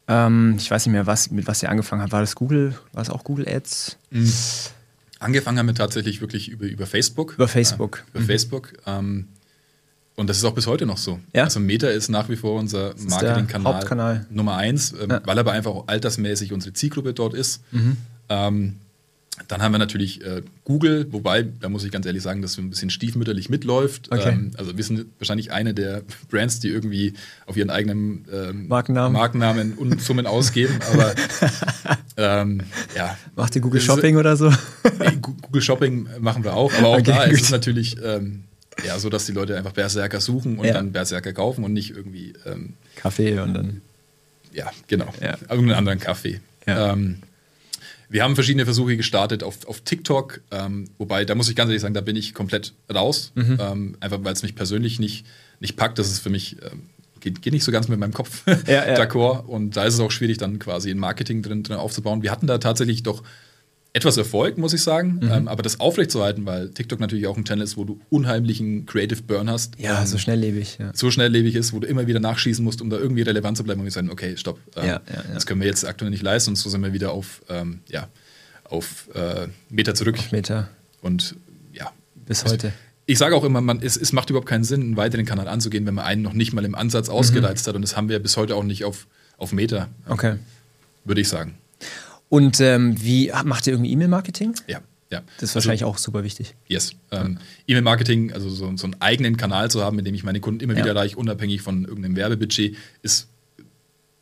ähm, 0.08 0.56
ich 0.58 0.70
weiß 0.70 0.86
nicht 0.86 0.94
mehr, 0.94 1.08
was, 1.08 1.32
mit 1.32 1.48
was 1.48 1.62
ihr 1.64 1.70
angefangen 1.70 2.02
habt. 2.02 2.12
War 2.12 2.22
das 2.22 2.36
Google? 2.36 2.76
War 2.94 3.02
es 3.02 3.10
auch 3.10 3.24
Google 3.24 3.48
Ads? 3.48 3.98
Mhm. 4.12 4.32
Angefangen 5.20 5.58
haben 5.58 5.68
wir 5.68 5.76
tatsächlich 5.76 6.22
wirklich 6.22 6.50
über, 6.50 6.66
über 6.66 6.86
Facebook. 6.86 7.34
Über 7.34 7.48
Facebook. 7.48 8.04
Äh, 8.06 8.10
über 8.12 8.20
mhm. 8.22 8.26
Facebook. 8.26 8.74
Ähm, 8.86 9.28
und 10.16 10.30
das 10.30 10.38
ist 10.38 10.46
auch 10.46 10.54
bis 10.54 10.68
heute 10.68 10.86
noch 10.86 10.98
so. 10.98 11.20
Ja? 11.34 11.46
Also 11.46 11.60
Meta 11.60 11.88
ist 11.88 12.10
nach 12.10 12.30
wie 12.30 12.36
vor 12.36 12.60
unser 12.60 12.94
Marketingkanal 13.08 14.26
Nummer 14.30 14.56
eins, 14.58 14.94
ähm, 14.94 15.10
ja. 15.10 15.22
weil 15.26 15.40
aber 15.40 15.52
einfach 15.52 15.72
auch 15.72 15.88
altersmäßig 15.88 16.54
unsere 16.54 16.74
Zielgruppe 16.74 17.14
dort 17.14 17.34
ist. 17.34 17.62
Mhm. 17.72 17.98
Ähm, 18.30 18.76
dann 19.48 19.64
haben 19.64 19.72
wir 19.72 19.80
natürlich 19.80 20.24
äh, 20.24 20.44
Google, 20.64 21.08
wobei, 21.12 21.42
da 21.42 21.68
muss 21.68 21.84
ich 21.84 21.92
ganz 21.92 22.06
ehrlich 22.06 22.22
sagen, 22.22 22.44
dass 22.44 22.58
ein 22.60 22.70
bisschen 22.70 22.92
stiefmütterlich 22.92 23.50
mitläuft. 23.50 24.12
Okay. 24.12 24.30
Ähm, 24.30 24.52
also 24.58 24.78
wir 24.78 24.84
sind 24.84 25.06
wahrscheinlich 25.18 25.52
eine 25.52 25.74
der 25.74 26.04
Brands, 26.30 26.60
die 26.60 26.68
irgendwie 26.68 27.14
auf 27.48 27.58
ihren 27.58 27.72
eigenen 27.72 28.26
ähm, 28.32 28.68
Markennamen. 28.68 29.14
Markennamen 29.14 29.74
und 29.74 30.00
Summen 30.00 30.28
ausgeben. 30.28 30.78
Aber 30.94 31.16
ähm, 32.18 32.62
ja. 32.96 33.18
Macht 33.36 33.56
ihr 33.56 33.62
Google 33.62 33.82
Shopping 33.82 34.18
oder 34.18 34.38
so? 34.38 34.52
Google 35.20 35.64
Shopping 35.64 36.08
machen 36.20 36.44
wir 36.44 36.54
auch, 36.54 36.72
aber 36.72 36.90
auch 36.90 37.00
okay, 37.00 37.12
da 37.12 37.26
gut. 37.26 37.34
ist 37.34 37.44
es 37.46 37.52
natürlich 37.52 37.98
ähm, 38.04 38.44
ja, 38.86 39.00
so 39.00 39.10
dass 39.10 39.26
die 39.26 39.32
Leute 39.32 39.58
einfach 39.58 39.74
Berserker 39.74 40.20
suchen 40.22 40.58
und 40.58 40.66
ja. 40.66 40.74
dann 40.74 40.92
Berserker 40.92 41.34
kaufen 41.34 41.64
und 41.64 41.74
nicht 41.74 41.92
irgendwie 41.92 42.34
ähm, 42.46 42.74
Kaffee 42.96 43.40
und 43.40 43.54
dann. 43.54 43.82
Ja, 44.52 44.72
genau. 44.88 45.12
Ja. 45.22 45.38
Irgendeinen 45.50 45.74
anderen 45.74 46.00
Kaffee. 46.00 46.42
Ja. 46.66 46.94
Ähm, 46.94 47.20
wir 48.10 48.24
haben 48.24 48.36
verschiedene 48.36 48.66
Versuche 48.66 48.96
gestartet 48.96 49.42
auf, 49.42 49.66
auf 49.66 49.82
TikTok, 49.82 50.42
ähm, 50.52 50.86
wobei, 51.00 51.26
da 51.26 51.34
muss 51.34 51.50
ich 51.50 51.56
ganz 51.56 51.70
ehrlich 51.70 51.82
sagen, 51.82 51.96
da 51.96 52.02
bin 52.02 52.16
ich 52.16 52.36
komplett 52.36 52.74
raus. 52.94 53.32
Mhm. 53.34 53.58
Ähm, 53.60 53.98
einfach 54.00 54.24
weil 54.24 54.34
es 54.34 54.44
mich 54.44 54.54
persönlich 54.54 55.00
nicht, 55.00 55.26
nicht 55.60 55.78
packt. 55.78 55.98
Das 55.98 56.12
ist 56.12 56.20
für 56.20 56.30
mich 56.30 56.58
ähm, 56.62 56.84
geht, 57.24 57.42
geht 57.42 57.54
nicht 57.54 57.64
so 57.64 57.72
ganz 57.72 57.88
mit 57.88 58.00
meinem 58.00 58.14
Kopf 58.14 58.44
Ja, 58.68 58.88
ja. 58.88 58.96
d'accord. 59.00 59.46
Und 59.46 59.76
da 59.76 59.86
ist 59.86 59.96
es 59.96 60.00
auch 60.00 60.12
schwierig, 60.12 60.38
dann 60.38 60.60
quasi 60.60 60.92
ein 60.92 61.00
Marketing 61.00 61.42
drin, 61.42 61.64
drin 61.64 61.78
aufzubauen. 61.78 62.22
Wir 62.22 62.32
hatten 62.32 62.46
da 62.46 62.60
tatsächlich 62.60 63.02
doch 63.02 63.24
etwas 63.96 64.18
Erfolg, 64.18 64.58
muss 64.58 64.74
ich 64.74 64.82
sagen. 64.82 65.20
Mhm. 65.22 65.32
Ähm, 65.32 65.48
aber 65.48 65.62
das 65.62 65.80
aufrechtzuerhalten, 65.80 66.46
weil 66.48 66.70
TikTok 66.70 67.00
natürlich 67.00 67.28
auch 67.28 67.38
ein 67.38 67.46
Channel 67.46 67.64
ist, 67.64 67.78
wo 67.78 67.84
du 67.86 68.02
unheimlichen 68.10 68.86
Creative 68.88 69.22
Burn 69.22 69.50
hast. 69.50 69.80
Ja, 69.80 70.02
ähm, 70.02 70.08
so 70.08 70.18
schnelllebig. 70.18 70.78
Ja. 70.80 70.92
so 70.96 71.12
schnelllebig 71.12 71.54
ist, 71.56 71.74
wo 71.74 71.80
du 71.80 71.88
immer 71.88 72.08
wieder 72.08 72.20
nachschießen 72.20 72.64
musst, 72.66 72.82
um 72.82 72.90
da 72.90 72.98
irgendwie 72.98 73.22
relevant 73.22 73.56
zu 73.58 73.64
bleiben 73.64 73.82
und 73.82 73.92
sagen, 73.92 74.10
okay, 74.10 74.36
stopp, 74.36 74.60
ähm, 74.76 74.86
Ja, 74.88 75.02
ja, 75.14 75.24
das 75.34 75.46
können 75.46 75.62
wir 75.62 75.68
jetzt 75.68 75.86
aktuell 75.86 76.10
nicht 76.10 76.24
leisten 76.24 76.50
und 76.52 76.56
so 76.56 76.70
sind 76.70 76.82
wir 76.82 76.92
wieder 76.94 77.12
auf, 77.12 77.44
ähm, 77.50 77.82
ja, 77.88 78.08
auf 78.64 79.10
äh, 79.14 79.48
Meter 79.70 79.94
zurück 79.94 80.18
Meter 80.32 80.70
und 81.02 81.36
ja. 81.72 81.92
bis 82.26 82.46
heute. 82.46 82.74
Ich 83.06 83.18
sage 83.20 83.36
auch 83.36 83.44
immer, 83.44 83.62
man, 83.62 83.80
es, 83.84 83.96
es 83.98 84.12
macht 84.14 84.30
überhaupt 84.32 84.48
keinen 84.48 84.64
Sinn, 84.64 84.82
einen 84.82 84.98
weiteren 84.98 85.26
Kanal 85.26 85.48
anzugehen, 85.48 85.86
wenn 85.86 85.94
man 85.94 86.06
einen 86.06 86.22
noch 86.24 86.34
nicht 86.34 86.54
mal 86.54 86.66
im 86.66 86.74
Ansatz 86.74 87.10
Mhm. 87.10 87.14
ausgereizt 87.14 87.68
hat 87.68 87.76
und 87.76 87.84
das 87.84 87.96
haben 87.96 88.10
wir 88.10 88.18
bis 88.20 88.38
heute 88.38 88.56
auch 88.56 88.64
nicht 88.64 88.86
auf, 88.86 89.06
auf 89.38 89.52
Meter, 89.52 89.90
Okay. 90.08 90.38
würde 91.06 91.22
ich 91.22 91.28
sagen. 91.30 91.56
Und 92.34 92.60
ähm, 92.62 92.96
wie 93.00 93.32
macht 93.46 93.68
ihr 93.68 93.74
irgendwie 93.74 93.92
E-Mail-Marketing? 93.92 94.56
Ja, 94.66 94.80
ja. 95.12 95.22
Das 95.38 95.50
ist 95.52 95.56
wahrscheinlich 95.56 95.84
auch 95.84 96.00
super 96.00 96.24
wichtig. 96.24 96.56
Yes. 96.68 96.96
Ähm, 97.12 97.38
E-Mail-Marketing, 97.68 98.34
also 98.34 98.50
so, 98.50 98.76
so 98.76 98.88
einen 98.88 98.96
eigenen 99.00 99.38
Kanal 99.38 99.70
zu 99.70 99.84
haben, 99.84 100.00
in 100.00 100.06
dem 100.06 100.16
ich 100.16 100.24
meine 100.24 100.40
Kunden 100.40 100.62
immer 100.62 100.74
Ja. 100.74 100.80
wieder 100.80 100.96
erreiche, 100.96 101.16
unabhängig 101.16 101.62
von 101.62 101.86
irgendeinem 101.86 102.16
Werbebudget, 102.16 102.76
ist 103.04 103.28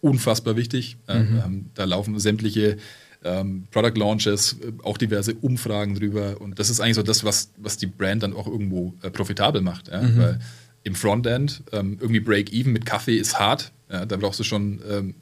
unfassbar 0.01 0.57
wichtig. 0.57 0.97
Ähm, 1.07 1.41
ähm, 1.45 1.65
da 1.73 1.85
laufen 1.85 2.19
sämtliche 2.19 2.75
ähm, 3.23 3.67
Product 3.71 3.97
Launches, 3.97 4.57
äh, 4.61 4.73
auch 4.83 4.97
diverse 4.97 5.33
Umfragen 5.35 5.95
drüber. 5.95 6.41
Und 6.41 6.59
das 6.59 6.69
ist 6.69 6.81
eigentlich 6.81 6.95
so 6.97 7.03
das, 7.03 7.23
was, 7.23 7.51
was 7.55 7.77
die 7.77 7.87
Brand 7.87 8.23
dann 8.23 8.33
auch 8.33 8.47
irgendwo 8.47 8.93
äh, 9.03 9.09
profitabel 9.09 9.61
macht. 9.61 9.87
Ja? 9.87 10.01
Weil 10.17 10.39
im 10.83 10.95
Frontend 10.95 11.63
ähm, 11.71 11.97
irgendwie 12.01 12.19
Break-Even 12.19 12.73
mit 12.73 12.85
Kaffee 12.85 13.15
ist 13.15 13.39
hart. 13.39 13.71
Ja? 13.89 14.05
Da 14.05 14.17
brauchst 14.17 14.41
du 14.41 14.43
schon 14.43 14.81
ähm, 14.89 15.15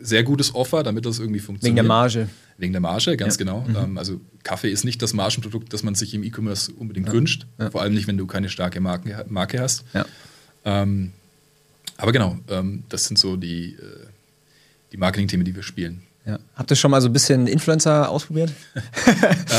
sehr 0.00 0.22
gutes 0.22 0.54
Offer, 0.54 0.82
damit 0.82 1.06
das 1.06 1.18
irgendwie 1.18 1.38
Wegen 1.38 1.46
funktioniert. 1.46 1.76
der 1.78 1.84
Marge. 1.84 2.28
Wegen 2.58 2.72
der 2.72 2.80
Marge, 2.82 3.16
ganz 3.16 3.34
Ja. 3.34 3.38
genau. 3.38 3.66
Ähm, 3.74 3.96
also 3.96 4.20
Kaffee 4.42 4.70
ist 4.70 4.84
nicht 4.84 5.00
das 5.00 5.14
Margenprodukt, 5.14 5.72
das 5.72 5.82
man 5.82 5.94
sich 5.94 6.12
im 6.14 6.22
E-Commerce 6.22 6.72
unbedingt 6.72 7.10
wünscht. 7.10 7.46
Vor 7.70 7.80
allem 7.82 7.94
nicht, 7.94 8.06
wenn 8.06 8.18
du 8.18 8.26
keine 8.26 8.48
starke 8.50 8.80
Marke, 8.80 9.24
Marke 9.28 9.60
hast. 9.60 9.84
Ja. 9.94 10.04
Ähm, 10.64 11.12
aber 11.96 12.12
genau, 12.12 12.38
ähm, 12.48 12.84
das 12.88 13.06
sind 13.06 13.18
so 13.18 13.36
die, 13.36 13.74
äh, 13.74 13.78
die 14.92 14.96
Marketing-Themen, 14.98 15.44
die 15.44 15.54
wir 15.54 15.62
spielen. 15.62 16.02
Ja. 16.26 16.38
Habt 16.54 16.70
ihr 16.70 16.76
schon 16.76 16.90
mal 16.90 17.00
so 17.00 17.08
ein 17.08 17.12
bisschen 17.12 17.46
Influencer 17.46 18.08
ausprobiert? 18.10 18.52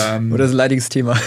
Ähm, 0.07 0.31
Oder 0.31 0.45
ist 0.45 0.51
ein 0.51 0.57
leidiges 0.57 0.89
Thema? 0.89 1.19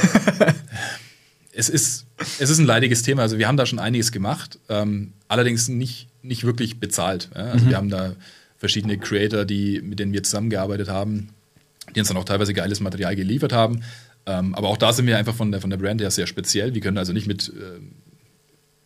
es, 1.53 1.69
ist, 1.69 2.07
es 2.39 2.51
ist 2.51 2.59
ein 2.59 2.67
leidiges 2.67 3.03
Thema. 3.03 3.23
Also 3.23 3.39
wir 3.39 3.49
haben 3.49 3.57
da 3.57 3.67
schon 3.67 3.79
einiges 3.79 4.13
gemacht, 4.13 4.59
ähm, 4.69 5.13
allerdings 5.29 5.69
nicht, 5.69 6.09
nicht 6.23 6.45
wirklich 6.45 6.81
bezahlt. 6.81 7.31
Ja? 7.35 7.43
Also 7.53 7.67
wir 7.69 7.77
haben 7.77 7.89
da 7.91 8.15
verschiedene 8.59 8.99
Creator, 8.99 9.45
die, 9.45 9.81
mit 9.83 9.99
denen 9.99 10.13
wir 10.13 10.23
zusammengearbeitet 10.23 10.89
haben, 10.89 11.29
die 11.95 12.01
uns 12.01 12.09
dann 12.09 12.17
auch 12.17 12.25
teilweise 12.25 12.55
geiles 12.55 12.81
Material 12.81 13.15
geliefert 13.17 13.53
haben. 13.53 13.83
Ähm, 14.27 14.55
aber 14.55 14.69
auch 14.69 14.77
da 14.77 14.93
sind 14.93 15.07
wir 15.07 15.19
einfach 15.19 15.35
von 15.35 15.53
der, 15.53 15.61
von 15.61 15.71
der 15.71 15.77
Brand 15.77 16.01
her 16.01 16.11
sehr 16.11 16.27
speziell. 16.27 16.75
Wir 16.75 16.81
können 16.81 16.99
also 16.99 17.13
nicht 17.13 17.27
mit 17.29 17.53
ähm, 17.55 17.93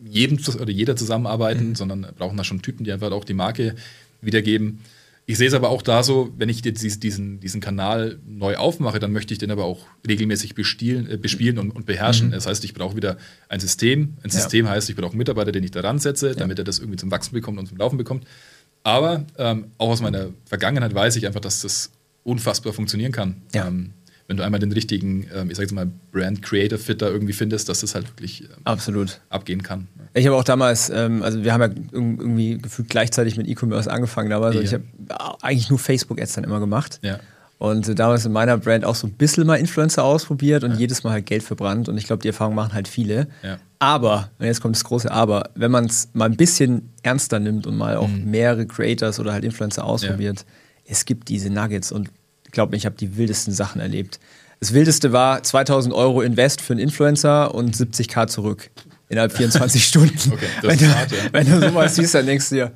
jedem 0.04 0.38
oder 0.60 0.70
jeder 0.70 0.96
zusammenarbeiten, 0.96 1.74
sondern 1.74 2.06
brauchen 2.18 2.36
da 2.36 2.44
schon 2.44 2.62
Typen, 2.62 2.84
die 2.84 2.92
einfach 2.92 3.10
auch 3.12 3.24
die 3.24 3.34
Marke 3.34 3.74
wiedergeben. 4.20 4.80
Ich 5.26 5.38
sehe 5.38 5.46
es 5.46 5.54
aber 5.54 5.68
auch 5.68 5.82
da 5.82 6.02
so, 6.02 6.32
wenn 6.36 6.48
ich 6.48 6.64
jetzt 6.64 6.82
dies- 6.82 6.98
diesen, 6.98 7.38
diesen 7.38 7.60
Kanal 7.60 8.18
neu 8.26 8.56
aufmache, 8.56 8.98
dann 8.98 9.12
möchte 9.12 9.32
ich 9.32 9.38
den 9.38 9.50
aber 9.52 9.64
auch 9.64 9.86
regelmäßig 10.08 10.54
bestielen, 10.54 11.08
äh, 11.08 11.16
bespielen 11.16 11.58
und, 11.58 11.70
und 11.70 11.86
beherrschen. 11.86 12.32
Das 12.32 12.46
heißt, 12.46 12.64
ich 12.64 12.74
brauche 12.74 12.96
wieder 12.96 13.16
ein 13.48 13.60
System. 13.60 14.14
Ein 14.22 14.30
Ja. 14.30 14.40
System 14.40 14.68
heißt, 14.68 14.90
ich 14.90 14.96
brauche 14.96 15.12
einen 15.12 15.18
Mitarbeiter, 15.18 15.52
den 15.52 15.62
ich 15.62 15.70
daran 15.70 15.98
setze, 16.00 16.34
damit 16.34 16.58
er 16.58 16.64
das 16.64 16.80
irgendwie 16.80 16.96
zum 16.98 17.10
Wachsen 17.12 17.32
bekommt 17.32 17.58
und 17.58 17.66
zum 17.66 17.78
Laufen 17.78 17.96
bekommt. 17.96 18.26
Aber 18.82 19.24
ähm, 19.38 19.66
auch 19.78 19.90
aus 19.90 20.00
meiner 20.00 20.28
Vergangenheit 20.46 20.94
weiß 20.94 21.16
ich 21.16 21.26
einfach, 21.26 21.40
dass 21.40 21.60
das 21.60 21.90
unfassbar 22.24 22.72
funktionieren 22.72 23.12
kann. 23.12 23.42
Ja. 23.54 23.66
Ähm, 23.66 23.92
wenn 24.26 24.36
du 24.36 24.44
einmal 24.44 24.60
den 24.60 24.70
richtigen, 24.72 25.26
ähm, 25.34 25.50
ich 25.50 25.56
sag 25.56 25.62
jetzt 25.64 25.72
mal, 25.72 25.88
Brand 26.12 26.40
Creator 26.40 26.78
Fit 26.78 27.02
da 27.02 27.08
irgendwie 27.08 27.32
findest, 27.32 27.68
dass 27.68 27.80
das 27.80 27.94
halt 27.96 28.08
wirklich 28.10 28.42
ähm, 28.44 28.48
Absolut. 28.64 29.20
abgehen 29.28 29.62
kann. 29.62 29.88
Ich 30.14 30.24
habe 30.26 30.36
auch 30.36 30.44
damals, 30.44 30.88
ähm, 30.90 31.22
also 31.22 31.42
wir 31.42 31.52
haben 31.52 31.60
ja 31.62 31.66
irg- 31.68 32.20
irgendwie 32.20 32.58
gefühlt 32.58 32.88
gleichzeitig 32.88 33.36
mit 33.36 33.48
E-Commerce 33.48 33.90
angefangen 33.90 34.30
damals. 34.30 34.54
und 34.56 34.62
Ja. 34.62 34.68
Ich 34.68 34.72
habe 34.74 35.42
eigentlich 35.42 35.68
nur 35.68 35.78
Facebook-Ads 35.80 36.34
dann 36.34 36.44
immer 36.44 36.60
gemacht. 36.60 37.00
Ja. 37.02 37.18
Und 37.60 37.98
damals 37.98 38.24
in 38.24 38.32
meiner 38.32 38.56
Brand 38.56 38.86
auch 38.86 38.94
so 38.94 39.06
ein 39.06 39.12
bisschen 39.12 39.46
mal 39.46 39.56
Influencer 39.56 40.02
ausprobiert 40.02 40.64
und 40.64 40.76
jedes 40.78 41.04
Mal 41.04 41.10
halt 41.12 41.26
Geld 41.26 41.42
verbrannt. 41.42 41.90
Und 41.90 41.98
ich 41.98 42.04
glaube, 42.06 42.22
die 42.22 42.28
Erfahrung 42.28 42.54
machen 42.54 42.72
halt 42.72 42.88
viele. 42.88 43.28
Ja. 43.42 43.58
Aber, 43.78 44.30
und 44.38 44.46
jetzt 44.46 44.62
kommt 44.62 44.76
das 44.76 44.82
große 44.84 45.10
Aber, 45.10 45.50
wenn 45.54 45.70
man 45.70 45.84
es 45.84 46.08
mal 46.14 46.24
ein 46.24 46.38
bisschen 46.38 46.88
ernster 47.02 47.38
nimmt 47.38 47.66
und 47.66 47.76
mal 47.76 47.98
auch 47.98 48.08
Mhm. 48.08 48.30
mehrere 48.30 48.64
Creators 48.66 49.20
oder 49.20 49.34
halt 49.34 49.44
Influencer 49.44 49.84
ausprobiert, 49.84 50.46
es 50.86 51.04
gibt 51.04 51.28
diese 51.28 51.50
Nuggets 51.50 51.92
und 51.92 52.08
glaub 52.50 52.70
mir, 52.70 52.78
ich 52.78 52.86
habe 52.86 52.96
die 52.96 53.18
wildesten 53.18 53.52
Sachen 53.52 53.82
erlebt. 53.82 54.20
Das 54.58 54.72
wildeste 54.72 55.12
war 55.12 55.42
2000 55.42 55.94
Euro 55.94 56.22
Invest 56.22 56.62
für 56.62 56.72
einen 56.72 56.80
Influencer 56.80 57.54
und 57.54 57.76
70k 57.76 58.26
zurück 58.26 58.70
innerhalb 59.10 59.32
24 59.36 59.84
Stunden. 59.86 60.32
Okay, 60.32 60.46
das 60.62 60.70
wenn, 60.70 60.78
ist 60.78 60.82
du, 60.82 60.94
hart, 60.98 61.12
ja. 61.12 61.18
wenn 61.32 61.46
du 61.46 61.60
sowas 61.68 61.94
siehst, 61.94 62.14
dann 62.14 62.24
denkst 62.24 62.48
du 62.48 62.54
dir, 62.54 62.72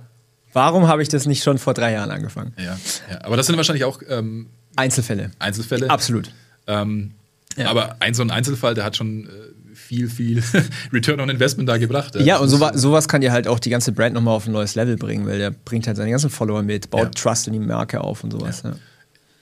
warum 0.53 0.89
habe 0.89 1.01
ich 1.03 1.09
das 1.09 1.25
nicht 1.25 1.43
schon 1.43 1.57
vor 1.57 1.73
drei 1.73 1.93
Jahren 1.93 2.11
angefangen? 2.11 2.53
Ja, 2.59 2.77
ja. 3.11 3.25
Aber 3.25 3.39
das 3.39 3.47
sind 3.47 3.57
wahrscheinlich 3.57 3.85
auch 3.85 4.01
ähm, 4.11 4.49
Einzelfälle. 4.77 5.31
Einzelfälle. 5.39 5.91
Absolut. 5.91 6.31
Ähm, 6.67 7.13
Ja. 7.57 7.69
Aber 7.71 7.97
ein 8.01 8.15
so 8.15 8.23
ein 8.23 8.31
Einzelfall, 8.31 8.75
der 8.75 8.85
hat 8.85 8.97
schon 8.97 9.27
äh, 9.27 9.29
viel, 9.75 10.09
viel 10.09 10.43
Return 10.93 11.21
on 11.21 11.29
Investment 11.31 11.69
da 11.69 11.77
gebracht. 11.77 12.15
Ja, 12.17 12.37
und 12.39 12.45
Das 12.45 12.51
sowa 12.53 12.69
ist- 12.71 12.81
sowas 12.81 13.07
kann 13.09 13.21
dir 13.21 13.31
halt 13.33 13.47
auch 13.47 13.61
die 13.61 13.71
ganze 13.71 13.93
Brand 13.93 14.15
nochmal 14.15 14.35
auf 14.35 14.47
ein 14.47 14.53
neues 14.53 14.75
Level 14.75 14.97
bringen, 14.97 15.27
weil 15.27 15.39
der 15.39 15.51
bringt 15.53 15.87
halt 15.87 15.97
seine 15.97 16.11
ganzen 16.11 16.31
Follower 16.31 16.63
mit, 16.63 16.91
baut 16.91 17.03
Ja. 17.03 17.11
Trust 17.11 17.47
in 17.47 17.53
die 17.53 17.59
Marke 17.61 18.01
auf 18.01 18.25
und 18.25 18.33
sowas. 18.33 18.63
Ja. 18.65 18.75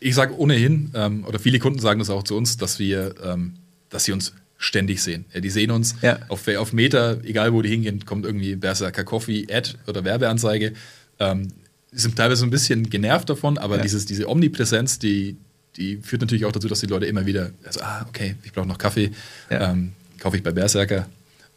Ich 0.01 0.15
sage 0.15 0.37
ohnehin, 0.39 0.91
ähm, 0.95 1.25
oder 1.27 1.39
viele 1.39 1.59
Kunden 1.59 1.79
sagen 1.79 2.01
das 2.01 2.11
auch 2.11 2.25
zu 2.25 2.37
uns, 2.37 2.57
dass 2.57 2.79
wir, 2.79 3.15
ähm, 3.25 3.55
dass 3.89 4.05
sie 4.05 4.13
uns 4.13 4.33
ständig 4.59 5.03
sehen. 5.03 5.25
Ja, 5.33 5.41
die 5.41 5.51
sehen 5.51 5.71
uns 5.71 5.95
auf, 6.29 6.47
auf 6.49 6.73
Meter, 6.73 7.19
egal 7.25 7.53
wo 7.53 7.63
die 7.63 7.69
hingehen, 7.71 8.05
kommt 8.05 8.27
irgendwie 8.27 8.55
Berserker 8.57 9.05
Coffee, 9.05 9.47
Ad 9.51 9.73
oder 9.87 10.05
Werbeanzeige. 10.05 10.73
Ähm, 11.19 11.49
sind 11.93 12.17
teilweise 12.17 12.41
so 12.41 12.47
ein 12.47 12.51
bisschen 12.51 12.89
genervt 12.91 13.29
davon, 13.31 13.59
aber 13.59 13.77
Ja. 13.77 13.83
dieses, 13.83 14.07
diese 14.07 14.29
Omnipräsenz, 14.29 14.99
die, 14.99 15.37
die 15.77 15.99
führt 15.99 16.23
natürlich 16.23 16.45
auch 16.45 16.53
dazu, 16.53 16.69
dass 16.69 16.81
die 16.81 16.87
Leute 16.87 17.07
immer 17.07 17.27
wieder, 17.27 17.51
also, 17.65 17.81
ah, 17.83 18.05
okay, 18.09 18.37
ich 18.45 18.53
brauche 18.53 18.67
noch 18.67 18.79
Kaffee, 18.79 19.11
Ja. 19.51 19.71
ähm, 19.73 19.93
kaufe 20.19 20.37
ich 20.37 20.43
bei 20.43 20.53
Berserker. 20.53 21.07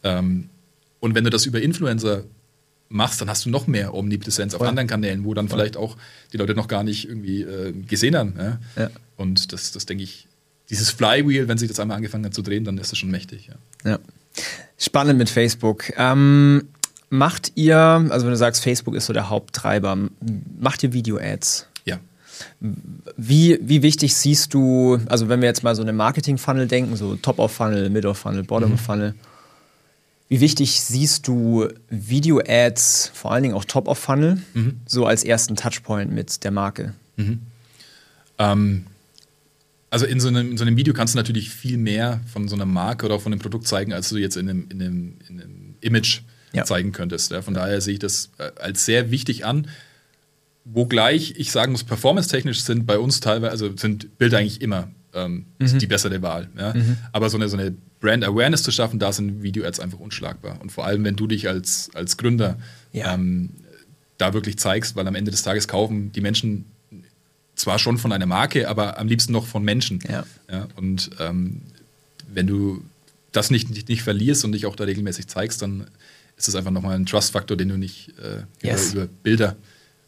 Ähm, 0.02 0.48
und 1.00 1.14
wenn 1.14 1.24
du 1.24 1.30
das 1.30 1.46
über 1.46 1.60
Influencer 1.60 2.24
machst, 2.88 3.20
dann 3.20 3.28
hast 3.28 3.44
du 3.44 3.50
noch 3.50 3.66
mehr 3.66 3.94
Omnipräsenz 3.94 4.54
auf 4.54 4.58
Voll. 4.58 4.68
anderen 4.68 4.86
Kanälen, 4.88 5.24
wo 5.24 5.34
dann 5.34 5.48
vielleicht 5.48 5.76
auch 5.76 5.96
die 6.32 6.36
Leute 6.36 6.54
noch 6.54 6.68
gar 6.68 6.84
nicht 6.84 7.08
irgendwie 7.08 7.42
äh, 7.42 7.72
gesehen 7.72 8.14
haben. 8.16 8.34
Ja? 8.38 8.58
Ja. 8.76 8.90
Und 9.16 9.52
das, 9.52 9.72
das 9.72 9.86
denke 9.86 10.04
ich, 10.04 10.26
dieses 10.70 10.90
Flywheel, 10.90 11.48
wenn 11.48 11.58
sich 11.58 11.68
das 11.68 11.80
einmal 11.80 11.96
angefangen 11.96 12.24
hat 12.26 12.34
zu 12.34 12.42
drehen, 12.42 12.64
dann 12.64 12.76
ist 12.78 12.92
das 12.92 12.98
schon 12.98 13.10
mächtig. 13.10 13.50
Ja. 13.84 13.98
Spannend 14.78 15.18
mit 15.18 15.30
Facebook. 15.30 15.92
Ähm, 15.96 16.68
macht 17.10 17.52
ihr, 17.54 17.76
also 17.76 18.26
wenn 18.26 18.32
du 18.32 18.36
sagst, 18.36 18.62
Facebook 18.62 18.94
ist 18.94 19.06
so 19.06 19.12
der 19.12 19.30
Haupttreiber, 19.30 19.96
macht 20.58 20.82
ihr 20.82 20.92
Video-Ads? 20.92 21.68
ja. 21.86 22.00
Wie, 23.16 23.58
wie 23.62 23.82
wichtig 23.82 24.14
siehst 24.14 24.52
du, 24.52 24.98
also 25.06 25.28
wenn 25.28 25.40
wir 25.40 25.48
jetzt 25.48 25.62
mal 25.62 25.74
so 25.74 25.82
eine 25.82 25.92
Marketing-Funnel 25.92 26.68
denken, 26.68 26.96
so 26.96 27.16
Top-of-Funnel, 27.16 27.88
Mid-of-Funnel, 27.90 28.42
Bottom-of-Funnel, 28.42 29.14
wie 30.28 30.40
wichtig 30.40 30.80
siehst 30.80 31.28
du 31.28 31.68
Video-Ads, 31.88 33.12
vor 33.14 33.32
allen 33.32 33.44
Dingen 33.44 33.54
auch 33.54 33.64
Top-of-Funnel, 33.64 34.42
so 34.86 35.06
als 35.06 35.24
ersten 35.24 35.56
Touchpoint 35.56 36.12
mit 36.12 36.44
der 36.44 36.50
Marke? 36.50 36.94
Ähm, 38.38 38.86
also 39.90 40.04
in 40.04 40.20
so, 40.20 40.28
einem, 40.28 40.50
in 40.50 40.58
so 40.58 40.64
einem 40.64 40.76
Video 40.76 40.92
kannst 40.92 41.14
du 41.14 41.18
natürlich 41.18 41.50
viel 41.50 41.78
mehr 41.78 42.20
von 42.30 42.48
so 42.48 42.56
einer 42.56 42.66
Marke 42.66 43.06
oder 43.06 43.14
auch 43.14 43.22
von 43.22 43.32
einem 43.32 43.40
Produkt 43.40 43.66
zeigen, 43.66 43.92
als 43.92 44.08
du 44.08 44.16
jetzt 44.16 44.36
in 44.36 44.50
einem, 44.50 44.66
in 44.68 44.82
einem, 44.82 45.14
in 45.28 45.40
einem 45.40 45.74
Image 45.80 46.22
Ja. 46.52 46.64
zeigen 46.64 46.92
könntest. 46.92 47.30
Ja. 47.32 47.42
Von 47.42 47.54
daher 47.54 47.80
sehe 47.80 47.94
ich 47.94 47.98
das 47.98 48.30
äh, 48.38 48.50
als 48.60 48.84
sehr 48.84 49.10
wichtig 49.10 49.44
an. 49.44 49.68
Wogleich 50.64 51.34
ich 51.36 51.52
sagen 51.52 51.72
muss, 51.72 51.84
performance-technisch 51.84 52.62
sind 52.62 52.86
bei 52.86 52.98
uns 52.98 53.20
teilweise, 53.20 53.50
also 53.52 53.76
sind 53.76 54.18
Bilder 54.18 54.38
eigentlich 54.38 54.60
immer 54.62 54.88
ähm, 55.14 55.46
die 55.60 55.86
bessere 55.86 56.22
Wahl. 56.22 56.48
Ja? 56.58 56.74
Aber 57.12 57.30
so 57.30 57.36
eine, 57.36 57.48
so 57.48 57.56
eine 57.56 57.74
Brand 58.00 58.24
Awareness 58.24 58.62
zu 58.62 58.70
schaffen, 58.72 58.98
da 58.98 59.12
sind 59.12 59.42
Video-Ads 59.42 59.80
einfach 59.80 60.00
unschlagbar. 60.00 60.60
Und 60.60 60.72
vor 60.72 60.84
allem, 60.86 61.04
wenn 61.04 61.14
du 61.16 61.26
dich 61.26 61.48
als, 61.48 61.90
als 61.94 62.16
Gründer 62.16 62.58
Ja. 62.92 63.14
ähm, 63.14 63.50
da 64.18 64.32
wirklich 64.34 64.58
zeigst, 64.58 64.96
weil 64.96 65.06
am 65.06 65.14
Ende 65.14 65.30
des 65.30 65.42
Tages 65.42 65.68
kaufen 65.68 66.10
die 66.12 66.20
Menschen 66.20 66.64
zwar 67.54 67.78
schon 67.78 67.96
von 67.98 68.12
einer 68.12 68.26
Marke, 68.26 68.68
aber 68.68 68.98
am 68.98 69.08
liebsten 69.08 69.32
noch 69.32 69.46
von 69.46 69.62
Menschen. 69.62 70.00
Ja. 70.08 70.24
und 70.76 71.10
ähm, 71.20 71.62
wenn 72.32 72.46
du 72.46 72.82
das 73.32 73.50
nicht, 73.50 73.70
nicht, 73.70 73.88
nicht 73.88 74.02
verlierst 74.02 74.44
und 74.44 74.52
dich 74.52 74.66
auch 74.66 74.74
da 74.76 74.84
regelmäßig 74.84 75.26
zeigst, 75.28 75.62
dann 75.62 75.86
ist 76.36 76.48
das 76.48 76.54
einfach 76.54 76.70
nochmal 76.70 76.96
ein 76.96 77.06
Trust-Faktor, 77.06 77.56
den 77.56 77.68
du 77.70 77.76
nicht 77.78 78.10
äh, 78.18 78.42
Yes. 78.66 78.92
über, 78.92 79.04
über 79.04 79.12
Bilder 79.22 79.56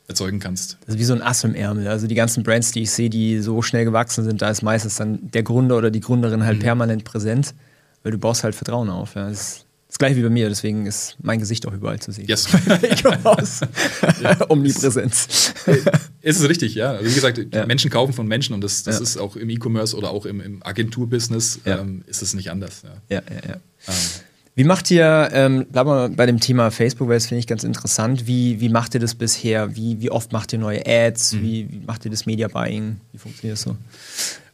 erzeugen 0.08 0.40
kannst. 0.40 0.78
Das 0.86 0.94
ist 0.94 1.00
wie 1.00 1.04
so 1.04 1.12
ein 1.14 1.22
Ass 1.22 1.44
im 1.44 1.54
Ärmel. 1.54 1.86
Also 1.88 2.06
die 2.06 2.14
ganzen 2.14 2.42
Brands, 2.42 2.72
die 2.72 2.82
ich 2.82 2.90
sehe, 2.90 3.10
die 3.10 3.40
so 3.40 3.60
schnell 3.62 3.84
gewachsen 3.84 4.24
sind, 4.24 4.40
da 4.42 4.48
ist 4.50 4.62
meistens 4.62 4.96
dann 4.96 5.30
der 5.30 5.42
Gründer 5.42 5.76
oder 5.76 5.90
die 5.90 6.00
Gründerin 6.00 6.44
halt 6.44 6.60
permanent 6.60 7.04
präsent, 7.04 7.54
weil 8.02 8.12
du 8.12 8.18
baust 8.18 8.42
halt 8.44 8.54
Vertrauen 8.54 8.88
auf. 8.88 9.14
Ja. 9.16 9.28
Das 9.28 9.40
ist 9.40 9.64
Das 9.88 9.98
gleiche 9.98 10.16
wie 10.16 10.22
bei 10.22 10.30
mir, 10.30 10.48
deswegen 10.48 10.86
ist 10.86 11.16
mein 11.22 11.38
Gesicht 11.40 11.66
auch 11.66 11.72
überall 11.74 11.98
zu 12.00 12.12
sehen. 12.12 12.26
Yes. 12.26 12.46
ich 12.90 13.02
komme 13.02 13.18
raus. 13.22 13.60
Omnipräsenz. 14.48 15.52
Es 16.22 16.40
ist 16.40 16.48
richtig, 16.48 16.74
ja. 16.74 16.92
Also 16.92 17.10
wie 17.10 17.14
gesagt, 17.14 17.40
Ja. 17.54 17.66
Menschen 17.66 17.90
kaufen 17.90 18.12
von 18.12 18.26
Menschen 18.26 18.54
und 18.54 18.62
das, 18.62 18.82
das 18.82 18.96
Ja. 18.96 19.02
ist 19.02 19.16
auch 19.18 19.36
im 19.36 19.48
E-Commerce 19.50 19.96
oder 19.96 20.10
auch 20.10 20.26
im, 20.26 20.40
im 20.40 20.62
Agenturbusiness 20.62 21.60
Ja. 21.64 21.78
ähm, 21.80 22.02
ist 22.06 22.22
es 22.22 22.34
nicht 22.34 22.50
anders. 22.50 22.82
Ja. 22.82 23.16
Ja, 23.16 23.22
ja, 23.34 23.48
ja. 23.50 23.54
Ähm, 23.88 23.94
Wie 24.58 24.64
macht 24.64 24.90
ihr, 24.90 25.28
ähm, 25.34 25.66
bleiben 25.66 25.88
wir 25.88 26.08
bei 26.08 26.26
dem 26.26 26.40
Thema 26.40 26.72
Facebook, 26.72 27.06
weil 27.06 27.14
das 27.14 27.26
finde 27.26 27.38
ich 27.38 27.46
ganz 27.46 27.62
interessant. 27.62 28.26
Wie, 28.26 28.58
wie 28.58 28.68
macht 28.68 28.92
ihr 28.92 28.98
das 28.98 29.14
bisher? 29.14 29.76
Wie, 29.76 30.00
wie 30.00 30.10
oft 30.10 30.32
macht 30.32 30.52
ihr 30.52 30.58
neue 30.58 30.84
Ads? 30.84 31.34
Wie, 31.40 31.70
wie 31.70 31.78
macht 31.86 32.04
ihr 32.04 32.10
das 32.10 32.26
Media 32.26 32.48
Buying? 32.48 33.00
Wie 33.12 33.18
funktioniert 33.18 33.56
das 33.56 33.62
so? 33.62 33.76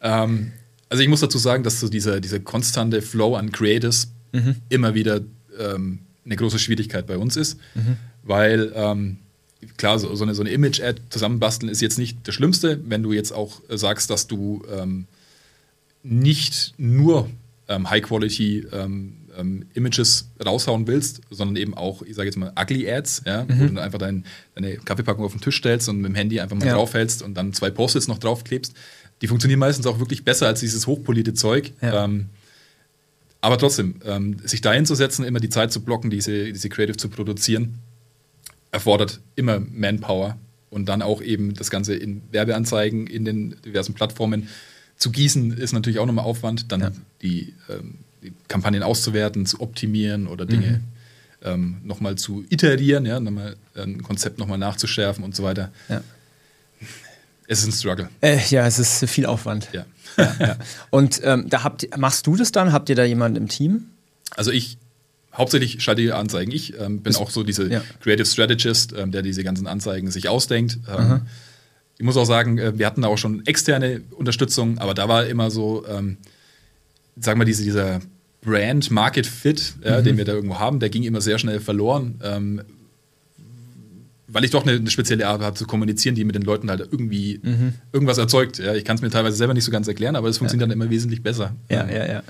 Ähm, 0.03 0.53
also 0.90 1.03
ich 1.03 1.09
muss 1.09 1.21
dazu 1.21 1.38
sagen, 1.38 1.62
dass 1.62 1.81
so 1.81 1.88
dieser, 1.88 2.21
dieser 2.21 2.38
konstante 2.38 3.01
Flow 3.01 3.35
an 3.35 3.51
Creatives 3.51 4.12
immer 4.69 4.93
wieder 4.93 5.23
ähm, 5.59 6.01
eine 6.27 6.37
große 6.37 6.59
Schwierigkeit 6.59 7.07
bei 7.07 7.17
uns 7.17 7.38
ist, 7.38 7.59
weil 8.25 8.73
ähm, 8.75 9.17
klar, 9.79 9.99
so, 9.99 10.14
so 10.14 10.25
eine, 10.25 10.35
so 10.35 10.43
eine 10.43 10.51
Image-Ad 10.51 11.01
zusammenbasteln 11.09 11.73
ist 11.73 11.81
jetzt 11.81 11.97
nicht 11.97 12.19
das 12.25 12.35
Schlimmste, 12.35 12.79
wenn 12.87 13.03
du 13.03 13.14
jetzt 13.14 13.33
auch 13.33 13.62
äh, 13.71 13.79
sagst, 13.79 14.11
dass 14.11 14.27
du 14.27 14.67
ähm, 14.71 15.07
nicht 16.03 16.75
nur 16.77 17.31
ähm, 17.69 17.88
High-Quality 17.88 18.67
ähm, 18.71 19.17
ähm, 19.38 19.66
Images 19.75 20.31
raushauen 20.44 20.87
willst, 20.87 21.20
sondern 21.31 21.57
eben 21.57 21.75
auch, 21.75 22.03
ich 22.03 22.14
sage 22.14 22.27
jetzt 22.29 22.37
mal, 22.37 22.53
ugly 22.61 22.90
Ads, 22.90 23.23
ja, 23.27 23.47
wo 23.49 23.66
du 23.66 23.81
einfach 23.81 23.99
dein, 23.99 24.25
deine 24.55 24.77
Kaffeepackung 24.77 25.25
auf 25.25 25.33
den 25.33 25.40
Tisch 25.40 25.57
stellst 25.57 25.88
und 25.88 25.97
mit 26.01 26.11
dem 26.11 26.14
Handy 26.14 26.40
einfach 26.40 26.57
mal 26.57 26.66
Ja. 26.66 26.75
draufhältst 26.75 27.23
und 27.23 27.35
dann 27.35 27.53
zwei 27.53 27.70
Post-its 27.70 28.09
noch 28.09 28.18
draufklebst. 28.18 28.75
Die 29.23 29.27
funktionieren 29.29 29.61
meistens 29.61 29.87
auch 29.87 29.99
wirklich 30.01 30.25
besser 30.25 30.47
als 30.47 30.61
dieses 30.61 30.87
hochpolierte 30.87 31.35
Zeug. 31.35 31.73
Ja. 31.81 32.05
Ähm, 32.05 32.27
aber 33.40 33.59
trotzdem, 33.59 33.97
ähm, 34.05 34.37
sich 34.44 34.61
da 34.62 34.73
hinzusetzen, 34.73 35.25
immer 35.25 35.38
die 35.40 35.51
Zeit 35.51 35.70
zu 35.73 35.83
blocken, 35.83 36.11
diese, 36.11 36.53
diese 36.53 36.68
Creative 36.68 36.97
zu 36.97 37.09
produzieren, 37.09 37.75
erfordert 38.73 39.20
immer 39.37 39.61
Manpower 39.61 40.38
und 40.70 40.87
dann 40.88 41.03
auch 41.03 41.23
eben 41.23 41.55
das 41.55 41.70
Ganze 41.70 41.94
in 41.94 42.23
Werbeanzeigen 42.33 43.07
in 43.07 43.25
den 43.25 43.57
diversen 43.64 43.94
Plattformen 43.94 44.49
zu 44.97 45.11
gießen, 45.11 45.53
ist 45.57 45.73
natürlich 45.73 45.99
auch 45.99 46.07
nochmal 46.07 46.25
Aufwand, 46.25 46.70
dann 46.73 46.81
Ja. 46.81 46.92
die, 47.23 47.55
ähm, 47.68 47.99
die 47.99 48.04
Kampagnen 48.48 48.82
auszuwerten, 48.82 49.46
zu 49.46 49.60
optimieren 49.60 50.26
oder 50.26 50.46
Dinge 50.46 50.80
Mhm. 51.42 51.48
ähm, 51.48 51.76
nochmal 51.84 52.16
zu 52.16 52.44
iterieren, 52.48 53.04
ja, 53.06 53.20
nochmal 53.20 53.56
ein 53.76 54.02
Konzept 54.02 54.38
nochmal 54.38 54.58
nachzuschärfen 54.58 55.22
und 55.24 55.34
so 55.37 55.42
weiter. 55.42 55.70
Ja. 55.88 56.02
Es 57.46 57.60
ist 57.60 57.66
ein 57.66 57.72
Struggle, 57.72 58.08
Äh, 58.22 58.38
ja, 58.48 58.66
es 58.66 58.78
ist 58.78 59.04
viel 59.08 59.26
Aufwand. 59.26 59.68
ja. 59.72 59.84
Ja. 60.38 60.56
Und 60.90 61.20
ähm, 61.24 61.48
da 61.50 61.64
habt 61.64 61.88
machst 61.98 62.26
du 62.28 62.37
das 62.37 62.52
dann? 62.52 62.72
Habt 62.72 62.88
ihr 62.88 62.94
da 62.94 63.02
jemanden 63.04 63.37
im 63.37 63.48
Team? 63.48 63.87
Also 64.37 64.52
ich 64.52 64.78
hauptsächlich 65.34 65.82
schalte 65.82 66.02
die 66.02 66.12
Anzeigen. 66.12 66.52
Ich 66.52 66.78
ähm, 66.78 67.00
bin 67.00 67.16
auch 67.16 67.30
so 67.30 67.42
diese 67.42 67.68
ja. 67.68 67.82
Creative 68.00 68.24
Strategist, 68.26 68.94
ähm, 68.96 69.10
der 69.10 69.22
diese 69.22 69.42
ganzen 69.42 69.66
Anzeigen 69.66 70.10
sich 70.12 70.28
ausdenkt. 70.28 70.78
Ähm, 70.88 71.22
ich 71.98 72.04
muss 72.04 72.16
auch 72.16 72.24
sagen, 72.26 72.58
äh, 72.58 72.78
wir 72.78 72.87
hatten 72.87 73.02
da 73.02 73.08
auch 73.08 73.18
schon 73.18 73.44
externe 73.44 74.02
Unterstützung, 74.12 74.78
aber 74.78 74.94
da 74.94 75.08
war 75.08 75.26
immer 75.26 75.50
so, 75.50 75.84
ähm, 75.88 76.16
sagen 77.20 77.40
wir, 77.40 77.44
diese, 77.44 77.64
dieser 77.64 78.00
Brand 78.44 78.90
Market 78.90 79.26
Fit, 79.26 79.74
ja, 79.85 80.00
Mhm. 80.00 80.04
den 80.04 80.16
wir 80.18 80.24
da 80.24 80.33
irgendwo 80.33 80.59
haben, 80.59 80.80
der 80.80 80.90
ging 80.90 81.02
immer 81.04 81.20
sehr 81.20 81.38
schnell 81.38 81.61
verloren. 81.61 82.20
Ähm, 82.22 82.62
weil 84.26 84.44
ich 84.44 84.50
doch 84.50 84.66
eine, 84.66 84.72
eine 84.76 84.90
spezielle 84.90 85.28
Art 85.28 85.42
habe 85.42 85.54
zu 85.57 85.64
kommunizieren, 85.66 86.14
die 86.16 86.24
mit 86.24 86.35
den 86.35 86.42
Leuten 86.42 86.68
halt 86.70 86.80
irgendwie 86.80 87.40
Mhm. 87.42 87.74
irgendwas 87.92 88.18
erzeugt. 88.18 88.59
Ja, 88.59 88.74
ich 88.74 88.85
kann 88.85 88.96
es 88.96 89.02
mir 89.02 89.11
teilweise 89.11 89.37
selber 89.37 89.54
nicht 89.54 89.64
so 89.64 89.70
ganz 89.70 89.87
erklären, 89.87 90.16
aber 90.16 90.28
es 90.28 90.38
funktioniert 90.38 90.68
dann 90.70 90.72
immer 90.76 90.90
wesentlich 90.90 91.22
besser. 91.22 91.54
Ja, 91.70 91.87
ja, 91.88 92.07
ja. 92.07 92.22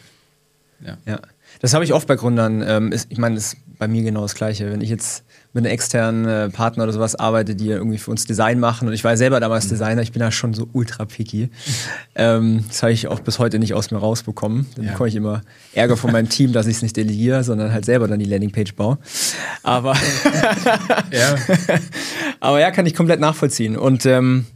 ja. 0.85 0.99
Ja, 1.07 1.21
das 1.61 1.73
habe 1.73 1.85
ich 1.85 1.93
oft 1.95 2.07
bei 2.07 2.17
Gründern. 2.17 2.63
Ähm, 2.67 2.93
ist, 2.93 3.07
ich 3.11 3.17
meine, 3.19 3.37
das 3.37 3.55
ist 3.55 3.57
bei 3.79 3.89
mir 3.89 4.03
genau 4.03 4.21
das 4.23 4.35
Gleiche. 4.35 4.71
Wenn 4.71 4.81
ich 4.83 4.91
jetzt 4.91 5.25
mit 5.55 5.65
einem 5.65 5.73
externen 5.73 6.27
äh, 6.27 6.51
Partner 6.51 6.83
oder 6.85 6.93
sowas 6.93 7.15
arbeite, 7.15 7.55
die 7.55 7.69
irgendwie 7.69 7.97
für 7.99 8.11
uns 8.11 8.27
Design 8.27 8.61
machen, 8.61 8.87
und 8.89 8.93
ich 8.95 9.03
war 9.05 9.17
selber 9.17 9.41
damals 9.41 9.69
Designer, 9.69 10.03
ich 10.03 10.13
bin 10.13 10.21
da 10.21 10.31
schon 10.31 10.53
so 10.53 10.69
ultra 10.73 11.05
picky. 11.07 11.49
Ähm, 12.15 12.65
das 12.69 12.83
habe 12.83 12.93
ich 12.93 13.09
auch 13.09 13.21
bis 13.21 13.39
heute 13.39 13.59
nicht 13.59 13.73
aus 13.73 13.91
mir 13.91 13.99
rausbekommen. 13.99 14.67
Dann 14.77 14.85
Ja. 14.85 14.91
bekomme 14.93 15.09
ich 15.09 15.15
immer 15.17 15.43
Ärger 15.73 15.97
von 15.97 16.13
meinem 16.13 16.29
Team, 16.29 16.53
dass 16.53 16.67
ich 16.67 16.77
es 16.77 16.83
nicht 16.83 16.97
delegiere, 16.97 17.43
sondern 17.45 17.73
halt 17.73 17.85
selber 17.85 18.07
dann 18.09 18.19
die 18.19 18.25
Landingpage 18.27 18.75
baue. 18.75 18.99
Aber 19.63 19.95
Ja. 21.11 21.37
aber 22.41 22.61
ja, 22.61 22.71
kann 22.71 22.87
ich 22.87 22.95
komplett 22.95 23.21
nachvollziehen. 23.21 23.77
Und 23.77 24.07
ähm, 24.07 24.47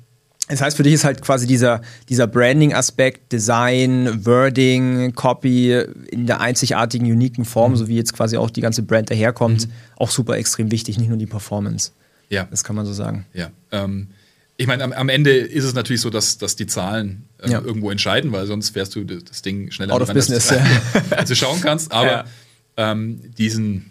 das 0.48 0.60
heißt, 0.60 0.76
für 0.76 0.82
dich 0.82 0.94
ist 0.94 1.04
halt 1.04 1.22
quasi 1.22 1.46
dieser, 1.46 1.82
dieser 2.08 2.26
Branding-Aspekt, 2.26 3.32
Design, 3.32 4.24
Wording, 4.26 5.12
Copy 5.14 5.72
in 6.10 6.26
der 6.26 6.40
einzigartigen, 6.40 7.06
uniken 7.10 7.44
Form, 7.44 7.76
so 7.76 7.88
wie 7.88 7.96
jetzt 7.96 8.12
quasi 8.14 8.36
auch 8.36 8.50
die 8.50 8.60
ganze 8.60 8.82
Brand 8.82 9.10
daherkommt, 9.10 9.68
auch 9.96 10.10
super 10.10 10.36
extrem 10.36 10.70
wichtig, 10.70 10.98
nicht 10.98 11.08
nur 11.08 11.18
die 11.18 11.26
Performance. 11.26 11.92
ja. 12.30 12.46
Das 12.50 12.64
kann 12.64 12.76
man 12.76 12.86
so 12.86 12.92
sagen. 12.92 13.26
Ja, 13.34 13.50
ähm, 13.72 14.08
ich 14.56 14.66
meine, 14.66 14.82
am, 14.82 14.92
am 14.92 15.08
Ende 15.08 15.30
ist 15.36 15.64
es 15.64 15.74
natürlich 15.74 16.00
so, 16.00 16.10
dass, 16.10 16.36
dass 16.38 16.56
die 16.56 16.66
Zahlen 16.66 17.24
äh, 17.40 17.50
Ja. 17.50 17.60
irgendwo 17.60 17.90
entscheiden, 17.90 18.32
weil 18.32 18.46
sonst 18.46 18.74
wärst 18.74 18.96
du 18.96 19.04
das 19.04 19.42
Ding 19.42 19.70
schneller 19.70 19.94
Out 19.94 20.00
of 20.02 20.08
dran, 20.08 20.16
als- 20.16 20.26
business, 20.26 20.52
als 21.10 21.28
du 21.28 21.36
schauen 21.36 21.60
kannst. 21.60 21.92
Aber 21.92 22.10
Ja. 22.10 22.24
ähm, 22.76 23.20
diesen, 23.38 23.90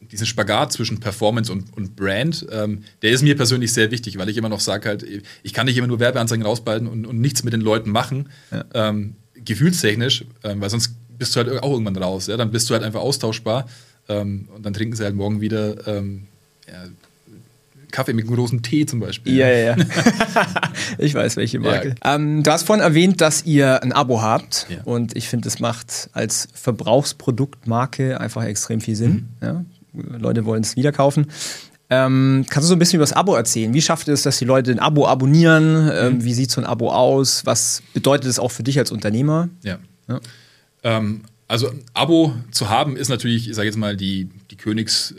diesen 0.00 0.26
Spagat 0.26 0.72
zwischen 0.72 1.00
Performance 1.00 1.52
und, 1.52 1.76
und 1.76 1.96
Brand, 1.96 2.46
ähm, 2.50 2.84
der 3.02 3.10
ist 3.10 3.22
mir 3.22 3.36
persönlich 3.36 3.72
sehr 3.72 3.90
wichtig, 3.90 4.18
weil 4.18 4.28
ich 4.28 4.36
immer 4.36 4.48
noch 4.48 4.60
sage 4.60 4.88
halt, 4.88 5.06
ich 5.42 5.52
kann 5.52 5.66
nicht 5.66 5.76
immer 5.76 5.86
nur 5.86 6.00
Werbeanzeigen 6.00 6.44
rausbalten 6.44 6.88
und, 6.88 7.06
und 7.06 7.20
nichts 7.20 7.44
mit 7.44 7.52
den 7.52 7.60
Leuten 7.60 7.90
machen, 7.90 8.28
ähm, 8.74 9.16
gefühlstechnisch, 9.44 10.24
ähm, 10.44 10.60
weil 10.60 10.70
sonst 10.70 10.94
bist 11.18 11.34
du 11.34 11.40
halt 11.40 11.62
auch 11.62 11.72
irgendwann 11.72 11.96
raus. 11.96 12.26
Ja? 12.28 12.36
Dann 12.36 12.50
bist 12.50 12.70
du 12.70 12.74
halt 12.74 12.84
einfach 12.84 13.00
austauschbar 13.00 13.68
ähm, 14.08 14.48
und 14.54 14.64
dann 14.64 14.72
trinken 14.72 14.96
sie 14.96 15.04
halt 15.04 15.14
morgen 15.14 15.40
wieder 15.40 15.86
ähm, 15.86 16.26
ja, 16.66 16.84
Kaffee 17.90 18.12
mit 18.12 18.26
einem 18.26 18.36
großen 18.36 18.62
Tee 18.62 18.86
zum 18.86 19.00
Beispiel. 19.00 19.34
Ja, 19.34 19.48
ja, 19.48 19.76
ja. 19.76 19.76
ich 20.98 21.14
weiß, 21.14 21.36
welche 21.36 21.58
Marke. 21.58 21.94
Ähm, 22.04 22.42
du 22.42 22.50
hast 22.50 22.64
vorhin 22.64 22.82
erwähnt, 22.82 23.20
dass 23.20 23.44
ihr 23.44 23.82
ein 23.82 23.92
Abo 23.92 24.22
habt. 24.22 24.66
Ja. 24.68 24.82
Und 24.84 25.16
ich 25.16 25.28
finde, 25.28 25.44
das 25.44 25.58
macht 25.58 26.10
als 26.12 26.48
Verbrauchsproduktmarke 26.52 28.20
einfach 28.20 28.44
extrem 28.44 28.80
viel 28.80 28.96
Sinn. 28.96 29.28
Ja? 29.40 29.64
Leute 29.92 30.44
wollen 30.44 30.62
es 30.62 30.76
wieder 30.76 30.92
kaufen. 30.92 31.26
Ähm, 31.90 32.44
kannst 32.50 32.66
du 32.66 32.68
so 32.68 32.74
ein 32.74 32.78
bisschen 32.78 32.96
über 32.98 33.04
das 33.04 33.14
Abo 33.14 33.34
erzählen? 33.34 33.72
Wie 33.72 33.80
schafft 33.80 34.08
es, 34.08 34.22
dass 34.22 34.38
die 34.38 34.44
Leute 34.44 34.70
ein 34.70 34.78
Abo 34.78 35.06
abonnieren? 35.06 35.90
Ähm, 35.92 36.22
wie 36.24 36.34
sieht 36.34 36.50
so 36.50 36.60
ein 36.60 36.66
Abo 36.66 36.90
aus? 36.92 37.46
Was 37.46 37.82
bedeutet 37.94 38.28
es 38.28 38.38
auch 38.38 38.50
für 38.50 38.62
dich 38.62 38.78
als 38.78 38.92
Unternehmer? 38.92 39.48
Ja. 39.62 39.78
Ja. 40.06 40.20
Ähm, 40.82 41.22
also 41.46 41.70
ein 41.70 41.82
Abo 41.94 42.34
zu 42.50 42.68
haben 42.68 42.96
ist 42.96 43.08
natürlich, 43.08 43.48
ich 43.48 43.54
sage 43.56 43.66
jetzt 43.68 43.78
mal, 43.78 43.96
die, 43.96 44.28
die 44.50 44.56
Königsklasse 44.56 45.16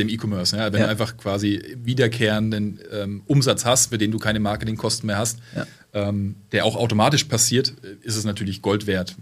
ähm, 0.00 0.08
im 0.08 0.14
E-Commerce. 0.14 0.56
Ja? 0.56 0.72
Wenn 0.72 0.80
Ja. 0.80 0.86
du 0.86 0.90
einfach 0.90 1.18
quasi 1.18 1.62
wiederkehrenden 1.84 2.80
ähm, 2.90 3.22
Umsatz 3.26 3.66
hast, 3.66 3.88
für 3.90 3.98
den 3.98 4.10
du 4.10 4.18
keine 4.18 4.40
Marketingkosten 4.40 5.06
mehr 5.06 5.18
hast, 5.18 5.38
ähm, 5.92 6.36
der 6.52 6.64
auch 6.64 6.76
automatisch 6.76 7.24
passiert, 7.24 7.74
ist 8.00 8.16
es 8.16 8.24
natürlich 8.24 8.62
Gold 8.62 8.86
wert. 8.86 9.16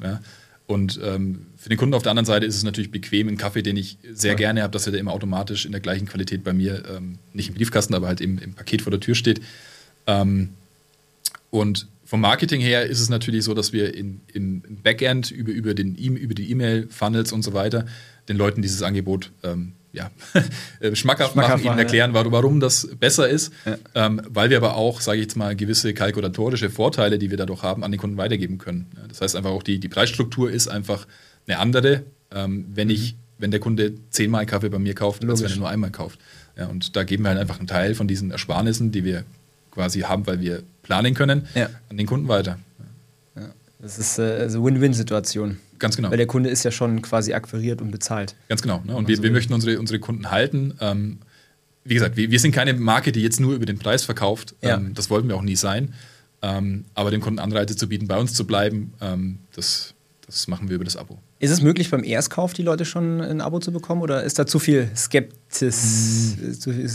Ja? 0.70 0.74
Und 0.74 1.00
ähm, 1.02 1.46
für 1.56 1.68
den 1.68 1.78
Kunden 1.78 1.94
auf 1.94 2.02
der 2.02 2.10
anderen 2.10 2.26
Seite 2.26 2.46
ist 2.46 2.56
es 2.56 2.62
natürlich 2.62 2.90
bequem, 2.90 3.28
einen 3.28 3.36
Kaffee, 3.36 3.62
den 3.62 3.76
ich 3.76 3.98
sehr 4.12 4.34
gerne 4.34 4.62
habe, 4.62 4.72
dass 4.72 4.86
er 4.86 4.92
da 4.92 4.98
immer 4.98 5.12
automatisch 5.12 5.66
in 5.66 5.72
der 5.72 5.80
gleichen 5.80 6.06
Qualität 6.06 6.44
bei 6.44 6.52
mir, 6.52 6.84
ähm, 6.88 7.18
nicht 7.32 7.48
im 7.48 7.54
Briefkasten, 7.54 7.94
aber 7.94 8.06
halt 8.06 8.20
im, 8.20 8.38
im 8.38 8.54
Paket 8.54 8.82
vor 8.82 8.90
der 8.90 9.00
Tür 9.00 9.14
steht. 9.14 9.40
Ähm, 10.06 10.50
und 11.50 11.88
vom 12.04 12.20
Marketing 12.20 12.60
her 12.60 12.86
ist 12.86 13.00
es 13.00 13.08
natürlich 13.08 13.44
so, 13.44 13.54
dass 13.54 13.72
wir 13.72 13.94
in, 13.94 14.20
im 14.32 14.62
im 14.68 14.82
Backend 14.82 15.30
über, 15.30 15.52
über, 15.52 15.74
den 15.74 15.96
e 15.96 16.06
über 16.06 16.34
die 16.34 16.50
E-Mail-Funnels 16.50 17.32
und 17.32 17.42
so 17.42 17.52
weiter 17.52 17.86
den 18.28 18.36
Leuten 18.36 18.62
dieses 18.62 18.82
Angebot 18.82 19.30
ähm, 19.42 19.72
ja, 19.92 20.10
äh, 20.80 20.94
schmackhaft, 20.94 21.32
Schmackhaft 21.32 21.64
machen, 21.64 21.66
ihnen 21.66 21.78
ja. 21.78 21.82
erklären, 21.84 22.14
warum, 22.14 22.32
warum 22.32 22.60
das 22.60 22.88
besser 22.98 23.28
ist, 23.28 23.52
Ja. 23.64 23.76
ähm, 23.94 24.20
weil 24.28 24.50
wir 24.50 24.56
aber 24.58 24.76
auch, 24.76 25.00
sage 25.00 25.18
ich 25.18 25.24
jetzt 25.24 25.36
mal, 25.36 25.56
gewisse 25.56 25.94
kalkulatorische 25.94 26.70
Vorteile, 26.70 27.18
die 27.18 27.30
wir 27.30 27.36
dadurch 27.36 27.62
haben, 27.62 27.82
an 27.84 27.90
den 27.90 27.98
Kunden 28.00 28.16
weitergeben 28.16 28.58
können. 28.58 28.86
Ja, 28.96 29.02
das 29.08 29.20
heißt 29.20 29.36
einfach 29.36 29.50
auch, 29.50 29.62
die, 29.62 29.78
die 29.80 29.88
Preisstruktur 29.88 30.50
ist 30.50 30.68
einfach 30.68 31.06
eine 31.48 31.58
andere, 31.58 32.04
ähm, 32.32 32.66
wenn 32.72 32.88
ich, 32.90 33.16
wenn 33.38 33.50
der 33.50 33.58
Kunde 33.60 33.94
zehnmal 34.10 34.46
Kaffee 34.46 34.68
bei 34.68 34.78
mir 34.78 34.94
kauft, 34.94 35.22
als 35.22 35.28
wenn 35.30 35.36
Logisch. 35.36 35.52
er 35.52 35.58
nur 35.58 35.68
einmal 35.68 35.90
kauft. 35.90 36.20
Ja, 36.56 36.66
und 36.66 36.94
da 36.94 37.04
geben 37.04 37.24
wir 37.24 37.30
halt 37.30 37.38
einfach 37.40 37.58
einen 37.58 37.66
Teil 37.66 37.94
von 37.94 38.06
diesen 38.06 38.30
Ersparnissen, 38.30 38.92
die 38.92 39.02
wir 39.04 39.24
quasi 39.72 40.00
haben, 40.00 40.26
weil 40.26 40.40
wir 40.40 40.62
planen 40.82 41.14
können, 41.14 41.48
Ja. 41.54 41.68
an 41.88 41.96
den 41.96 42.06
Kunden 42.06 42.28
weiter. 42.28 42.58
Das 43.82 43.98
ist 43.98 44.18
äh, 44.18 44.22
also 44.22 44.64
Win-Win-Situation. 44.64 45.58
Ganz 45.78 45.96
genau. 45.96 46.10
Weil 46.10 46.18
der 46.18 46.26
Kunde 46.26 46.50
ist 46.50 46.64
ja 46.64 46.70
schon 46.70 47.00
quasi 47.02 47.32
akquiriert 47.32 47.80
und 47.80 47.90
bezahlt. 47.90 48.34
Ganz 48.48 48.62
genau. 48.62 48.82
Ne? 48.84 48.94
Und 48.94 49.08
wir, 49.08 49.16
so 49.16 49.22
wir 49.22 49.30
möchten 49.30 49.54
unsere, 49.54 49.78
unsere 49.78 49.98
Kunden 49.98 50.30
halten. 50.30 50.74
Ähm, 50.80 51.18
wie 51.84 51.94
gesagt, 51.94 52.16
wir, 52.16 52.30
wir 52.30 52.38
sind 52.38 52.52
keine 52.52 52.74
Marke, 52.74 53.12
die 53.12 53.22
jetzt 53.22 53.40
nur 53.40 53.54
über 53.54 53.66
den 53.66 53.78
Preis 53.78 54.04
verkauft. 54.04 54.54
Ja. 54.60 54.76
Ähm, 54.76 54.92
das 54.94 55.08
wollten 55.08 55.28
wir 55.28 55.36
auch 55.36 55.42
nie 55.42 55.56
sein. 55.56 55.94
Ähm, 56.42 56.84
aber 56.94 57.10
dem 57.10 57.20
Kunden 57.20 57.38
Anreize 57.38 57.76
zu 57.76 57.88
bieten, 57.88 58.06
bei 58.06 58.18
uns 58.18 58.34
zu 58.34 58.46
bleiben, 58.46 58.92
ähm, 59.00 59.38
das, 59.54 59.94
das 60.26 60.48
machen 60.48 60.68
wir 60.68 60.76
über 60.76 60.84
das 60.84 60.96
Abo. 60.96 61.18
Ist 61.38 61.50
es 61.50 61.62
möglich, 61.62 61.90
beim 61.90 62.04
Erstkauf 62.04 62.52
die 62.52 62.62
Leute 62.62 62.84
schon 62.84 63.20
ein 63.22 63.40
Abo 63.40 63.60
zu 63.60 63.72
bekommen 63.72 64.02
oder 64.02 64.22
ist 64.22 64.38
da 64.38 64.46
zu 64.46 64.58
viel 64.58 64.90
Skeptis? 64.94 66.36
Äh, 66.38 66.52
Zu 66.52 66.72
viel 66.72 66.88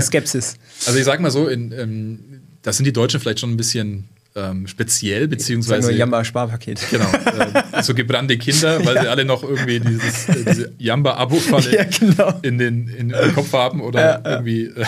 Skepsis. 0.00 0.56
Also 0.86 0.98
ich 0.98 1.04
sag 1.04 1.20
mal 1.20 1.32
so, 1.32 1.48
in, 1.48 1.72
ähm, 1.72 2.20
da 2.62 2.72
sind 2.72 2.84
die 2.84 2.92
Deutschen 2.92 3.18
vielleicht 3.18 3.40
schon 3.40 3.50
ein 3.50 3.56
bisschen 3.56 4.08
ähm, 4.38 4.66
speziell, 4.66 5.28
beziehungsweise 5.28 5.88
nur 5.88 5.98
Jamba-Sparpaket. 5.98 6.80
genau, 6.90 7.10
äh, 7.10 7.82
so 7.82 7.94
gebrannte 7.94 8.38
Kinder, 8.38 8.84
weil 8.84 9.00
sie 9.00 9.08
alle 9.08 9.24
noch 9.24 9.42
irgendwie 9.42 9.80
dieses, 9.80 10.28
äh, 10.28 10.44
diese 10.44 10.72
Jamba-Abo-Falle 10.78 11.74
Ja, 11.74 11.84
genau. 11.84 12.38
in, 12.42 12.58
den, 12.58 12.88
in 12.88 13.08
den 13.08 13.34
Kopf 13.34 13.52
haben 13.52 13.80
oder 13.80 14.00
Ja, 14.00 14.22
ja. 14.24 14.30
irgendwie 14.36 14.64
äh, 14.64 14.86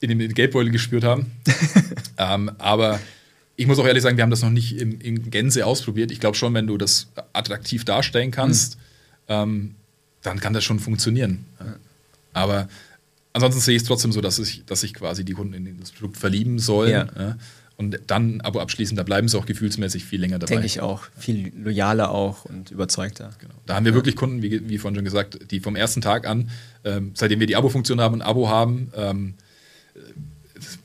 in 0.00 0.18
den 0.18 0.34
Geldbeutel 0.34 0.70
gespürt 0.70 1.04
haben. 1.04 1.30
ähm, 2.18 2.50
aber 2.58 3.00
ich 3.56 3.66
muss 3.66 3.78
auch 3.78 3.86
ehrlich 3.86 4.02
sagen, 4.02 4.16
wir 4.16 4.22
haben 4.22 4.30
das 4.30 4.42
noch 4.42 4.50
nicht 4.50 4.78
in, 4.78 5.00
in 5.00 5.30
Gänze 5.30 5.64
ausprobiert. 5.64 6.10
Ich 6.10 6.20
glaube 6.20 6.36
schon, 6.36 6.52
wenn 6.54 6.66
du 6.66 6.76
das 6.76 7.08
attraktiv 7.32 7.84
darstellen 7.84 8.30
kannst, 8.30 8.78
ähm, 9.28 9.74
dann 10.22 10.40
kann 10.40 10.52
das 10.52 10.64
schon 10.64 10.78
funktionieren. 10.78 11.44
Ja. 11.60 11.76
Aber 12.32 12.68
ansonsten 13.32 13.60
sehe 13.60 13.76
ich 13.76 13.82
es 13.82 13.88
trotzdem 13.88 14.12
so, 14.12 14.20
dass 14.20 14.38
ich, 14.38 14.64
dass 14.66 14.80
sich 14.82 14.92
quasi 14.92 15.24
die 15.24 15.32
Kunden 15.32 15.54
in 15.54 15.80
das 15.80 15.92
Produkt 15.92 16.16
verlieben 16.16 16.58
sollen. 16.58 16.90
Ja. 16.90 17.36
Ja. 17.78 17.84
Und 17.84 17.98
dann 18.06 18.36
ein 18.36 18.40
Abo 18.40 18.60
abschließen, 18.60 18.96
da 18.96 19.02
bleiben 19.02 19.28
sie 19.28 19.36
auch 19.38 19.44
gefühlsmäßig 19.46 20.04
viel 20.04 20.20
länger 20.20 20.38
dabei. 20.38 20.54
Denke 20.54 20.66
ich 20.66 20.80
auch. 20.80 21.02
Viel 21.18 21.52
loyaler 21.62 22.10
auch 22.10 22.44
und 22.46 22.70
überzeugter. 22.70 23.30
Genau. 23.38 23.52
Da 23.66 23.74
haben 23.76 23.84
wir 23.84 23.92
wirklich 23.94 24.16
Kunden, 24.16 24.42
wie, 24.42 24.68
wie 24.68 24.78
vorhin 24.78 24.94
schon 24.96 25.04
gesagt, 25.04 25.50
die 25.50 25.60
vom 25.60 25.76
ersten 25.76 26.00
Tag 26.00 26.26
an, 26.26 26.50
ähm, 26.84 27.10
seitdem 27.14 27.38
wir 27.40 27.46
die 27.46 27.54
Abo-Funktion 27.56 28.00
haben 28.00 28.14
und 28.14 28.22
ein 28.22 28.28
Abo 28.28 28.48
haben, 28.48 28.90
ähm, 28.96 29.34
äh, 29.94 29.98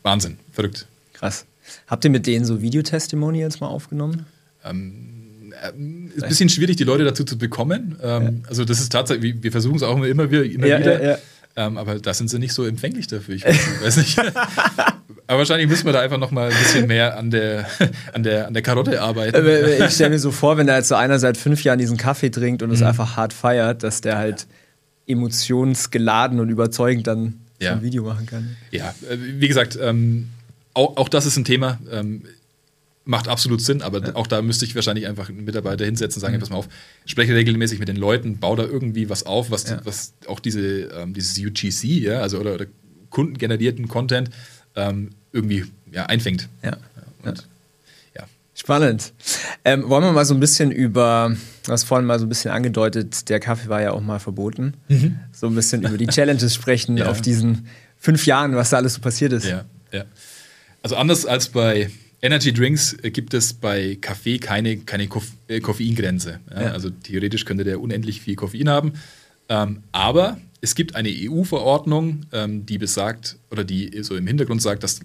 Wahnsinn, 0.04 0.38
verrückt. 0.52 0.86
Krass. 1.14 1.46
Habt 1.88 2.04
ihr 2.04 2.10
mit 2.12 2.28
denen 2.28 2.44
so 2.44 2.62
Videotestimonials 2.62 3.62
mal 3.62 3.68
aufgenommen? 3.68 4.26
Ähm, 4.66 6.12
ist 6.16 6.24
ein 6.24 6.30
bisschen 6.30 6.50
schwierig, 6.50 6.76
die 6.78 6.84
Leute 6.84 7.04
dazu 7.04 7.24
zu 7.24 7.38
bekommen. 7.38 7.96
Ähm, 8.02 8.44
Also 8.48 8.66
das 8.66 8.80
ist 8.82 8.92
tatsächlich, 8.92 9.42
wir- 9.42 9.52
versuchen 9.52 9.76
es 9.76 9.84
auch 9.84 9.96
immer, 9.96 10.08
immer 10.08 10.30
wieder. 10.32 10.44
Immer 10.44 10.68
Ja, 10.68 10.80
wieder. 10.80 11.20
Ähm, 11.56 11.78
aber 11.78 12.00
da 12.00 12.14
sind 12.14 12.30
sie 12.30 12.40
nicht 12.40 12.54
so 12.54 12.66
empfänglich 12.66 13.08
dafür. 13.08 13.36
Ich 13.36 13.46
weiß 13.46 13.98
nicht. 13.98 14.18
Aber 15.28 15.40
wahrscheinlich 15.40 15.70
müssen 15.70 15.86
wir 15.86 15.94
da 15.94 16.00
einfach 16.02 16.18
noch 16.18 16.32
mal 16.32 16.50
ein 16.52 16.58
bisschen 16.58 16.88
mehr 16.88 17.18
an 17.18 17.30
der, 17.32 17.66
an 18.14 18.24
der, 18.24 18.48
an 18.48 18.54
der 18.54 18.64
Karotte 18.64 19.02
arbeiten. 19.02 19.36
Äh, 19.46 19.86
Ich 19.86 19.94
stelle 19.94 20.10
mir 20.10 20.20
so 20.20 20.32
vor, 20.32 20.58
wenn 20.58 20.68
da 20.68 20.76
jetzt 20.78 20.90
so 20.90 20.96
einer 20.96 21.20
seit 21.20 21.38
fünf 21.38 21.64
Jahren 21.64 21.80
diesen 21.80 21.96
Kaffee 21.98 22.30
trinkt 22.32 22.64
und 22.64 22.70
Mhm. 22.70 22.76
es 22.76 22.82
einfach 22.82 23.16
hart 23.16 23.32
feiert, 23.32 23.84
dass 23.84 24.02
der 24.02 24.18
halt 24.18 24.48
emotionsgeladen 25.08 26.40
und 26.40 26.50
überzeugend 26.50 27.08
dann 27.08 27.40
so 27.60 27.66
Ja. 27.66 27.74
ein 27.74 27.82
Video 27.82 28.04
machen 28.04 28.26
kann. 28.26 28.58
Ja, 28.72 28.94
äh, 29.10 29.18
wie 29.20 29.48
gesagt, 29.48 29.78
ähm, 29.82 30.30
auch, 30.74 30.98
auch 30.98 31.10
das 31.10 31.26
ist 31.26 31.38
ein 31.38 31.46
Thema. 31.46 31.80
Ähm, 31.92 32.24
macht 33.04 33.28
absolut 33.28 33.62
Sinn, 33.62 33.82
aber 33.82 34.16
auch 34.16 34.28
da 34.28 34.42
müsste 34.42 34.64
ich 34.66 34.76
wahrscheinlich 34.76 35.08
einfach 35.08 35.30
einen 35.30 35.44
Mitarbeiter 35.44 35.86
hinsetzen 35.86 36.20
und 36.20 36.22
sagen, 36.22 36.36
Mhm. 36.36 36.40
pass 36.40 36.50
mal 36.52 36.58
auf, 36.58 36.68
spreche 37.06 37.34
regelmäßig 37.36 37.80
mit 37.80 37.88
den 37.88 37.96
Leuten, 37.96 38.38
baue 38.38 38.58
da 38.58 38.64
irgendwie 38.64 39.10
was 39.10 39.26
auf, 39.26 39.50
was, 39.50 39.70
Ja. 39.70 39.82
was 39.84 40.14
auch 40.28 40.40
diese, 40.40 40.62
ähm, 40.84 41.14
dieses 41.14 41.38
UGC, 41.38 41.84
ja, 42.04 42.20
also 42.22 42.40
oder, 42.40 42.54
oder 42.54 42.66
kundengenerierten 43.10 43.88
Content 43.88 44.30
ähm, 44.76 45.10
irgendwie 45.34 45.66
ja, 45.92 46.06
einfängt. 46.06 46.48
Ja. 46.64 46.78
Und, 47.24 47.48
ja. 48.16 48.24
Spannend. 48.54 49.14
Ähm, 49.66 49.90
wollen 49.90 50.04
wir 50.04 50.12
mal 50.12 50.26
so 50.26 50.34
ein 50.34 50.40
bisschen 50.40 50.72
über, 50.72 51.36
du 51.66 51.72
hast 51.72 51.84
vorhin 51.86 52.06
mal 52.06 52.20
so 52.20 52.26
ein 52.26 52.30
bisschen 52.30 52.52
angedeutet, 52.52 53.28
der 53.30 53.40
Kaffee 53.40 53.68
war 53.70 53.82
ja 53.82 53.92
auch 53.92 54.02
mal 54.02 54.20
verboten. 54.20 54.76
So 55.32 55.48
ein 55.48 55.56
bisschen 55.56 55.82
über 55.84 55.98
die 55.98 56.08
Challenges 56.08 56.54
sprechen 56.54 56.98
Ja. 56.98 57.10
auf 57.10 57.22
diesen 57.22 57.68
fünf 57.98 58.26
Jahren, 58.28 58.56
was 58.56 58.70
da 58.70 58.78
alles 58.78 58.94
so 58.94 59.02
passiert 59.02 59.34
ist. 59.34 59.46
Ja, 59.46 59.66
ja. 59.92 60.06
Also 60.84 60.96
anders 60.96 61.26
als 61.26 61.50
bei 61.50 61.90
Energy 62.22 62.54
Drinks 62.54 62.94
äh, 63.02 63.12
gibt 63.12 63.34
es 63.34 63.54
bei 63.54 63.98
Kaffee 64.00 64.38
keine, 64.38 64.78
keine 64.78 65.08
Koff 65.08 65.32
äh, 65.48 65.60
Koffeingrenze. 65.60 66.40
Ja? 66.50 66.62
Ja. 66.64 66.72
Also 66.72 66.90
theoretisch 66.90 67.46
könnte 67.46 67.64
der 67.64 67.82
unendlich 67.82 68.22
viel 68.22 68.36
Koffein 68.36 68.70
haben. 68.70 68.94
Ähm, 69.50 69.84
aber 69.92 70.38
es 70.62 70.76
gibt 70.76 70.96
eine 70.96 71.10
EU-Verordnung, 71.10 72.22
ähm, 72.32 72.66
die 72.66 72.78
besagt, 72.78 73.38
oder 73.50 73.64
die 73.64 74.04
so 74.04 74.16
im 74.16 74.28
Hintergrund 74.28 74.62
sagt, 74.62 74.84
dass 74.84 75.02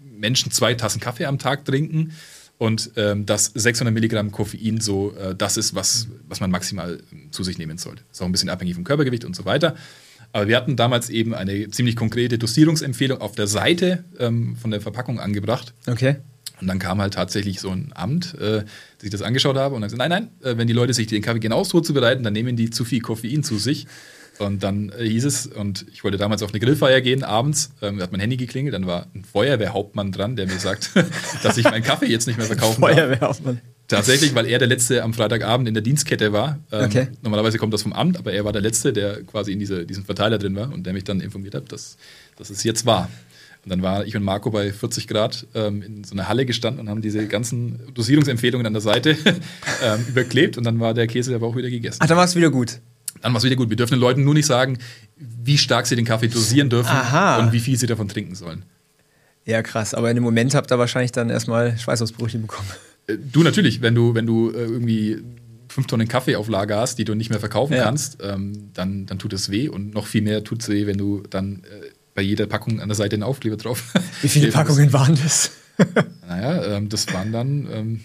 Menschen 0.00 0.50
zwei 0.50 0.74
Tassen 0.74 1.00
Kaffee 1.00 1.26
am 1.26 1.38
Tag 1.38 1.66
trinken 1.66 2.12
und 2.58 2.92
ähm, 2.96 3.26
dass 3.26 3.46
600 3.54 3.92
Milligramm 3.92 4.32
Koffein 4.32 4.80
so 4.80 5.14
äh, 5.14 5.34
das 5.34 5.58
ist, 5.58 5.74
was, 5.74 6.08
was 6.26 6.40
man 6.40 6.50
maximal 6.50 7.02
ähm, 7.12 7.30
zu 7.30 7.44
sich 7.44 7.58
nehmen 7.58 7.76
sollte. 7.76 8.02
Ist 8.10 8.22
auch 8.22 8.26
ein 8.26 8.32
bisschen 8.32 8.48
abhängig 8.48 8.74
vom 8.74 8.84
Körpergewicht 8.84 9.26
und 9.26 9.36
so 9.36 9.44
weiter. 9.44 9.76
Aber 10.36 10.48
wir 10.48 10.56
hatten 10.58 10.76
damals 10.76 11.08
eben 11.08 11.34
eine 11.34 11.70
ziemlich 11.70 11.96
konkrete 11.96 12.36
Dosierungsempfehlung 12.36 13.22
auf 13.22 13.36
der 13.36 13.46
Seite 13.46 14.04
ähm, 14.18 14.54
von 14.56 14.70
der 14.70 14.82
Verpackung 14.82 15.18
angebracht. 15.18 15.72
Okay. 15.86 16.16
Und 16.60 16.66
dann 16.66 16.78
kam 16.78 17.00
halt 17.00 17.14
tatsächlich 17.14 17.58
so 17.58 17.70
ein 17.70 17.90
Amt, 17.94 18.34
äh, 18.34 18.64
das 18.98 19.04
ich 19.04 19.08
das 19.08 19.22
angeschaut 19.22 19.56
habe 19.56 19.74
und 19.74 19.80
dann 19.80 19.88
gesagt, 19.88 20.06
nein, 20.06 20.10
nein, 20.10 20.28
äh, 20.42 20.58
wenn 20.58 20.66
die 20.66 20.74
Leute 20.74 20.92
sich 20.92 21.06
den 21.06 21.22
Kaffee 21.22 21.40
genauso 21.40 21.80
zubereiten, 21.80 22.22
dann 22.22 22.34
nehmen 22.34 22.54
die 22.54 22.68
zu 22.68 22.84
viel 22.84 23.00
Koffein 23.00 23.44
zu 23.44 23.56
sich. 23.56 23.86
Und 24.38 24.62
dann 24.62 24.90
äh, 24.90 25.08
hieß 25.08 25.24
es, 25.24 25.46
und 25.46 25.86
ich 25.90 26.04
wollte 26.04 26.18
damals 26.18 26.42
auf 26.42 26.50
eine 26.50 26.60
Grillfeier 26.60 27.00
gehen, 27.00 27.24
abends, 27.24 27.70
ähm, 27.80 27.98
hat 28.02 28.12
mein 28.12 28.20
Handy 28.20 28.36
geklingelt, 28.36 28.74
dann 28.74 28.86
war 28.86 29.06
ein 29.14 29.24
Feuerwehrhauptmann 29.24 30.12
dran, 30.12 30.36
der 30.36 30.48
mir 30.48 30.58
sagt, 30.58 30.90
dass 31.42 31.56
ich 31.56 31.64
meinen 31.64 31.82
Kaffee 31.82 32.10
jetzt 32.10 32.26
nicht 32.26 32.36
mehr 32.36 32.46
verkaufen 32.46 32.82
darf. 32.82 32.92
Feuerwehrhauptmann. 32.92 33.62
Tatsächlich, 33.88 34.34
weil 34.34 34.46
er 34.46 34.58
der 34.58 34.68
Letzte 34.68 35.02
am 35.02 35.14
Freitagabend 35.14 35.68
in 35.68 35.74
der 35.74 35.82
Dienstkette 35.82 36.32
war. 36.32 36.58
Ähm, 36.72 36.86
Okay. 36.86 37.08
Normalerweise 37.22 37.58
kommt 37.58 37.72
das 37.72 37.82
vom 37.82 37.92
Amt, 37.92 38.16
aber 38.18 38.32
er 38.32 38.44
war 38.44 38.52
der 38.52 38.62
Letzte, 38.62 38.92
der 38.92 39.22
quasi 39.22 39.52
in 39.52 39.58
diese, 39.58 39.86
diesem 39.86 40.04
Verteiler 40.04 40.38
drin 40.38 40.56
war 40.56 40.72
und 40.72 40.84
der 40.84 40.92
mich 40.92 41.04
dann 41.04 41.20
informiert 41.20 41.54
hat, 41.54 41.70
dass, 41.70 41.96
dass 42.36 42.50
es 42.50 42.64
jetzt 42.64 42.84
war. 42.86 43.08
Und 43.64 43.70
dann 43.70 43.82
war 43.82 44.04
ich 44.06 44.16
und 44.16 44.22
Marco 44.22 44.50
bei 44.50 44.72
40 44.72 45.08
Grad 45.08 45.46
ähm, 45.54 45.82
in 45.82 46.04
so 46.04 46.14
einer 46.14 46.28
Halle 46.28 46.46
gestanden 46.46 46.80
und 46.80 46.88
haben 46.88 47.02
diese 47.02 47.26
ganzen 47.26 47.80
Dosierungsempfehlungen 47.94 48.66
an 48.66 48.72
der 48.72 48.82
Seite 48.82 49.16
ähm, 49.82 50.04
überklebt 50.08 50.56
und 50.56 50.64
dann 50.64 50.78
war 50.78 50.94
der 50.94 51.06
Käse 51.08 51.34
aber 51.34 51.46
auch 51.48 51.56
wieder 51.56 51.70
gegessen. 51.70 51.98
Ach, 52.00 52.06
dann 52.06 52.16
war 52.16 52.24
es 52.24 52.36
wieder 52.36 52.50
gut. 52.50 52.78
Dann 53.22 53.32
war 53.32 53.38
es 53.38 53.44
wieder 53.44 53.56
gut. 53.56 53.68
Wir 53.70 53.76
dürfen 53.76 53.94
den 53.94 54.00
Leuten 54.00 54.22
nur 54.24 54.34
nicht 54.34 54.46
sagen, 54.46 54.78
wie 55.16 55.58
stark 55.58 55.86
sie 55.86 55.96
den 55.96 56.04
Kaffee 56.04 56.28
dosieren 56.28 56.70
dürfen 56.70 56.90
Aha. 56.90 57.38
und 57.38 57.52
wie 57.52 57.60
viel 57.60 57.76
sie 57.76 57.86
davon 57.86 58.08
trinken 58.08 58.34
sollen. 58.34 58.62
Ja, 59.44 59.62
krass. 59.62 59.94
Aber 59.94 60.10
in 60.10 60.16
dem 60.16 60.24
Moment 60.24 60.54
habt 60.54 60.70
ihr 60.70 60.78
wahrscheinlich 60.78 61.12
dann 61.12 61.30
erstmal 61.30 61.76
Schweißausbrüche 61.78 62.38
bekommen. 62.38 62.68
Äh, 63.06 63.16
Du 63.18 63.42
natürlich, 63.42 63.82
wenn 63.82 63.94
du, 63.94 64.14
wenn 64.14 64.26
du 64.26 64.50
äh, 64.50 64.54
irgendwie 64.64 65.18
fünf 65.68 65.86
Tonnen 65.86 66.08
Kaffee 66.08 66.36
auf 66.36 66.48
Lager 66.48 66.78
hast, 66.80 66.98
die 66.98 67.04
du 67.04 67.14
nicht 67.14 67.30
mehr 67.30 67.40
verkaufen 67.40 67.74
Ja. 67.74 67.84
kannst, 67.84 68.18
ähm, 68.22 68.70
dann, 68.74 69.06
dann 69.06 69.18
tut 69.18 69.32
es 69.32 69.50
weh 69.50 69.68
und 69.68 69.92
noch 69.94 70.06
viel 70.06 70.22
mehr 70.22 70.42
tut 70.44 70.62
es 70.62 70.68
weh, 70.68 70.86
wenn 70.86 70.96
du 70.98 71.22
dann 71.28 71.56
äh, 71.64 71.86
bei 72.14 72.22
jeder 72.22 72.46
Packung 72.46 72.80
an 72.80 72.88
der 72.88 72.94
Seite 72.96 73.14
einen 73.16 73.22
Aufkleber 73.24 73.56
drauf. 73.56 73.92
Wie 74.22 74.28
viele. 74.28 74.50
Packungen 74.50 74.92
waren 74.92 75.16
das? 75.22 75.50
Naja, 76.26 76.76
ähm, 76.76 76.88
das 76.88 77.12
waren 77.12 77.32
dann 77.32 77.68
ähm, 77.70 78.00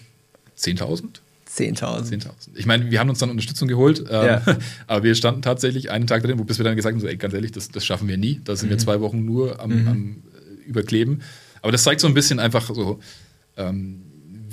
10.000. 0.58 1.04
10.000. 1.50 2.10
10.000. 2.12 2.28
Ich 2.54 2.66
meine, 2.66 2.90
wir 2.90 3.00
haben 3.00 3.08
uns 3.08 3.18
dann 3.18 3.30
Unterstützung 3.30 3.66
geholt, 3.68 4.00
ähm, 4.00 4.06
Ja. 4.26 4.42
aber 4.86 5.02
wir 5.04 5.14
standen 5.14 5.40
tatsächlich 5.42 5.90
einen 5.90 6.06
Tag 6.06 6.22
drin, 6.22 6.38
wo 6.38 6.44
bis 6.44 6.58
wir 6.58 6.64
dann 6.64 6.76
gesagt 6.76 6.92
haben, 6.94 7.00
so, 7.00 7.06
ey, 7.06 7.16
ganz 7.16 7.32
ehrlich, 7.34 7.52
das, 7.52 7.68
das 7.70 7.84
schaffen 7.86 8.08
wir 8.08 8.18
nie. 8.18 8.40
Da 8.44 8.54
sind 8.56 8.68
Mhm. 8.68 8.72
wir 8.72 8.78
zwei 8.78 9.00
Wochen 9.00 9.24
nur 9.24 9.58
am, 9.60 9.70
am 9.88 10.16
äh, 10.64 10.68
Überkleben. 10.68 11.22
Aber 11.62 11.72
das 11.72 11.82
zeigt 11.82 12.00
so 12.02 12.06
ein 12.06 12.14
bisschen 12.14 12.38
einfach 12.38 12.74
so, 12.74 13.00
ähm, 13.56 14.02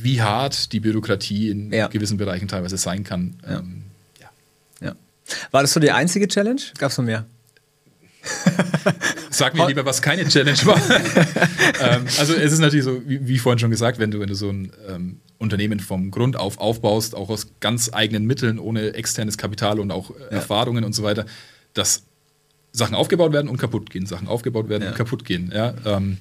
wie 0.04 0.22
hart 0.22 0.72
die 0.74 0.80
Bürokratie 0.80 1.50
in 1.50 1.72
Ja. 1.72 1.88
gewissen 1.88 2.18
Bereichen 2.18 2.48
teilweise 2.48 2.78
sein 2.78 3.04
kann. 3.04 3.36
Ja. 3.44 3.60
Ähm, 3.60 3.84
ja. 4.82 4.96
War 5.52 5.62
das 5.62 5.74
so 5.74 5.80
die 5.80 5.92
einzige 5.92 6.28
Challenge? 6.28 6.62
Gab 6.78 6.92
es 6.92 6.98
noch 6.98 7.06
mehr? 7.06 7.26
Sag 9.30 9.56
mir 9.56 9.68
lieber, 9.68 9.86
was 9.86 10.02
keine 10.02 10.28
Challenge 10.28 10.58
war. 10.66 10.78
ähm, 11.96 12.06
also 12.20 12.34
es 12.34 12.52
ist 12.52 12.60
natürlich 12.60 12.84
so, 12.84 13.02
wie, 13.08 13.28
wie 13.28 13.40
vorhin 13.40 13.60
schon 13.60 13.72
gesagt, 13.72 14.00
wenn 14.00 14.12
du, 14.12 14.20
wenn 14.20 14.28
du 14.28 14.36
so 14.36 14.50
ein 14.50 14.72
ähm, 14.88 15.20
Unternehmen 15.38 15.80
vom 15.80 16.12
Grund 16.12 16.36
auf 16.36 16.58
aufbaust, 16.58 17.16
auch 17.16 17.30
aus 17.30 17.48
ganz 17.60 17.92
eigenen 17.94 18.26
Mitteln, 18.26 18.60
ohne 18.60 18.94
externes 18.94 19.38
Kapital 19.38 19.80
und 19.80 19.92
auch 19.92 20.12
äh, 20.12 20.36
Erfahrungen 20.36 20.84
und 20.84 20.94
so 20.94 21.04
weiter, 21.04 21.26
dass 21.74 22.04
Sachen 22.72 22.96
aufgebaut 22.96 23.32
werden 23.32 23.48
und 23.48 23.58
kaputt 23.58 23.90
gehen, 23.90 24.06
Sachen 24.06 24.28
aufgebaut 24.28 24.68
werden 24.68 24.90
und 24.90 24.96
kaputt 24.96 25.24
gehen. 25.24 25.52
Ja? 25.54 25.74
Ähm, 25.86 26.18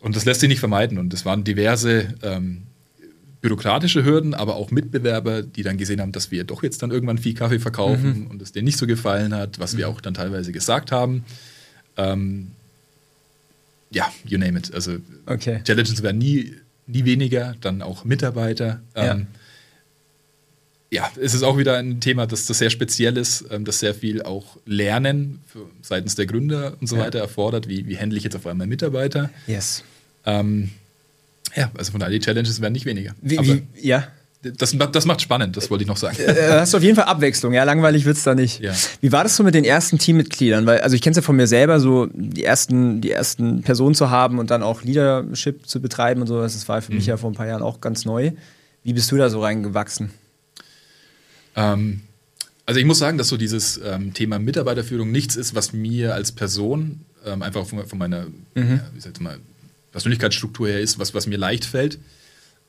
und 0.00 0.14
das 0.14 0.24
lässt 0.24 0.40
sich 0.40 0.48
nicht 0.48 0.60
vermeiden. 0.60 0.98
Und 0.98 1.14
es 1.14 1.24
waren 1.24 1.42
diverse 1.42 2.14
ähm, 2.22 2.64
bürokratische 3.40 4.04
Hürden, 4.04 4.34
aber 4.34 4.56
auch 4.56 4.70
Mitbewerber, 4.70 5.42
die 5.42 5.62
dann 5.62 5.78
gesehen 5.78 6.00
haben, 6.00 6.12
dass 6.12 6.30
wir 6.30 6.44
doch 6.44 6.62
jetzt 6.62 6.82
dann 6.82 6.90
irgendwann 6.90 7.18
viel 7.18 7.34
Kaffee 7.34 7.60
verkaufen 7.60 8.26
und 8.26 8.42
es 8.42 8.52
denen 8.52 8.64
nicht 8.64 8.78
so 8.78 8.86
gefallen 8.86 9.34
hat, 9.34 9.58
was 9.60 9.76
wir 9.76 9.88
auch 9.88 10.00
dann 10.00 10.14
teilweise 10.14 10.50
gesagt 10.52 10.90
haben. 10.92 11.24
Ähm, 11.96 12.48
ja, 13.90 14.06
you 14.24 14.38
name 14.38 14.58
it. 14.58 14.74
Also 14.74 14.96
Okay. 15.26 15.60
Challenges 15.64 16.02
werden 16.02 16.18
nie, 16.18 16.52
nie 16.86 17.04
weniger, 17.04 17.54
dann 17.60 17.80
auch 17.80 18.04
Mitarbeiter. 18.04 18.80
Ähm, 18.96 19.28
ja. 20.90 21.10
es 21.20 21.34
ist 21.34 21.42
auch 21.42 21.58
wieder 21.58 21.76
ein 21.76 22.00
Thema, 22.00 22.26
das, 22.26 22.46
das 22.46 22.58
sehr 22.58 22.70
speziell 22.70 23.16
ist, 23.16 23.44
ähm, 23.50 23.64
das 23.64 23.78
sehr 23.78 23.94
viel 23.94 24.22
auch 24.22 24.56
Lernen 24.66 25.40
für, 25.46 25.66
seitens 25.82 26.14
der 26.16 26.26
Gründer 26.26 26.76
und 26.80 26.86
so 26.88 26.96
Ja. 26.96 27.02
weiter 27.04 27.18
erfordert. 27.20 27.68
Wie, 27.68 27.86
wie 27.86 27.98
handle 27.98 28.18
ich 28.18 28.24
jetzt 28.24 28.36
auf 28.36 28.46
einmal 28.46 28.66
Mitarbeiter? 28.66 29.30
Yes. 29.46 29.84
Ähm, 30.26 30.70
ja, 31.56 31.70
also 31.76 31.92
von 31.92 32.00
daher, 32.00 32.12
die 32.12 32.20
Challenges 32.20 32.60
werden 32.60 32.72
nicht 32.72 32.86
weniger. 32.86 33.14
Wie, 33.20 33.38
wie, 33.38 33.62
ja. 33.80 34.08
das, 34.42 34.76
das 34.92 35.04
macht 35.06 35.20
spannend, 35.22 35.56
das 35.56 35.70
wollte 35.70 35.82
ich 35.82 35.88
noch 35.88 35.96
sagen. 35.96 36.16
Äh, 36.18 36.34
hast 36.50 36.72
du 36.72 36.76
auf 36.78 36.82
jeden 36.82 36.96
Fall 36.96 37.06
Abwechslung, 37.06 37.52
ja, 37.52 37.64
langweilig 37.64 38.04
wird's 38.04 38.22
da 38.22 38.34
nicht. 38.34 38.60
Ja. 38.60 38.72
Wie 39.00 39.10
war 39.12 39.24
das 39.24 39.36
so 39.36 39.42
mit 39.42 39.54
den 39.54 39.64
ersten 39.64 39.98
Teammitgliedern? 39.98 40.66
Weil, 40.66 40.80
also 40.80 40.94
ich 40.94 41.02
kenne 41.02 41.12
es 41.12 41.16
ja 41.16 41.22
von 41.22 41.36
mir 41.36 41.46
selber, 41.46 41.80
so 41.80 42.06
die 42.12 42.44
ersten, 42.44 43.00
die 43.00 43.10
ersten 43.10 43.62
Personen 43.62 43.94
zu 43.94 44.10
haben 44.10 44.38
und 44.38 44.50
dann 44.50 44.62
auch 44.62 44.82
Leadership 44.82 45.66
zu 45.68 45.80
betreiben 45.80 46.20
und 46.20 46.26
so, 46.28 46.40
das 46.40 46.68
war 46.68 46.82
für 46.82 46.92
mich 46.92 47.04
Mhm. 47.04 47.08
ja 47.10 47.16
vor 47.16 47.30
ein 47.30 47.34
paar 47.34 47.46
Jahren 47.46 47.62
auch 47.62 47.80
ganz 47.80 48.04
neu. 48.04 48.32
Wie 48.84 48.92
bist 48.92 49.10
du 49.10 49.16
da 49.16 49.28
so 49.28 49.42
reingewachsen? 49.42 50.10
Ähm, 51.56 52.02
also 52.66 52.78
ich 52.80 52.86
muss 52.86 52.98
sagen, 52.98 53.18
dass 53.18 53.28
so 53.28 53.36
dieses 53.36 53.80
ähm, 53.84 54.14
Thema 54.14 54.38
Mitarbeiterführung 54.38 55.10
nichts 55.10 55.36
ist, 55.36 55.54
was 55.54 55.72
mir 55.72 56.14
als 56.14 56.32
Person 56.32 57.00
ähm, 57.24 57.42
einfach 57.42 57.66
von, 57.66 57.86
von 57.86 57.98
meiner, 57.98 58.26
ja, 58.54 58.80
wie 58.94 59.00
sagt 59.00 59.20
man, 59.20 59.38
Persönlichkeitsstruktur 59.92 60.68
her 60.68 60.80
ist, 60.80 60.98
was, 60.98 61.14
was 61.14 61.26
mir 61.26 61.38
leicht 61.38 61.64
fällt. 61.64 61.98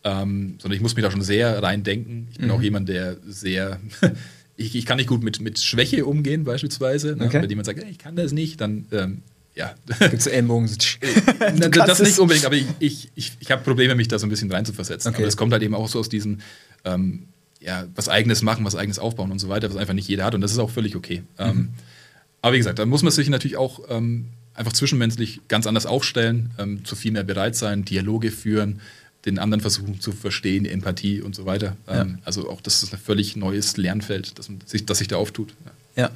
Ähm, 0.03 0.55
sondern 0.59 0.77
ich 0.77 0.81
muss 0.81 0.95
mich 0.95 1.03
da 1.03 1.11
schon 1.11 1.21
sehr 1.21 1.61
reindenken. 1.61 2.29
Ich 2.31 2.37
bin 2.37 2.47
mhm. 2.47 2.53
auch 2.53 2.61
jemand, 2.61 2.87
der 2.87 3.17
sehr, 3.27 3.81
ich, 4.55 4.75
ich 4.75 4.85
kann 4.85 4.97
nicht 4.97 5.07
gut 5.07 5.23
mit, 5.23 5.41
mit 5.41 5.59
Schwäche 5.59 6.05
umgehen, 6.05 6.45
beispielsweise. 6.45 7.17
Ne? 7.17 7.25
Okay. 7.25 7.41
Wenn 7.41 7.49
jemand 7.49 7.65
sagt, 7.65 7.83
hey, 7.83 7.91
ich 7.91 7.97
kann 7.97 8.15
das 8.15 8.31
nicht, 8.31 8.61
dann 8.61 8.85
ähm, 8.91 9.23
ja. 9.55 9.75
Gibt 9.99 10.13
es 10.13 10.27
Ellenbogen? 10.27 10.69
das 11.71 11.99
nicht 11.99 12.17
unbedingt, 12.17 12.45
aber 12.45 12.55
ich, 12.55 12.65
ich, 12.79 13.09
ich, 13.15 13.33
ich 13.39 13.51
habe 13.51 13.61
Probleme, 13.61 13.93
mich 13.95 14.07
da 14.07 14.17
so 14.17 14.25
ein 14.25 14.29
bisschen 14.29 14.49
reinzuversetzen. 14.49 15.09
Okay. 15.09 15.17
Aber 15.17 15.25
das 15.25 15.35
kommt 15.35 15.51
halt 15.51 15.63
eben 15.63 15.75
auch 15.75 15.89
so 15.89 15.99
aus 15.99 16.07
diesem, 16.07 16.39
ähm, 16.85 17.27
ja, 17.59 17.85
was 17.93 18.07
Eigenes 18.07 18.41
machen, 18.41 18.63
was 18.63 18.75
Eigenes 18.75 18.99
aufbauen 18.99 19.31
und 19.31 19.39
so 19.39 19.49
weiter, 19.49 19.69
was 19.69 19.75
einfach 19.75 19.93
nicht 19.93 20.07
jeder 20.07 20.23
hat 20.23 20.33
und 20.33 20.39
das 20.39 20.51
ist 20.51 20.59
auch 20.59 20.69
völlig 20.69 20.95
okay. 20.95 21.23
Mhm. 21.37 21.45
Ähm, 21.45 21.69
aber 22.41 22.53
wie 22.53 22.57
gesagt, 22.57 22.79
da 22.79 22.85
muss 22.85 23.03
man 23.03 23.11
sich 23.11 23.29
natürlich 23.29 23.57
auch 23.57 23.81
ähm, 23.89 24.27
einfach 24.59 24.73
zwischenmenschlich 24.73 25.39
ganz 25.47 25.65
anders 25.65 25.85
aufstellen, 25.85 26.51
ähm, 26.59 26.83
zu 26.83 26.95
viel 26.95 27.11
mehr 27.11 27.23
bereit 27.23 27.55
sein, 27.55 27.85
Dialoge 27.85 28.29
führen, 28.29 28.81
den 29.25 29.39
anderen 29.39 29.61
versuchen 29.61 30.01
zu 30.01 30.11
verstehen, 30.11 30.65
Empathie 30.65 31.21
und 31.21 31.33
so 31.33 31.45
weiter. 31.45 31.77
Ja. 31.87 32.01
Ähm, 32.01 32.19
also 32.25 32.49
auch 32.49 32.59
das 32.59 32.83
ist 32.83 32.93
ein 32.93 32.99
völlig 32.99 33.37
neues 33.37 33.77
Lernfeld, 33.77 34.37
das 34.37 34.49
sich, 34.65 34.85
das 34.85 34.97
sich 34.97 35.07
da 35.07 35.15
auftut. 35.15 35.53
Ja, 35.95 36.03
ja. 36.03 36.11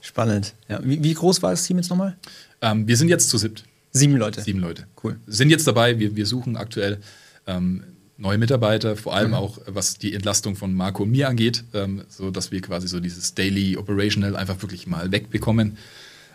spannend. 0.00 0.54
Ja. 0.68 0.80
Wie, 0.82 1.02
wie, 1.04 1.14
groß 1.14 1.40
war 1.42 1.52
das 1.52 1.64
Team 1.64 1.76
jetzt 1.76 1.88
nochmal? 1.88 2.16
Ähm, 2.60 2.86
wir 2.88 2.96
sind 2.96 3.08
jetzt 3.08 3.30
zu 3.30 3.38
siebt. 3.38 3.64
Sieben 3.92 4.16
Leute. 4.16 4.42
Sieben 4.42 4.58
Leute. 4.58 4.86
Cool. 5.02 5.16
Sind 5.28 5.50
jetzt 5.50 5.66
dabei, 5.68 6.00
wir, 6.00 6.16
wir 6.16 6.26
suchen 6.26 6.56
aktuell 6.56 6.98
ähm, 7.46 7.84
neue 8.16 8.38
Mitarbeiter, 8.38 8.96
vor 8.96 9.14
allem 9.14 9.28
mhm. 9.28 9.34
auch 9.34 9.58
was 9.66 9.98
die 9.98 10.14
Entlastung 10.14 10.56
von 10.56 10.74
Marco 10.74 11.04
und 11.04 11.12
mir 11.12 11.28
angeht, 11.28 11.62
ähm, 11.74 12.02
so 12.08 12.32
dass 12.32 12.50
wir 12.50 12.60
quasi 12.60 12.88
so 12.88 12.98
dieses 12.98 13.34
Daily 13.34 13.76
Operational 13.76 14.34
einfach 14.34 14.60
wirklich 14.62 14.88
mal 14.88 15.12
wegbekommen. 15.12 15.78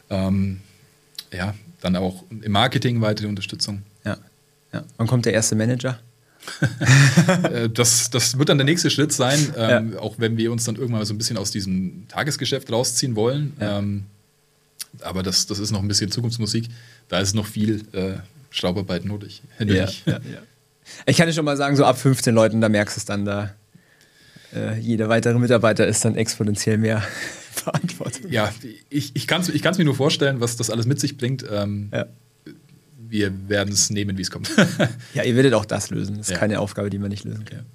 Ähm, 0.09 0.61
ja, 1.31 1.53
dann 1.81 1.95
auch 1.95 2.23
im 2.29 2.51
Marketing 2.51 3.01
weitere 3.01 3.27
Unterstützung. 3.27 3.83
Ja. 4.05 4.17
ja. 4.73 4.83
Wann 4.97 5.07
kommt 5.07 5.25
der 5.25 5.33
erste 5.33 5.55
Manager? 5.55 5.99
Äh, 7.43 7.69
das, 7.69 8.09
das 8.09 8.39
wird 8.39 8.49
dann 8.49 8.57
der 8.57 8.65
nächste 8.65 8.89
Schritt 8.89 9.11
sein, 9.11 9.53
ähm, 9.55 9.93
ja. 9.93 9.99
auch 9.99 10.15
wenn 10.17 10.37
wir 10.37 10.51
uns 10.51 10.63
dann 10.63 10.77
irgendwann 10.77 11.05
so 11.05 11.13
ein 11.13 11.17
bisschen 11.17 11.37
aus 11.37 11.51
diesem 11.51 12.07
Tagesgeschäft 12.07 12.71
rausziehen 12.71 13.15
wollen. 13.15 13.53
Ja. 13.59 13.77
Ähm, 13.77 14.05
aber 15.01 15.21
das, 15.21 15.45
das 15.45 15.59
ist 15.59 15.71
noch 15.71 15.81
ein 15.81 15.87
bisschen 15.87 16.11
Zukunftsmusik. 16.11 16.67
Da 17.07 17.19
ist 17.19 17.35
noch 17.35 17.45
viel 17.45 17.83
äh, 17.91 18.13
Staubarbeit 18.49 19.05
nötig. 19.05 19.43
Ja, 19.59 19.65
ja, 19.65 20.19
ich 21.05 21.17
kann 21.17 21.27
dir 21.27 21.33
schon 21.33 21.45
mal 21.45 21.57
sagen, 21.57 21.75
so 21.75 21.85
ab 21.85 21.99
15 21.99 22.33
Leuten, 22.33 22.61
da 22.61 22.69
merkst 22.69 22.97
du 22.97 22.99
es 22.99 23.05
dann, 23.05 23.25
da 23.25 23.53
äh, 24.55 24.79
jeder 24.79 25.09
weitere 25.09 25.37
Mitarbeiter 25.37 25.85
ist 25.85 26.03
dann 26.03 26.15
exponentiell 26.15 26.77
mehr 26.77 27.03
Verantwortung. 27.51 28.31
Ja, 28.31 28.51
ich, 28.89 29.15
ich 29.15 29.27
kann 29.27 29.41
es 29.41 29.49
ich 29.49 29.63
mir 29.63 29.85
nur 29.85 29.95
vorstellen, 29.95 30.39
was 30.39 30.57
das 30.57 30.69
alles 30.69 30.85
mit 30.85 30.99
sich 30.99 31.17
bringt. 31.17 31.45
Ähm, 31.49 31.89
ja 31.93 32.05
wir 33.09 33.49
werden 33.49 33.73
es 33.73 33.89
nehmen, 33.89 34.17
wie 34.17 34.21
es 34.21 34.31
kommt. 34.31 34.49
ja, 35.13 35.23
ihr 35.23 35.35
werdet 35.35 35.55
auch 35.55 35.65
das 35.65 35.89
lösen. 35.89 36.15
Das 36.17 36.27
ist 36.27 36.33
ja. 36.33 36.37
keine 36.37 36.59
Aufgabe, 36.59 36.89
die 36.89 36.99
man 36.99 37.09
nicht 37.09 37.25
lösen 37.25 37.43
kann. 37.45 37.65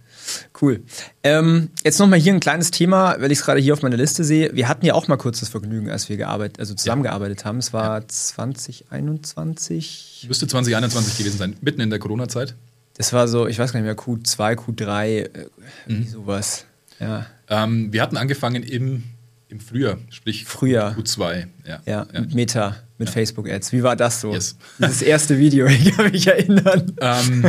Cool. 0.61 0.83
Ähm, 1.23 1.69
jetzt 1.83 1.99
nochmal 1.99 2.19
hier 2.19 2.33
ein 2.33 2.41
kleines 2.41 2.71
Thema, 2.71 3.21
weil 3.21 3.31
ich 3.31 3.41
es 3.41 3.45
gerade 3.45 3.61
hier 3.61 3.75
auf 3.75 3.83
meiner 3.83 3.99
Liste 3.99 4.25
sehe. 4.25 4.49
Wir 4.55 4.69
hatten 4.69 4.87
ja 4.87 4.95
auch 4.95 5.07
mal 5.09 5.19
kurz 5.19 5.41
das 5.41 5.51
Vergnügen, 5.51 5.91
als 5.91 6.09
wir 6.09 6.17
gearbeitet, 6.17 6.59
also 6.61 6.73
zusammengearbeitet 6.75 7.41
ja. 7.41 7.47
haben. 7.47 7.59
Es 7.59 7.75
war 7.75 8.01
ja. 8.01 8.09
2021. 8.09 10.25
Müsste 10.29 10.47
2021 10.47 11.19
gewesen 11.19 11.39
sein, 11.39 11.57
mitten 11.61 11.81
in 11.81 11.91
der 11.91 11.99
Corona-Zeit. 11.99 12.55
Das 12.97 13.13
war 13.13 13.27
so, 13.29 13.49
ich 13.49 13.59
weiß 13.59 13.73
gar 13.73 13.81
nicht 13.81 13.87
mehr, 13.87 13.97
Q2, 13.97 14.55
Q3, 14.55 15.09
äh, 15.09 15.29
mhm. 15.89 16.07
sowas. 16.07 16.67
Ja. 17.01 17.27
Ähm, 17.49 17.93
wir 17.93 18.01
hatten 18.01 18.17
angefangen 18.17 18.63
im, 18.63 19.03
im 19.55 19.61
Frühjahr, 19.61 19.99
sprich 20.11 20.45
Frühjahr. 20.45 20.97
Q2. 20.99 21.47
Ja, 21.65 21.83
ja, 21.87 22.07
ja. 22.13 22.21
mit 22.21 22.35
Meta 22.35 22.77
mit 22.99 23.09
ja. 23.09 23.13
Facebook-Ads. 23.13 23.73
Wie 23.73 23.83
war 23.83 23.95
das 23.95 24.21
so? 24.21 24.33
Yes. 24.33 24.57
Dieses 24.79 25.03
erste 25.03 25.39
Video, 25.39 25.67
ich 25.69 25.97
kann 25.97 26.11
mich 26.11 26.27
erinnern. 26.27 26.93
Ähm, 27.01 27.45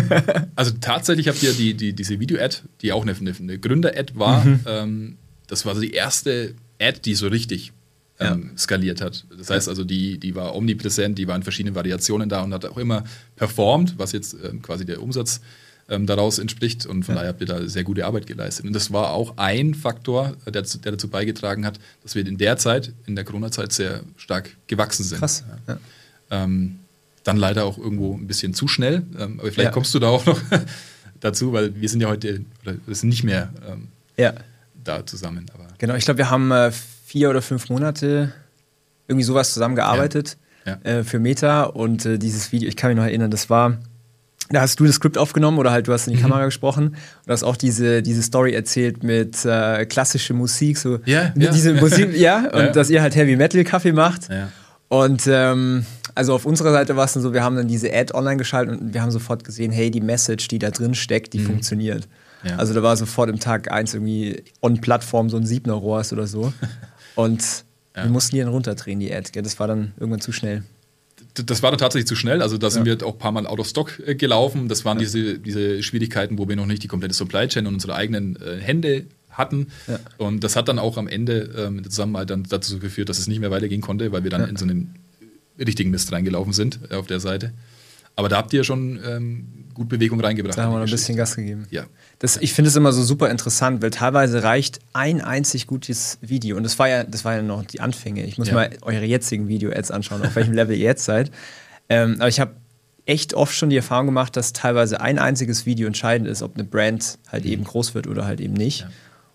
also 0.56 0.72
tatsächlich 0.80 1.28
habt 1.28 1.42
ihr 1.42 1.54
die, 1.54 1.74
die, 1.74 1.94
diese 1.94 2.20
Video-Ad, 2.20 2.58
die 2.82 2.92
auch 2.92 3.02
eine, 3.02 3.16
eine 3.16 3.60
Gründer-Ad 3.60 4.14
war, 4.16 4.46
mhm. 4.46 4.60
ähm, 4.68 5.18
das 5.48 5.66
war 5.66 5.74
so 5.74 5.82
die 5.82 5.94
erste 5.94 6.56
Ad, 6.80 7.00
die 7.06 7.16
so 7.16 7.28
richtig 7.28 7.72
ähm, 8.20 8.52
skaliert 8.56 9.02
hat. 9.02 9.26
Das 9.36 9.50
heißt 9.50 9.68
also, 9.68 9.84
die, 9.84 10.20
die 10.20 10.36
war 10.36 10.56
omnipräsent, 10.56 11.18
die 11.18 11.28
war 11.28 11.36
in 11.36 11.44
verschiedenen 11.44 11.76
Variationen 11.76 12.30
da 12.30 12.42
und 12.42 12.54
hat 12.54 12.66
auch 12.66 12.78
immer 12.78 13.04
performt, 13.36 13.96
was 13.98 14.12
jetzt 14.12 14.36
ähm, 14.44 14.62
quasi 14.62 14.86
der 14.86 15.02
Umsatz 15.02 15.42
ähm, 15.90 16.06
daraus 16.06 16.40
entspricht. 16.40 16.86
Und 16.86 17.04
von 17.04 17.16
ja. 17.16 17.22
daher 17.22 17.30
habt 17.30 17.42
ihr 17.42 17.48
da 17.48 17.68
sehr 17.68 17.84
gute 17.84 18.06
Arbeit 18.06 18.28
geleistet. 18.28 18.66
Und 18.66 18.74
das 18.74 18.92
war 18.92 19.12
auch 19.12 19.38
ein 19.38 19.74
Faktor, 19.74 20.36
der, 20.46 20.62
der 20.62 20.92
dazu 20.92 21.10
beigetragen 21.10 21.66
hat, 21.66 21.80
dass 22.04 22.16
wir 22.16 22.26
in 22.26 22.38
der 22.38 22.58
Zeit, 22.58 22.94
in 23.06 23.16
der 23.16 23.26
Corona-Zeit, 23.26 23.72
sehr 23.72 24.02
stark 24.18 24.50
gewachsen 24.68 25.04
sind. 25.04 25.20
Krass. 25.20 25.44
Ja. 25.68 25.78
Ähm, 26.32 26.80
dann 27.24 27.38
leider 27.38 27.66
auch 27.66 27.78
irgendwo 27.78 28.16
ein 28.16 28.28
bisschen 28.28 28.54
zu 28.54 28.68
schnell. 28.68 29.04
Ähm, 29.18 29.40
aber 29.40 29.52
vielleicht 29.52 29.70
ja. 29.70 29.72
kommst 29.72 29.94
du 29.94 30.00
da 30.00 30.08
auch 30.08 30.26
noch 30.26 30.40
dazu, 31.20 31.54
weil 31.54 31.80
wir 31.80 31.90
sind 31.90 32.02
ja 32.02 32.10
heute, 32.10 32.46
oder 32.64 32.76
wir 32.86 32.96
sind 32.96 33.10
nicht 33.10 33.24
mehr 33.24 33.52
ähm, 33.68 33.88
da 34.84 35.06
zusammen. 35.06 35.46
Aber 35.54 35.68
genau, 35.78 35.96
ich 35.96 36.06
glaube, 36.06 36.20
wir 36.20 36.30
haben 36.30 36.52
äh, 36.52 36.72
vier 36.72 37.30
oder 37.30 37.42
fünf 37.42 37.70
Monate 37.70 38.32
irgendwie 39.08 39.24
sowas 39.24 39.54
zusammengearbeitet 39.54 40.38
ja. 40.66 40.80
äh, 40.84 41.04
für 41.04 41.20
Meta 41.20 41.64
und 41.64 42.06
äh, 42.06 42.18
dieses 42.18 42.52
Video, 42.52 42.70
ich 42.70 42.76
kann 42.76 42.90
mich 42.90 42.98
noch 42.98 43.04
erinnern, 43.04 43.32
das 43.32 43.50
war 43.50 43.78
da 44.50 44.62
hast 44.62 44.80
du 44.80 44.86
das 44.86 44.96
Skript 44.96 45.18
aufgenommen 45.18 45.58
oder 45.58 45.72
halt 45.72 45.88
du 45.88 45.94
hast 45.94 46.08
in 46.08 46.14
die 46.14 46.20
mhm. 46.20 46.24
Kamera 46.24 46.46
gesprochen 46.46 46.96
und 47.26 47.32
hast 47.32 47.44
auch 47.44 47.58
diese, 47.58 48.02
diese 48.02 48.22
Story 48.22 48.54
erzählt 48.54 49.04
mit 49.04 49.44
äh, 49.46 49.86
klassischer 49.86 50.34
Musik, 50.34 50.78
so 50.78 51.00
ja, 51.06 51.34
ja 51.36 51.52
diese. 51.52 51.74
Musik, 51.74 52.16
ja, 52.16 52.46
und 52.54 52.60
ja. 52.60 52.72
dass 52.72 52.90
ihr 52.90 53.02
halt 53.02 53.16
Heavy 53.16 53.36
Metal 53.36 53.64
Kaffee 53.64 53.92
macht. 53.92 54.30
Ja. 54.30 54.50
Und 54.88 55.24
ähm, 55.28 55.86
also 56.14 56.34
auf 56.34 56.46
unserer 56.46 56.72
Seite 56.72 56.96
war 56.96 57.06
es 57.06 57.14
dann 57.14 57.24
so, 57.24 57.34
wir 57.34 57.44
haben 57.44 57.56
dann 57.56 57.68
diese 57.68 57.92
Ad 57.94 58.14
online 58.14 58.38
geschaltet 58.38 58.80
und 58.80 58.94
wir 58.94 59.02
haben 59.02 59.12
sofort 59.12 59.44
gesehen, 59.44 59.72
hey, 59.72 59.90
die 59.90 60.02
Message, 60.02 60.48
die 60.48 60.60
da 60.60 60.70
drin 60.70 60.94
steckt, 60.94 61.34
die 61.34 61.40
mhm. 61.40 61.46
funktioniert. 61.48 62.08
Ja. 62.44 62.58
Also 62.58 62.74
da 62.74 62.84
war 62.84 62.96
sofort 62.96 63.30
im 63.30 63.40
Tag 63.40 63.72
eins 63.72 63.96
irgendwie 63.96 64.44
on 64.62 64.80
Plattform 64.80 65.30
so 65.30 65.38
ein 65.38 65.46
Siebner 65.46 65.74
Rohr 65.74 66.04
oder 66.12 66.28
so. 66.28 66.54
und 67.16 67.66
wir 67.96 68.10
mussten 68.10 68.36
die 68.36 68.42
dann 68.42 68.50
runterdrehen, 68.50 69.00
die 69.00 69.14
Ad. 69.14 69.30
Gell? 69.32 69.42
Das 69.42 69.58
war 69.60 69.68
dann 69.68 69.94
irgendwann 69.98 70.20
zu 70.20 70.34
schnell 70.34 70.64
das 71.36 71.64
war 71.64 71.72
dann 71.72 71.80
tatsächlich 71.80 72.08
zu 72.08 72.16
schnell. 72.16 72.42
Also 72.42 72.58
da 72.58 72.70
sind 72.70 72.88
ja. 72.88 73.00
wir 73.00 73.08
auch 73.08 73.14
ein 73.14 73.20
paar 73.20 73.32
Mal 73.32 73.48
out 73.48 73.60
of 73.60 73.68
stock 73.68 74.00
äh, 74.06 74.16
gelaufen. 74.16 74.68
Das 74.68 74.86
waren 74.86 74.98
ja. 74.98 75.04
diese, 75.04 75.40
diese 75.40 75.84
Schwierigkeiten, 75.84 76.38
wo 76.38 76.48
wir 76.48 76.56
noch 76.56 76.66
nicht 76.66 76.84
die 76.84 76.88
komplette 76.88 77.14
Supply 77.14 77.48
Chain 77.48 77.68
und 77.68 77.74
unsere 77.76 77.96
eigenen 77.96 78.36
äh, 78.38 78.58
Hände 78.60 79.06
hatten. 79.30 79.68
Ja. 79.88 80.00
Und 80.18 80.44
das 80.44 80.56
hat 80.56 80.68
dann 80.68 80.80
auch 80.80 80.98
am 80.98 81.08
Ende 81.08 81.52
äh, 81.56 81.70
mit 81.70 81.86
der 81.86 81.92
Zusammenarbeit 81.92 82.30
dann 82.30 82.44
dazu 82.44 82.80
geführt, 82.80 83.10
dass 83.10 83.20
es 83.20 83.28
nicht 83.28 83.40
mehr 83.40 83.52
weitergehen 83.52 83.82
konnte, 83.82 84.12
weil 84.12 84.24
wir 84.24 84.32
dann 84.32 84.48
in 84.48 84.56
so 84.56 84.66
einen 84.66 84.96
richtigen 85.60 85.92
Mist 85.92 86.12
reingelaufen 86.12 86.54
sind 86.54 86.80
äh, 86.90 86.96
auf 86.96 87.08
der 87.08 87.20
Seite. 87.20 87.54
Aber 88.16 88.30
da 88.30 88.38
habt 88.38 88.54
ihr 88.54 88.64
schon 88.64 89.00
ähm, 89.06 89.48
gut 89.76 89.90
Bewegung 89.90 90.20
reingebracht. 90.20 90.58
Da 90.58 90.64
haben 90.64 90.74
wir 90.74 90.80
ein 90.80 90.90
bisschen 90.90 91.16
Gas 91.16 91.36
gegeben. 91.36 91.68
Ja. 91.70 91.86
Das, 92.20 92.38
ich 92.38 92.54
finde 92.54 92.70
es 92.70 92.76
immer 92.76 92.92
so 92.92 93.04
super 93.04 93.30
interessant, 93.30 93.84
weil 93.84 93.92
teilweise 93.92 94.42
reicht 94.42 94.80
ein 94.94 95.22
einzig 95.22 95.68
gutes 95.68 96.18
Video. 96.22 96.58
Und 96.58 96.64
das 96.64 96.80
war 96.80 96.90
ja, 96.90 97.04
das 97.04 97.24
war 97.24 97.36
ja 97.36 97.42
noch 97.44 97.64
die 97.64 97.82
Anfänge. 97.82 98.24
Ich 98.24 98.38
muss 98.38 98.48
ja. 98.48 98.56
mal 98.56 98.70
eure 98.82 99.06
jetzigen 99.06 99.48
Video-Ads 99.48 99.92
anschauen, 99.92 100.24
auf 100.24 100.36
welchem 100.36 100.54
Level 100.56 100.76
ihr 100.76 100.84
jetzt 100.84 101.06
seid. 101.06 101.30
Ähm, 101.90 102.16
aber 102.18 102.30
ich 102.30 102.40
habe 102.40 102.56
echt 103.06 103.36
oft 103.36 103.54
schon 103.54 103.70
die 103.70 103.76
Erfahrung 103.76 104.08
gemacht, 104.08 104.36
dass 104.36 104.54
teilweise 104.54 105.02
ein 105.02 105.20
einziges 105.20 105.66
Video 105.66 105.86
entscheidend 105.86 106.28
ist, 106.28 106.42
ob 106.42 106.56
eine 106.56 106.64
Brand 106.64 107.20
halt 107.32 107.46
mhm. 107.46 107.52
eben 107.52 107.64
groß 107.66 107.94
wird 107.94 108.08
oder 108.08 108.26
halt 108.26 108.42
eben 108.42 108.54
nicht. 108.54 108.82
Ja. 108.82 108.90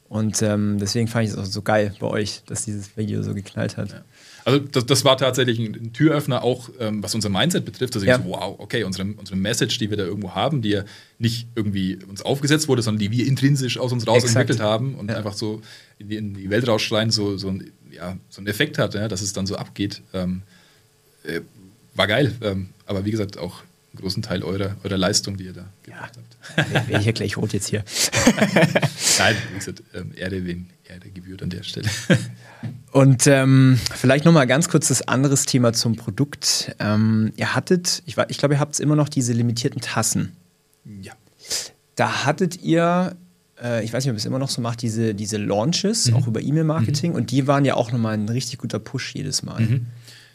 Und 0.08 0.42
ähm, 0.42 0.78
deswegen 0.80 1.06
fand 1.06 1.26
ich 1.26 1.32
es 1.32 1.38
auch 1.38 1.44
so 1.44 1.62
geil 1.62 1.94
bei 2.00 2.06
euch, 2.08 2.42
dass 2.46 2.64
dieses 2.64 2.96
Video 2.96 3.22
so 3.22 3.32
geknallt 3.32 3.76
hat. 3.76 3.90
Ja. 3.90 4.02
Also 4.50 4.66
das, 4.70 4.86
das, 4.86 5.04
war 5.04 5.16
tatsächlich 5.16 5.58
ein 5.58 5.92
Türöffner, 5.92 6.42
auch 6.42 6.70
ähm, 6.78 7.02
was 7.02 7.14
unser 7.14 7.28
Mindset 7.28 7.64
betrifft. 7.64 7.94
Dass 7.94 8.04
ja. 8.04 8.16
ich 8.16 8.22
so, 8.22 8.30
wow, 8.30 8.56
okay, 8.58 8.84
unsere, 8.84 9.06
unsere 9.16 9.36
Message, 9.36 9.78
die 9.78 9.90
wir 9.90 9.96
da 9.96 10.04
irgendwo 10.04 10.34
haben, 10.34 10.62
die 10.62 10.70
ja 10.70 10.84
nicht 11.18 11.46
irgendwie 11.54 11.98
uns 12.08 12.22
aufgesetzt 12.22 12.68
wurde, 12.68 12.82
sondern 12.82 13.00
die 13.00 13.10
wir 13.10 13.26
intrinsisch 13.26 13.78
aus 13.78 13.92
uns 13.92 14.06
raus 14.06 14.24
Exakt. 14.24 14.50
entwickelt 14.50 14.60
haben 14.60 14.94
und 14.94 15.10
ja. 15.10 15.16
einfach 15.16 15.34
so 15.34 15.62
in 15.98 16.08
die, 16.08 16.16
in 16.16 16.34
die, 16.34 16.50
Welt 16.50 16.66
rausschreien, 16.66 17.10
so, 17.10 17.36
so, 17.36 17.48
ein, 17.48 17.70
ja, 17.90 18.16
so 18.28 18.40
einen 18.40 18.46
Effekt 18.46 18.78
hat, 18.78 18.94
ja, 18.94 19.08
dass 19.08 19.22
es 19.22 19.32
dann 19.32 19.46
so 19.46 19.56
abgeht. 19.56 20.02
Ähm, 20.12 20.42
äh, 21.24 21.40
war 21.94 22.06
geil. 22.06 22.34
Ähm, 22.42 22.70
aber 22.86 23.04
wie 23.04 23.10
gesagt, 23.10 23.38
auch 23.38 23.62
einen 23.92 24.00
großen 24.02 24.22
Teil 24.22 24.42
eurer, 24.42 24.76
eurer 24.84 24.96
Leistung, 24.96 25.36
die 25.36 25.44
ihr 25.44 25.52
da 25.52 25.68
gemacht 25.82 26.16
habt. 26.16 26.88
Wäre 26.88 27.00
ich 27.00 27.06
ja 27.06 27.12
gleich 27.12 27.36
rot 27.36 27.52
jetzt 27.52 27.68
hier. 27.68 27.84
Nein, 29.18 29.36
wie 29.50 29.58
gesagt, 29.58 29.82
ähm, 29.94 30.12
Erde 30.14 30.44
wen 30.44 30.70
Erde 30.88 31.10
gebührt 31.10 31.42
an 31.42 31.50
der 31.50 31.62
Stelle. 31.62 31.88
Und 32.92 33.26
ähm, 33.26 33.78
vielleicht 33.94 34.24
nochmal 34.24 34.46
ganz 34.46 34.68
kurz 34.68 34.88
das 34.88 35.02
anderes 35.02 35.44
Thema 35.44 35.72
zum 35.72 35.96
Produkt. 35.96 36.74
Ähm, 36.78 37.32
ihr 37.36 37.54
hattet, 37.54 38.02
ich, 38.06 38.16
ich 38.28 38.38
glaube, 38.38 38.54
ihr 38.54 38.60
habt 38.60 38.78
immer 38.80 38.96
noch 38.96 39.08
diese 39.08 39.32
limitierten 39.32 39.80
Tassen. 39.80 40.32
Ja. 41.00 41.12
Da 41.96 42.24
hattet 42.24 42.62
ihr, 42.62 43.16
äh, 43.62 43.84
ich 43.84 43.92
weiß 43.92 44.04
nicht, 44.04 44.10
ob 44.10 44.16
ihr 44.16 44.18
es 44.18 44.24
immer 44.24 44.38
noch 44.38 44.50
so 44.50 44.60
macht, 44.60 44.82
diese, 44.82 45.14
diese 45.14 45.36
Launches, 45.36 46.10
mhm. 46.10 46.16
auch 46.16 46.26
über 46.26 46.40
E-Mail-Marketing. 46.40 47.12
Mhm. 47.12 47.16
Und 47.16 47.30
die 47.30 47.46
waren 47.46 47.64
ja 47.64 47.74
auch 47.74 47.92
nochmal 47.92 48.14
ein 48.14 48.28
richtig 48.28 48.58
guter 48.58 48.78
Push 48.78 49.14
jedes 49.14 49.42
Mal. 49.42 49.60
Mhm. 49.60 49.86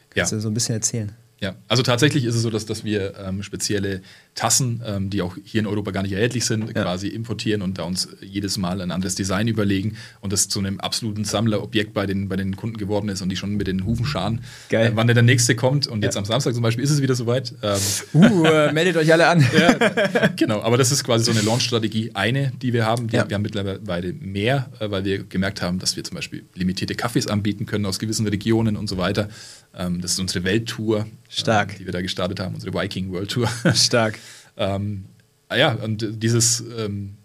Kannst 0.09 0.31
ja. 0.31 0.37
du 0.37 0.41
so 0.41 0.49
ein 0.49 0.53
bisschen 0.53 0.75
erzählen? 0.75 1.11
Ja, 1.45 1.55
also 1.67 1.83
tatsächlich 1.83 2.25
ist 2.25 2.33
es 2.33 2.41
so, 2.41 2.49
dass, 2.49 2.65
dass 2.65 2.83
wir 2.83 3.13
ähm, 3.19 3.43
spezielle 3.43 4.01
Tassen, 4.33 4.81
ähm, 4.83 5.11
die 5.11 5.21
auch 5.21 5.37
hier 5.43 5.61
in 5.61 5.67
Europa 5.67 5.91
gar 5.91 6.01
nicht 6.01 6.13
erhältlich 6.13 6.43
sind, 6.43 6.75
ja. 6.75 6.81
quasi 6.81 7.07
importieren 7.07 7.61
und 7.61 7.77
da 7.77 7.83
uns 7.83 8.09
jedes 8.19 8.57
Mal 8.57 8.81
ein 8.81 8.89
anderes 8.89 9.13
Design 9.13 9.47
überlegen 9.47 9.95
und 10.21 10.33
das 10.33 10.49
zu 10.49 10.57
einem 10.57 10.79
absoluten 10.79 11.23
Sammlerobjekt 11.23 11.93
bei 11.93 12.07
den, 12.07 12.29
bei 12.29 12.35
den 12.35 12.55
Kunden 12.55 12.77
geworden 12.77 13.09
ist 13.09 13.21
und 13.21 13.29
die 13.29 13.35
schon 13.35 13.57
mit 13.57 13.67
den 13.67 13.85
Hufen 13.85 14.07
scharen, 14.07 14.41
Geil. 14.69 14.87
Äh, 14.87 14.91
wann 14.95 15.05
der 15.05 15.21
nächste 15.21 15.55
kommt. 15.55 15.85
Und 15.85 16.03
jetzt 16.03 16.17
am 16.17 16.25
Samstag 16.25 16.55
zum 16.55 16.63
Beispiel 16.63 16.83
ist 16.83 16.89
es 16.89 17.01
wieder 17.01 17.13
soweit. 17.13 17.53
Ähm, 17.61 17.79
uh, 18.15 18.45
äh, 18.45 18.71
meldet 18.73 18.97
euch 18.97 19.13
alle 19.13 19.27
an. 19.27 19.41
ja, 19.41 20.27
genau, 20.35 20.61
aber 20.61 20.77
das 20.77 20.91
ist 20.91 21.03
quasi 21.03 21.25
so 21.25 21.31
eine 21.31 21.41
Launch-Strategie, 21.41 22.11
eine, 22.15 22.51
die 22.59 22.73
wir 22.73 22.87
haben. 22.87 23.07
Die, 23.07 23.17
ja. 23.17 23.29
Wir 23.29 23.35
haben 23.35 23.43
mittlerweile 23.43 24.13
mehr, 24.13 24.71
äh, 24.79 24.89
weil 24.89 25.05
wir 25.05 25.23
gemerkt 25.23 25.61
haben, 25.61 25.77
dass 25.77 25.95
wir 25.95 26.03
zum 26.03 26.15
Beispiel 26.15 26.45
limitierte 26.55 26.95
Kaffees 26.95 27.27
anbieten 27.27 27.67
können 27.67 27.85
aus 27.85 27.99
gewissen 27.99 28.27
Regionen 28.27 28.77
und 28.77 28.89
so 28.89 28.97
weiter. 28.97 29.29
Ähm, 29.77 30.01
das 30.01 30.13
ist 30.13 30.19
unsere 30.19 30.43
Welttour, 30.43 31.05
Stark. 31.29 31.73
Ähm, 31.73 31.77
die 31.79 31.85
wir 31.85 31.93
da 31.93 32.01
gestartet 32.01 32.39
haben, 32.39 32.55
unsere 32.55 32.73
Viking 32.73 33.11
World 33.11 33.29
Tour. 33.29 33.49
Stark. 33.73 34.19
ähm, 34.57 35.05
ah 35.49 35.55
ja, 35.55 35.73
und 35.73 36.05
dieses 36.23 36.63
ähm, 36.77 37.15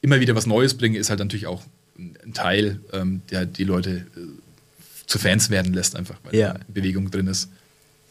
immer 0.00 0.20
wieder 0.20 0.34
was 0.34 0.46
Neues 0.46 0.74
bringen 0.74 0.94
ist 0.94 1.10
halt 1.10 1.18
natürlich 1.18 1.46
auch 1.46 1.62
ein 1.98 2.32
Teil, 2.32 2.80
ähm, 2.92 3.22
der 3.30 3.46
die 3.46 3.64
Leute 3.64 4.06
äh, 4.16 4.20
zu 5.06 5.18
Fans 5.18 5.50
werden 5.50 5.72
lässt, 5.74 5.96
einfach, 5.96 6.16
weil 6.22 6.34
ja. 6.34 6.54
Bewegung 6.68 7.10
drin 7.10 7.26
ist. 7.26 7.50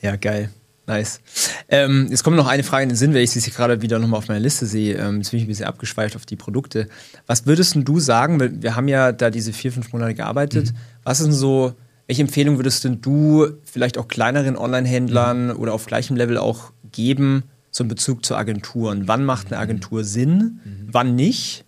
Ja, 0.01 0.15
geil. 0.15 0.49
Nice. 0.87 1.19
Ähm, 1.67 2.07
jetzt 2.09 2.23
kommt 2.23 2.37
noch 2.37 2.47
eine 2.47 2.63
Frage 2.63 2.83
in 2.83 2.89
den 2.89 2.95
Sinn, 2.95 3.13
weil 3.13 3.21
ich 3.21 3.31
sie 3.31 3.51
gerade 3.51 3.81
wieder 3.81 3.99
nochmal 3.99 4.19
auf 4.19 4.29
meiner 4.29 4.39
Liste 4.39 4.65
sehe. 4.65 4.95
Ähm, 4.95 5.17
jetzt 5.17 5.31
bin 5.31 5.39
ich 5.39 5.45
ein 5.45 5.49
bisschen 5.49 5.65
abgeschweift 5.65 6.15
auf 6.15 6.25
die 6.25 6.37
Produkte. 6.37 6.87
Was 7.25 7.45
würdest 7.45 7.75
du 7.75 7.99
sagen, 7.99 8.39
weil 8.39 8.61
wir 8.61 8.75
haben 8.77 8.87
ja 8.87 9.11
da 9.11 9.29
diese 9.29 9.51
vier, 9.51 9.73
fünf 9.73 9.91
Monate 9.91 10.13
gearbeitet. 10.13 10.71
Mhm. 10.71 10.77
Was 11.03 11.19
ist 11.19 11.25
denn 11.25 11.33
so 11.33 11.75
welche 12.07 12.21
Empfehlung 12.21 12.57
würdest 12.57 12.83
denn 12.83 13.01
du 13.01 13.47
vielleicht 13.65 13.97
auch 13.97 14.07
kleineren 14.07 14.55
Online-Händlern 14.57 15.47
mhm. 15.47 15.55
oder 15.57 15.73
auf 15.73 15.85
gleichem 15.85 16.15
Level 16.15 16.37
auch 16.37 16.71
geben 16.91 17.43
zum 17.71 17.89
Bezug 17.89 18.25
zu 18.25 18.35
Agenturen? 18.35 19.07
Wann 19.07 19.25
macht 19.25 19.47
eine 19.47 19.57
mhm. 19.57 19.61
Agentur 19.61 20.03
Sinn? 20.03 20.59
Mhm. 20.63 20.87
Wann 20.91 21.15
nicht? 21.15 21.65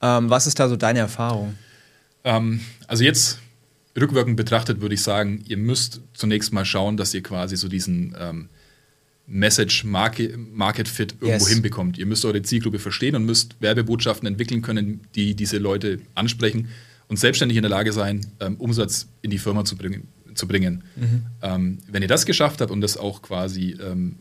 Ähm, 0.00 0.30
was 0.30 0.46
ist 0.46 0.60
da 0.60 0.68
so 0.68 0.76
deine 0.76 1.00
Erfahrung? 1.00 1.54
Ähm, 2.22 2.60
also 2.86 3.02
jetzt 3.02 3.40
rückwirkend 3.98 4.36
betrachtet 4.36 4.80
würde 4.80 4.94
ich 4.94 5.02
sagen, 5.02 5.42
ihr 5.48 5.56
müsst 5.56 6.00
zunächst 6.14 6.52
mal 6.52 6.64
schauen, 6.64 6.96
dass 6.96 7.12
ihr 7.12 7.22
quasi 7.22 7.56
so 7.56 7.68
diesen 7.68 8.14
ähm, 8.18 8.48
Message 9.26 9.82
Market, 9.82 10.36
Market 10.54 10.88
Fit 10.88 11.14
irgendwo 11.20 11.44
yes. 11.44 11.48
hinbekommt. 11.48 11.98
Ihr 11.98 12.06
müsst 12.06 12.24
eure 12.24 12.42
Zielgruppe 12.42 12.78
verstehen 12.78 13.16
und 13.16 13.24
müsst 13.24 13.56
Werbebotschaften 13.60 14.28
entwickeln 14.28 14.62
können, 14.62 15.00
die 15.16 15.34
diese 15.34 15.58
Leute 15.58 15.98
ansprechen 16.14 16.68
und 17.08 17.18
selbstständig 17.18 17.56
in 17.56 17.62
der 17.62 17.70
Lage 17.70 17.92
sein, 17.92 18.26
ähm, 18.40 18.56
Umsatz 18.56 19.08
in 19.22 19.30
die 19.30 19.38
Firma 19.38 19.64
zu 19.64 19.76
bringen. 19.76 20.08
Zu 20.34 20.46
bringen. 20.46 20.84
Mhm. 20.96 21.26
Ähm, 21.42 21.78
wenn 21.90 22.02
ihr 22.02 22.08
das 22.08 22.26
geschafft 22.26 22.60
habt 22.60 22.70
und 22.70 22.80
das 22.80 22.96
auch 22.96 23.22
quasi 23.22 23.76
ähm, 23.80 24.16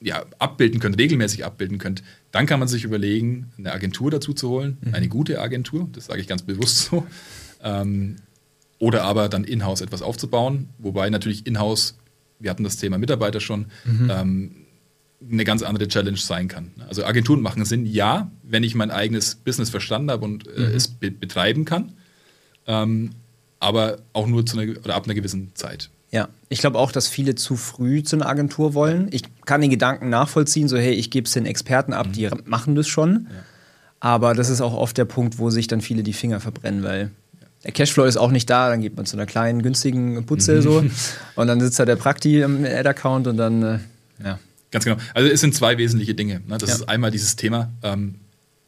ja, 0.00 0.24
abbilden 0.38 0.80
könnt, 0.80 0.98
regelmäßig 0.98 1.44
abbilden 1.44 1.78
könnt, 1.78 2.02
dann 2.30 2.46
kann 2.46 2.58
man 2.58 2.68
sich 2.68 2.84
überlegen, 2.84 3.52
eine 3.58 3.72
Agentur 3.72 4.10
dazu 4.10 4.32
zu 4.32 4.48
holen, 4.48 4.78
mhm. 4.80 4.94
eine 4.94 5.08
gute 5.08 5.40
Agentur, 5.40 5.88
das 5.92 6.06
sage 6.06 6.20
ich 6.20 6.26
ganz 6.26 6.42
bewusst 6.42 6.90
so, 6.90 7.06
ähm, 7.62 8.16
oder 8.78 9.04
aber 9.04 9.28
dann 9.28 9.44
in-house 9.44 9.80
etwas 9.80 10.02
aufzubauen, 10.02 10.68
wobei 10.78 11.08
natürlich 11.10 11.46
in-house, 11.46 11.96
wir 12.40 12.50
hatten 12.50 12.64
das 12.64 12.76
Thema 12.76 12.98
Mitarbeiter 12.98 13.40
schon, 13.40 13.66
mhm. 13.84 14.10
ähm, 14.10 14.50
eine 15.30 15.44
ganz 15.44 15.62
andere 15.62 15.88
Challenge 15.88 16.16
sein 16.16 16.48
kann. 16.48 16.72
Also 16.88 17.04
Agenturen 17.04 17.40
machen 17.40 17.64
Sinn, 17.64 17.86
ja, 17.86 18.30
wenn 18.42 18.62
ich 18.62 18.74
mein 18.74 18.90
eigenes 18.90 19.34
Business 19.34 19.70
verstanden 19.70 20.10
habe 20.10 20.24
und 20.24 20.46
äh, 20.48 20.60
mhm. 20.60 20.74
es 20.74 20.88
be 20.88 21.10
betreiben 21.10 21.64
kann, 21.64 21.92
ähm, 22.66 23.10
aber 23.60 23.98
auch 24.12 24.26
nur 24.26 24.44
zu 24.44 24.58
einer, 24.58 24.76
oder 24.78 24.94
ab 24.94 25.04
einer 25.04 25.14
gewissen 25.14 25.52
Zeit. 25.54 25.90
Ja, 26.10 26.28
ich 26.50 26.60
glaube 26.60 26.78
auch, 26.78 26.92
dass 26.92 27.08
viele 27.08 27.34
zu 27.34 27.56
früh 27.56 28.02
zu 28.02 28.16
einer 28.16 28.26
Agentur 28.26 28.74
wollen. 28.74 29.08
Ich 29.12 29.22
kann 29.46 29.62
den 29.62 29.70
Gedanken 29.70 30.10
nachvollziehen, 30.10 30.68
so 30.68 30.76
hey, 30.76 30.92
ich 30.92 31.10
gebe 31.10 31.26
es 31.26 31.32
den 31.32 31.46
Experten 31.46 31.94
ab, 31.94 32.08
mhm. 32.08 32.12
die 32.12 32.30
machen 32.44 32.74
das 32.74 32.86
schon. 32.86 33.28
Ja. 33.30 33.36
Aber 34.00 34.34
das 34.34 34.50
ist 34.50 34.60
auch 34.60 34.74
oft 34.74 34.98
der 34.98 35.04
Punkt, 35.04 35.38
wo 35.38 35.48
sich 35.50 35.68
dann 35.68 35.80
viele 35.80 36.02
die 36.02 36.12
Finger 36.12 36.40
verbrennen, 36.40 36.82
weil 36.82 37.12
der 37.64 37.72
Cashflow 37.72 38.04
ist 38.04 38.16
auch 38.16 38.30
nicht 38.30 38.50
da, 38.50 38.68
dann 38.68 38.80
geht 38.80 38.96
man 38.96 39.06
zu 39.06 39.16
einer 39.16 39.26
kleinen, 39.26 39.62
günstigen 39.62 40.26
Putze 40.26 40.56
mhm. 40.56 40.62
so 40.62 40.84
und 41.36 41.46
dann 41.46 41.60
sitzt 41.60 41.78
da 41.78 41.84
der 41.84 41.96
Prakti 41.96 42.42
im 42.42 42.64
Ad-Account 42.64 43.28
und 43.28 43.36
dann, 43.36 43.62
äh, 43.62 43.78
ja. 44.24 44.38
Ganz 44.72 44.84
genau. 44.84 44.96
Also 45.14 45.30
es 45.30 45.40
sind 45.40 45.54
zwei 45.54 45.78
wesentliche 45.78 46.14
Dinge. 46.14 46.40
Ne? 46.46 46.58
Das 46.58 46.70
ja. 46.70 46.76
ist 46.76 46.88
einmal 46.88 47.12
dieses 47.12 47.36
Thema, 47.36 47.70
ähm, 47.82 48.16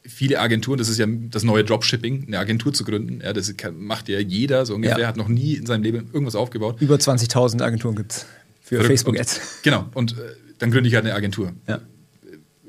viele 0.07 0.39
Agenturen, 0.39 0.79
das 0.79 0.89
ist 0.89 0.99
ja 0.99 1.07
das 1.09 1.43
neue 1.43 1.65
Dropshipping, 1.65 2.27
eine 2.27 2.39
Agentur 2.39 2.73
zu 2.73 2.85
gründen. 2.85 3.21
Ja, 3.23 3.33
das 3.33 3.53
macht 3.73 4.09
ja 4.09 4.21
jeder 4.21 4.67
so 4.67 4.75
ungefähr, 4.75 4.99
ja. 4.99 5.07
hat 5.09 5.17
noch 5.17 5.29
nie 5.29 5.55
in 5.55 5.67
seinem 5.67 5.83
Leben 5.83 6.11
irgendwas 6.13 6.35
aufgebaut. 6.35 6.77
Über 6.81 6.97
20.000 6.97 7.63
Agenturen 7.63 7.97
gibt 7.97 8.13
es 8.13 8.27
für 8.63 8.85
Facebook-Ads. 8.85 9.41
Genau, 9.63 9.89
und 9.95 10.13
äh, 10.13 10.37
dann 10.59 10.71
gründe 10.71 10.89
ich 10.89 10.95
halt 10.95 11.07
eine 11.07 11.15
Agentur. 11.15 11.53
Ja. 11.67 11.81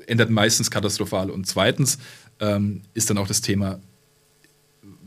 Ändert 0.06 0.30
meistens 0.30 0.70
katastrophal. 0.70 1.30
Und 1.30 1.46
zweitens 1.46 1.98
ähm, 2.40 2.82
ist 2.94 3.10
dann 3.10 3.18
auch 3.18 3.28
das 3.28 3.42
Thema, 3.42 3.80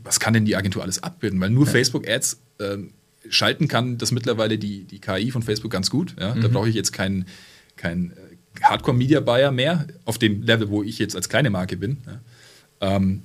was 0.02 0.20
kann 0.20 0.32
denn 0.32 0.44
die 0.44 0.56
Agentur 0.56 0.82
alles 0.82 1.02
abbilden? 1.02 1.40
Weil 1.40 1.50
nur 1.50 1.66
ja. 1.66 1.72
Facebook-Ads 1.72 2.38
ähm, 2.60 2.92
schalten 3.28 3.66
kann 3.66 3.98
das 3.98 4.12
mittlerweile 4.12 4.56
die, 4.56 4.84
die 4.84 5.00
KI 5.00 5.30
von 5.30 5.42
Facebook 5.42 5.70
ganz 5.70 5.90
gut. 5.90 6.14
Ja? 6.18 6.34
Mhm. 6.34 6.42
Da 6.42 6.48
brauche 6.48 6.68
ich 6.68 6.74
jetzt 6.74 6.92
keinen 6.92 7.26
kein 7.80 8.12
äh, 8.12 8.62
Hardcore-Media-Buyer 8.62 9.50
mehr, 9.52 9.86
auf 10.04 10.18
dem 10.18 10.42
Level, 10.42 10.68
wo 10.68 10.82
ich 10.82 10.98
jetzt 10.98 11.16
als 11.16 11.28
kleine 11.28 11.50
Marke 11.50 11.76
bin. 11.76 11.98
Ja. 12.06 12.96
Ähm, 12.96 13.22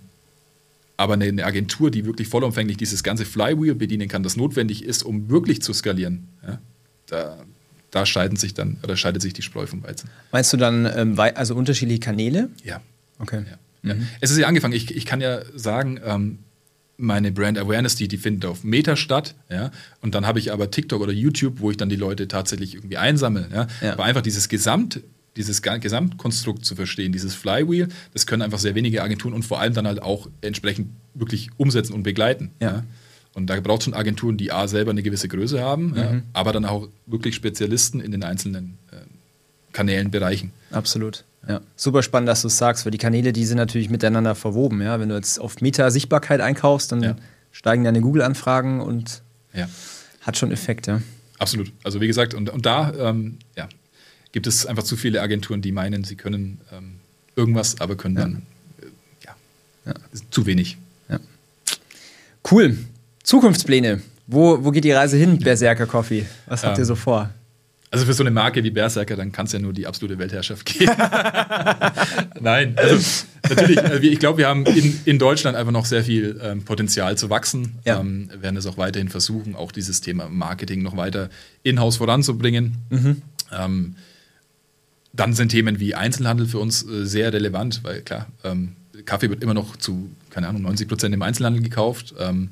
aber 0.97 1.13
eine, 1.15 1.25
eine, 1.25 1.45
Agentur, 1.45 1.91
die 1.91 2.05
wirklich 2.05 2.29
vollumfänglich 2.29 2.77
dieses 2.77 3.03
ganze 3.03 3.25
Flywheel 3.25 3.75
bedienen 3.75 4.07
kann, 4.07 4.23
das 4.23 4.37
notwendig 4.37 4.83
ist, 4.83 5.03
um 5.03 5.29
wirklich 5.29 5.61
zu 5.61 5.73
skalieren, 5.73 6.29
ja, 6.45 6.59
da, 7.07 7.37
da 7.91 8.05
scheiden 8.05 8.37
sich 8.37 8.53
dann, 8.53 8.77
oder 8.81 8.95
scheidet 8.95 9.21
sich 9.21 9.33
die 9.33 9.41
Spreu 9.41 9.67
vom 9.67 9.83
Weizen. 9.83 10.09
Meinst 10.31 10.53
du 10.53 10.57
dann 10.57 10.85
ähm, 10.95 11.19
also 11.19 11.55
unterschiedliche 11.55 11.99
Kanäle? 11.99 12.49
Ja. 12.63 12.81
Okay. 13.19 13.43
Ja. 13.83 13.93
Mhm. 13.93 14.07
Es 14.21 14.31
ist 14.31 14.37
ja 14.37 14.47
angefangen, 14.47 14.73
ich, 14.73 14.95
ich 14.95 15.05
kann 15.05 15.19
ja 15.19 15.41
sagen, 15.53 15.99
ähm, 16.03 16.39
meine 16.97 17.31
Brand 17.31 17.57
Awareness, 17.57 17.95
die, 17.95 18.07
die 18.07 18.17
findet 18.17 18.45
auf 18.45 18.63
Meta 18.63 18.95
statt, 18.95 19.35
ja. 19.49 19.71
Und 20.01 20.15
dann 20.15 20.25
habe 20.25 20.39
ich 20.39 20.51
aber 20.51 20.71
TikTok 20.71 21.01
oder 21.01 21.11
YouTube, 21.11 21.59
wo 21.59 21.71
ich 21.71 21.77
dann 21.77 21.89
die 21.89 21.95
Leute 21.95 22.27
tatsächlich 22.27 22.75
irgendwie 22.75 22.97
einsammle, 22.97 23.47
ja. 23.51 23.67
ja. 23.81 23.93
Aber 23.93 24.05
einfach 24.05 24.21
dieses 24.21 24.49
Gesamt, 24.49 25.01
dieses 25.35 25.61
Gesamtkonstrukt 25.61 26.65
zu 26.65 26.75
verstehen, 26.75 27.11
dieses 27.11 27.35
Flywheel, 27.35 27.89
das 28.13 28.25
können 28.25 28.41
einfach 28.41 28.59
sehr 28.59 28.75
wenige 28.75 29.03
Agenturen 29.03 29.33
und 29.33 29.43
vor 29.43 29.59
allem 29.59 29.73
dann 29.73 29.87
halt 29.87 30.01
auch 30.01 30.29
entsprechend 30.41 30.89
wirklich 31.13 31.49
umsetzen 31.57 31.93
und 31.93 32.03
begleiten. 32.03 32.51
Ja. 32.61 32.67
ja. 32.67 32.83
Und 33.33 33.47
da 33.47 33.59
braucht 33.59 33.79
es 33.79 33.85
schon 33.85 33.93
Agenturen, 33.93 34.37
die 34.37 34.53
A 34.53 34.65
selber 34.67 34.91
eine 34.91 35.03
gewisse 35.03 35.27
Größe 35.27 35.61
haben, 35.61 35.89
mhm. 35.89 35.97
ja, 35.97 36.21
aber 36.31 36.53
dann 36.53 36.63
auch 36.63 36.87
wirklich 37.05 37.35
Spezialisten 37.35 37.99
in 37.99 38.11
den 38.11 38.23
einzelnen 38.23 38.77
Kanälen, 39.75 40.09
Bereichen. 40.09 40.51
Absolut. 40.71 41.23
Ja, 41.47 41.61
super 41.75 42.01
spannend, 42.01 42.27
dass 42.29 42.41
du 42.41 42.47
es 42.47 42.57
sagst, 42.57 42.85
weil 42.85 42.91
die 42.91 42.97
Kanäle, 42.97 43.33
die 43.33 43.45
sind 43.45 43.57
natürlich 43.57 43.89
miteinander 43.89 44.33
verwoben. 44.33 44.81
Ja? 44.81 44.99
Wenn 44.99 45.09
du 45.09 45.15
jetzt 45.15 45.39
auf 45.39 45.61
Meta-Sichtbarkeit 45.61 46.41
einkaufst, 46.41 46.91
dann 46.91 47.03
ja. 47.03 47.15
steigen 47.51 47.83
deine 47.83 48.01
Google-Anfragen 48.01 48.81
und 48.81 49.21
ja. 49.53 49.69
hat 50.21 50.37
schon 50.37 50.51
Effekt, 50.51 50.87
ja. 50.87 51.01
Absolut. 51.37 51.71
Also 51.83 52.01
wie 52.01 52.07
gesagt, 52.07 52.33
und, 52.33 52.49
und 52.49 52.65
da 52.65 52.93
ähm, 52.97 53.37
ja, 53.55 53.67
gibt 54.31 54.47
es 54.47 54.65
einfach 54.65 54.83
zu 54.83 54.95
viele 54.95 55.21
Agenturen, 55.21 55.61
die 55.61 55.71
meinen, 55.71 56.03
sie 56.03 56.15
können 56.15 56.61
ähm, 56.71 56.95
irgendwas, 57.35 57.79
aber 57.81 57.95
können 57.95 58.15
dann 58.15 58.41
äh, 58.81 58.85
ja, 59.85 59.93
zu 60.31 60.45
wenig. 60.45 60.77
Cool. 62.49 62.77
Zukunftspläne. 63.23 64.01
Wo, 64.27 64.63
wo 64.63 64.71
geht 64.71 64.83
die 64.83 64.91
Reise 64.91 65.17
hin, 65.17 65.39
Berserker 65.39 65.87
Coffee? 65.87 66.25
Was 66.45 66.63
habt 66.63 66.77
ihr 66.77 66.81
ähm, 66.83 66.85
so 66.85 66.95
vor? 66.95 67.31
Also 67.95 68.07
für 68.07 68.13
so 68.13 68.23
eine 68.23 68.31
Marke 68.31 68.61
wie 68.61 68.71
Berserker, 68.71 69.15
dann 69.15 69.31
kann 69.31 69.45
es 69.45 69.53
ja 69.53 69.59
nur 69.59 69.71
die 69.71 69.87
absolute 69.87 70.19
Weltherrschaft 70.19 70.65
geben. 70.65 70.91
Nein, 72.41 72.73
also 72.75 73.25
natürlich, 73.47 73.77
äh, 73.77 74.05
ich 74.05 74.19
glaube, 74.19 74.39
wir 74.39 74.49
haben 74.49 74.65
in, 74.65 74.99
in 75.05 75.17
Deutschland 75.17 75.55
einfach 75.55 75.71
noch 75.71 75.85
sehr 75.85 76.03
viel 76.03 76.37
ähm, 76.43 76.63
Potenzial 76.63 77.17
zu 77.17 77.29
wachsen. 77.29 77.79
Ja. 77.85 78.01
Ähm, 78.01 78.29
werden 78.37 78.57
es 78.57 78.65
auch 78.65 78.77
weiterhin 78.77 79.07
versuchen, 79.07 79.55
auch 79.55 79.71
dieses 79.71 80.01
Thema 80.01 80.27
Marketing 80.27 80.81
noch 80.81 80.97
weiter 80.97 81.29
in-house 81.63 81.95
voranzubringen. 81.95 82.75
Mhm. 82.89 83.21
Ähm, 83.53 83.95
dann 85.13 85.33
sind 85.33 85.49
Themen 85.49 85.79
wie 85.79 85.95
Einzelhandel 85.95 86.47
für 86.47 86.59
uns 86.59 86.83
äh, 86.83 87.05
sehr 87.05 87.31
relevant, 87.31 87.81
weil 87.85 88.01
klar, 88.01 88.27
ähm, 88.43 88.75
Kaffee 89.05 89.29
wird 89.29 89.41
immer 89.41 89.53
noch 89.53 89.77
zu, 89.77 90.09
keine 90.31 90.49
Ahnung, 90.49 90.63
90 90.63 90.89
Prozent 90.89 91.15
im 91.15 91.21
Einzelhandel 91.21 91.63
gekauft. 91.63 92.13
Ähm, 92.19 92.49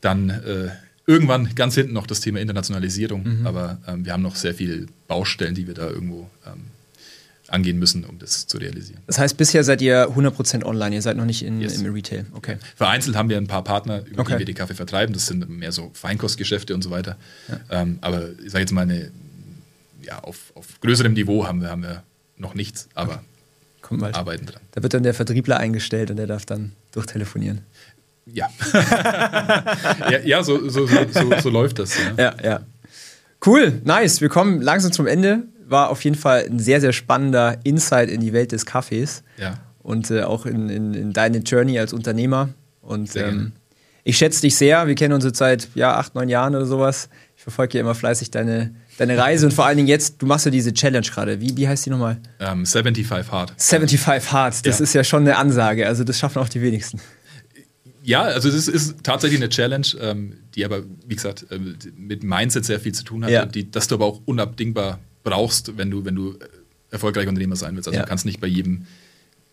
dann 0.00 0.30
äh, 0.30 0.68
irgendwann 1.06 1.54
ganz 1.54 1.74
hinten 1.74 1.92
noch 1.92 2.06
das 2.06 2.20
Thema 2.20 2.40
Internationalisierung, 2.40 3.40
mhm. 3.40 3.46
aber 3.46 3.78
ähm, 3.86 4.04
wir 4.04 4.12
haben 4.12 4.22
noch 4.22 4.36
sehr 4.36 4.54
viele 4.54 4.86
Baustellen, 5.08 5.54
die 5.54 5.66
wir 5.66 5.74
da 5.74 5.88
irgendwo 5.88 6.30
ähm, 6.46 6.64
angehen 7.52 7.78
müssen, 7.78 8.04
um 8.04 8.18
das 8.18 8.46
zu 8.46 8.58
realisieren. 8.58 9.02
Das 9.06 9.18
heißt, 9.18 9.36
bisher 9.36 9.62
seid 9.64 9.82
ihr 9.82 10.08
100% 10.08 10.64
online, 10.64 10.94
ihr 10.94 11.02
seid 11.02 11.16
noch 11.16 11.24
nicht 11.24 11.44
in, 11.44 11.60
yes. 11.60 11.80
im 11.80 11.92
Retail. 11.92 12.24
Okay. 12.32 12.56
Vereinzelt 12.76 13.16
haben 13.16 13.28
wir 13.28 13.36
ein 13.36 13.46
paar 13.46 13.62
Partner, 13.64 14.04
über 14.06 14.22
okay. 14.22 14.34
die 14.34 14.38
wir 14.40 14.46
die 14.46 14.54
Kaffee 14.54 14.74
vertreiben. 14.74 15.12
Das 15.12 15.26
sind 15.26 15.48
mehr 15.48 15.72
so 15.72 15.90
Feinkostgeschäfte 15.92 16.74
und 16.74 16.82
so 16.82 16.90
weiter. 16.90 17.16
Ja. 17.48 17.82
Ähm, 17.82 17.98
aber 18.00 18.30
ich 18.44 18.50
sage 18.50 18.62
jetzt 18.62 18.72
mal, 18.72 18.82
eine, 18.82 19.10
ja, 20.02 20.20
auf, 20.20 20.52
auf 20.54 20.80
größerem 20.80 21.12
Niveau 21.12 21.46
haben 21.46 21.60
wir, 21.60 21.68
haben 21.68 21.82
wir 21.82 22.02
noch 22.38 22.54
nichts, 22.54 22.88
aber 22.94 23.22
okay. 23.82 24.12
arbeiten 24.12 24.46
dran. 24.46 24.62
Da 24.72 24.82
wird 24.82 24.94
dann 24.94 25.02
der 25.02 25.14
Vertriebler 25.14 25.58
eingestellt 25.58 26.10
und 26.10 26.16
der 26.16 26.26
darf 26.26 26.46
dann 26.46 26.72
durchtelefonieren. 26.92 27.60
Ja. 28.34 28.48
ja, 30.10 30.18
ja 30.24 30.42
so, 30.44 30.68
so, 30.68 30.86
so, 30.86 31.32
so, 31.42 31.50
läuft 31.50 31.78
das. 31.78 31.96
Ja, 31.98 32.12
ja. 32.16 32.34
ja. 32.42 32.60
Cool, 33.44 33.80
nice. 33.84 34.20
Wir 34.20 34.28
kommen 34.28 34.62
langsam 34.62 34.92
zum 34.92 35.06
Ende. 35.06 35.44
War 35.66 35.90
auf 35.90 36.04
jeden 36.04 36.16
Fall 36.16 36.46
ein 36.48 36.58
sehr, 36.58 36.80
sehr 36.80 36.92
spannender 36.92 37.58
Insight 37.64 38.10
in 38.10 38.20
die 38.20 38.32
Welt 38.32 38.52
des 38.52 38.64
Kaffees. 38.66 39.22
Ja. 39.38 39.54
Und 39.82 40.10
äh, 40.10 40.22
auch 40.22 40.46
in, 40.46 40.68
in, 40.68 40.94
in, 40.94 41.12
deine 41.12 41.38
Journey 41.38 41.78
als 41.78 41.92
Unternehmer. 41.92 42.50
Und 42.80 43.16
ähm, 43.16 43.52
ich 44.04 44.16
schätze 44.16 44.40
dich 44.42 44.56
sehr. 44.56 44.86
Wir 44.86 44.94
kennen 44.94 45.14
uns 45.14 45.24
jetzt 45.24 45.38
seit 45.38 45.68
ja, 45.74 45.96
acht, 45.96 46.14
neun 46.14 46.28
Jahren 46.28 46.54
oder 46.54 46.66
sowas. 46.66 47.08
Ich 47.36 47.42
verfolge 47.42 47.78
ja 47.78 47.80
immer 47.80 47.96
fleißig 47.96 48.30
deine, 48.30 48.72
deine 48.98 49.18
Reise 49.18 49.46
und 49.46 49.52
vor 49.52 49.66
allen 49.66 49.76
Dingen 49.76 49.88
jetzt, 49.88 50.22
du 50.22 50.26
machst 50.26 50.44
ja 50.44 50.52
diese 50.52 50.72
Challenge 50.72 51.06
gerade. 51.06 51.40
Wie, 51.40 51.56
wie 51.56 51.66
heißt 51.66 51.86
die 51.86 51.90
nochmal? 51.90 52.18
Ähm, 52.38 52.64
75 52.64 53.32
Hard. 53.32 53.52
75 53.56 54.32
Hard. 54.32 54.64
Das 54.66 54.78
Ja. 54.78 54.82
ist 54.84 54.92
ja 54.92 55.02
schon 55.02 55.22
eine 55.22 55.36
Ansage. 55.36 55.88
Also 55.88 56.04
das 56.04 56.18
schaffen 56.18 56.38
auch 56.38 56.48
die 56.48 56.62
wenigsten. 56.62 57.00
Ja, 58.02 58.22
also 58.22 58.48
es 58.48 58.54
ist, 58.54 58.68
ist 58.68 58.96
tatsächlich 59.04 59.38
eine 59.40 59.48
Challenge, 59.48 59.86
ähm, 60.00 60.34
die 60.54 60.64
aber, 60.64 60.82
wie 61.06 61.14
gesagt, 61.14 61.46
äh, 61.50 61.58
mit 61.96 62.24
Mindset 62.24 62.64
sehr 62.64 62.80
viel 62.80 62.92
zu 62.92 63.04
tun 63.04 63.24
hat, 63.24 63.30
Ja. 63.30 63.44
und 63.44 63.54
die, 63.54 63.70
dass 63.70 63.86
du 63.88 63.94
aber 63.94 64.06
auch 64.06 64.20
unabdingbar 64.24 64.98
brauchst, 65.22 65.76
wenn 65.78 65.90
du, 65.90 66.04
wenn 66.04 66.14
du 66.16 66.32
äh, 66.32 66.38
erfolgreicher 66.90 67.28
Unternehmer 67.28 67.56
sein 67.56 67.74
willst. 67.76 67.88
Also 67.88 67.96
Ja. 67.96 68.02
du 68.02 68.08
kannst 68.08 68.24
nicht 68.26 68.40
bei 68.40 68.48
jedem 68.48 68.86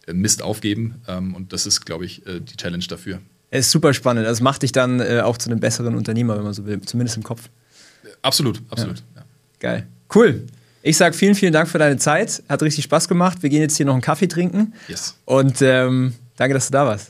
äh, 0.07 0.13
Mist 0.13 0.41
aufgeben 0.41 0.95
ähm, 1.07 1.35
und 1.35 1.53
das 1.53 1.65
ist, 1.67 1.85
glaube 1.85 2.05
ich, 2.05 2.25
äh, 2.25 2.39
die 2.39 2.57
Challenge 2.57 2.83
dafür. 2.87 3.19
Es 3.51 3.67
ist 3.67 3.71
super 3.71 3.93
spannend. 3.93 4.25
Das 4.25 4.41
macht 4.41 4.61
dich 4.63 4.71
dann 4.71 4.99
äh, 4.99 5.21
auch 5.23 5.37
zu 5.37 5.49
einem 5.49 5.59
besseren 5.59 5.95
Unternehmer, 5.95 6.35
wenn 6.37 6.43
man 6.43 6.53
so 6.53 6.65
will. 6.65 6.81
Zumindest 6.81 7.17
im 7.17 7.23
Kopf. 7.23 7.49
Absolut, 8.21 8.61
absolut. 8.69 9.03
Ja. 9.15 9.23
Geil. 9.59 9.87
Cool. 10.13 10.43
Ich 10.81 10.97
sage 10.97 11.15
vielen, 11.15 11.35
vielen 11.35 11.53
Dank 11.53 11.67
für 11.67 11.77
deine 11.77 11.97
Zeit. 11.97 12.41
Hat 12.49 12.61
richtig 12.63 12.83
Spaß 12.85 13.07
gemacht. 13.07 13.41
Wir 13.43 13.49
gehen 13.49 13.61
jetzt 13.61 13.77
hier 13.77 13.85
noch 13.85 13.93
einen 13.93 14.01
Kaffee 14.01 14.27
trinken. 14.27 14.73
Yes. 14.87 15.15
Und 15.25 15.61
ähm, 15.61 16.13
danke, 16.37 16.53
dass 16.53 16.67
du 16.67 16.71
da 16.73 16.85
warst. 16.85 17.07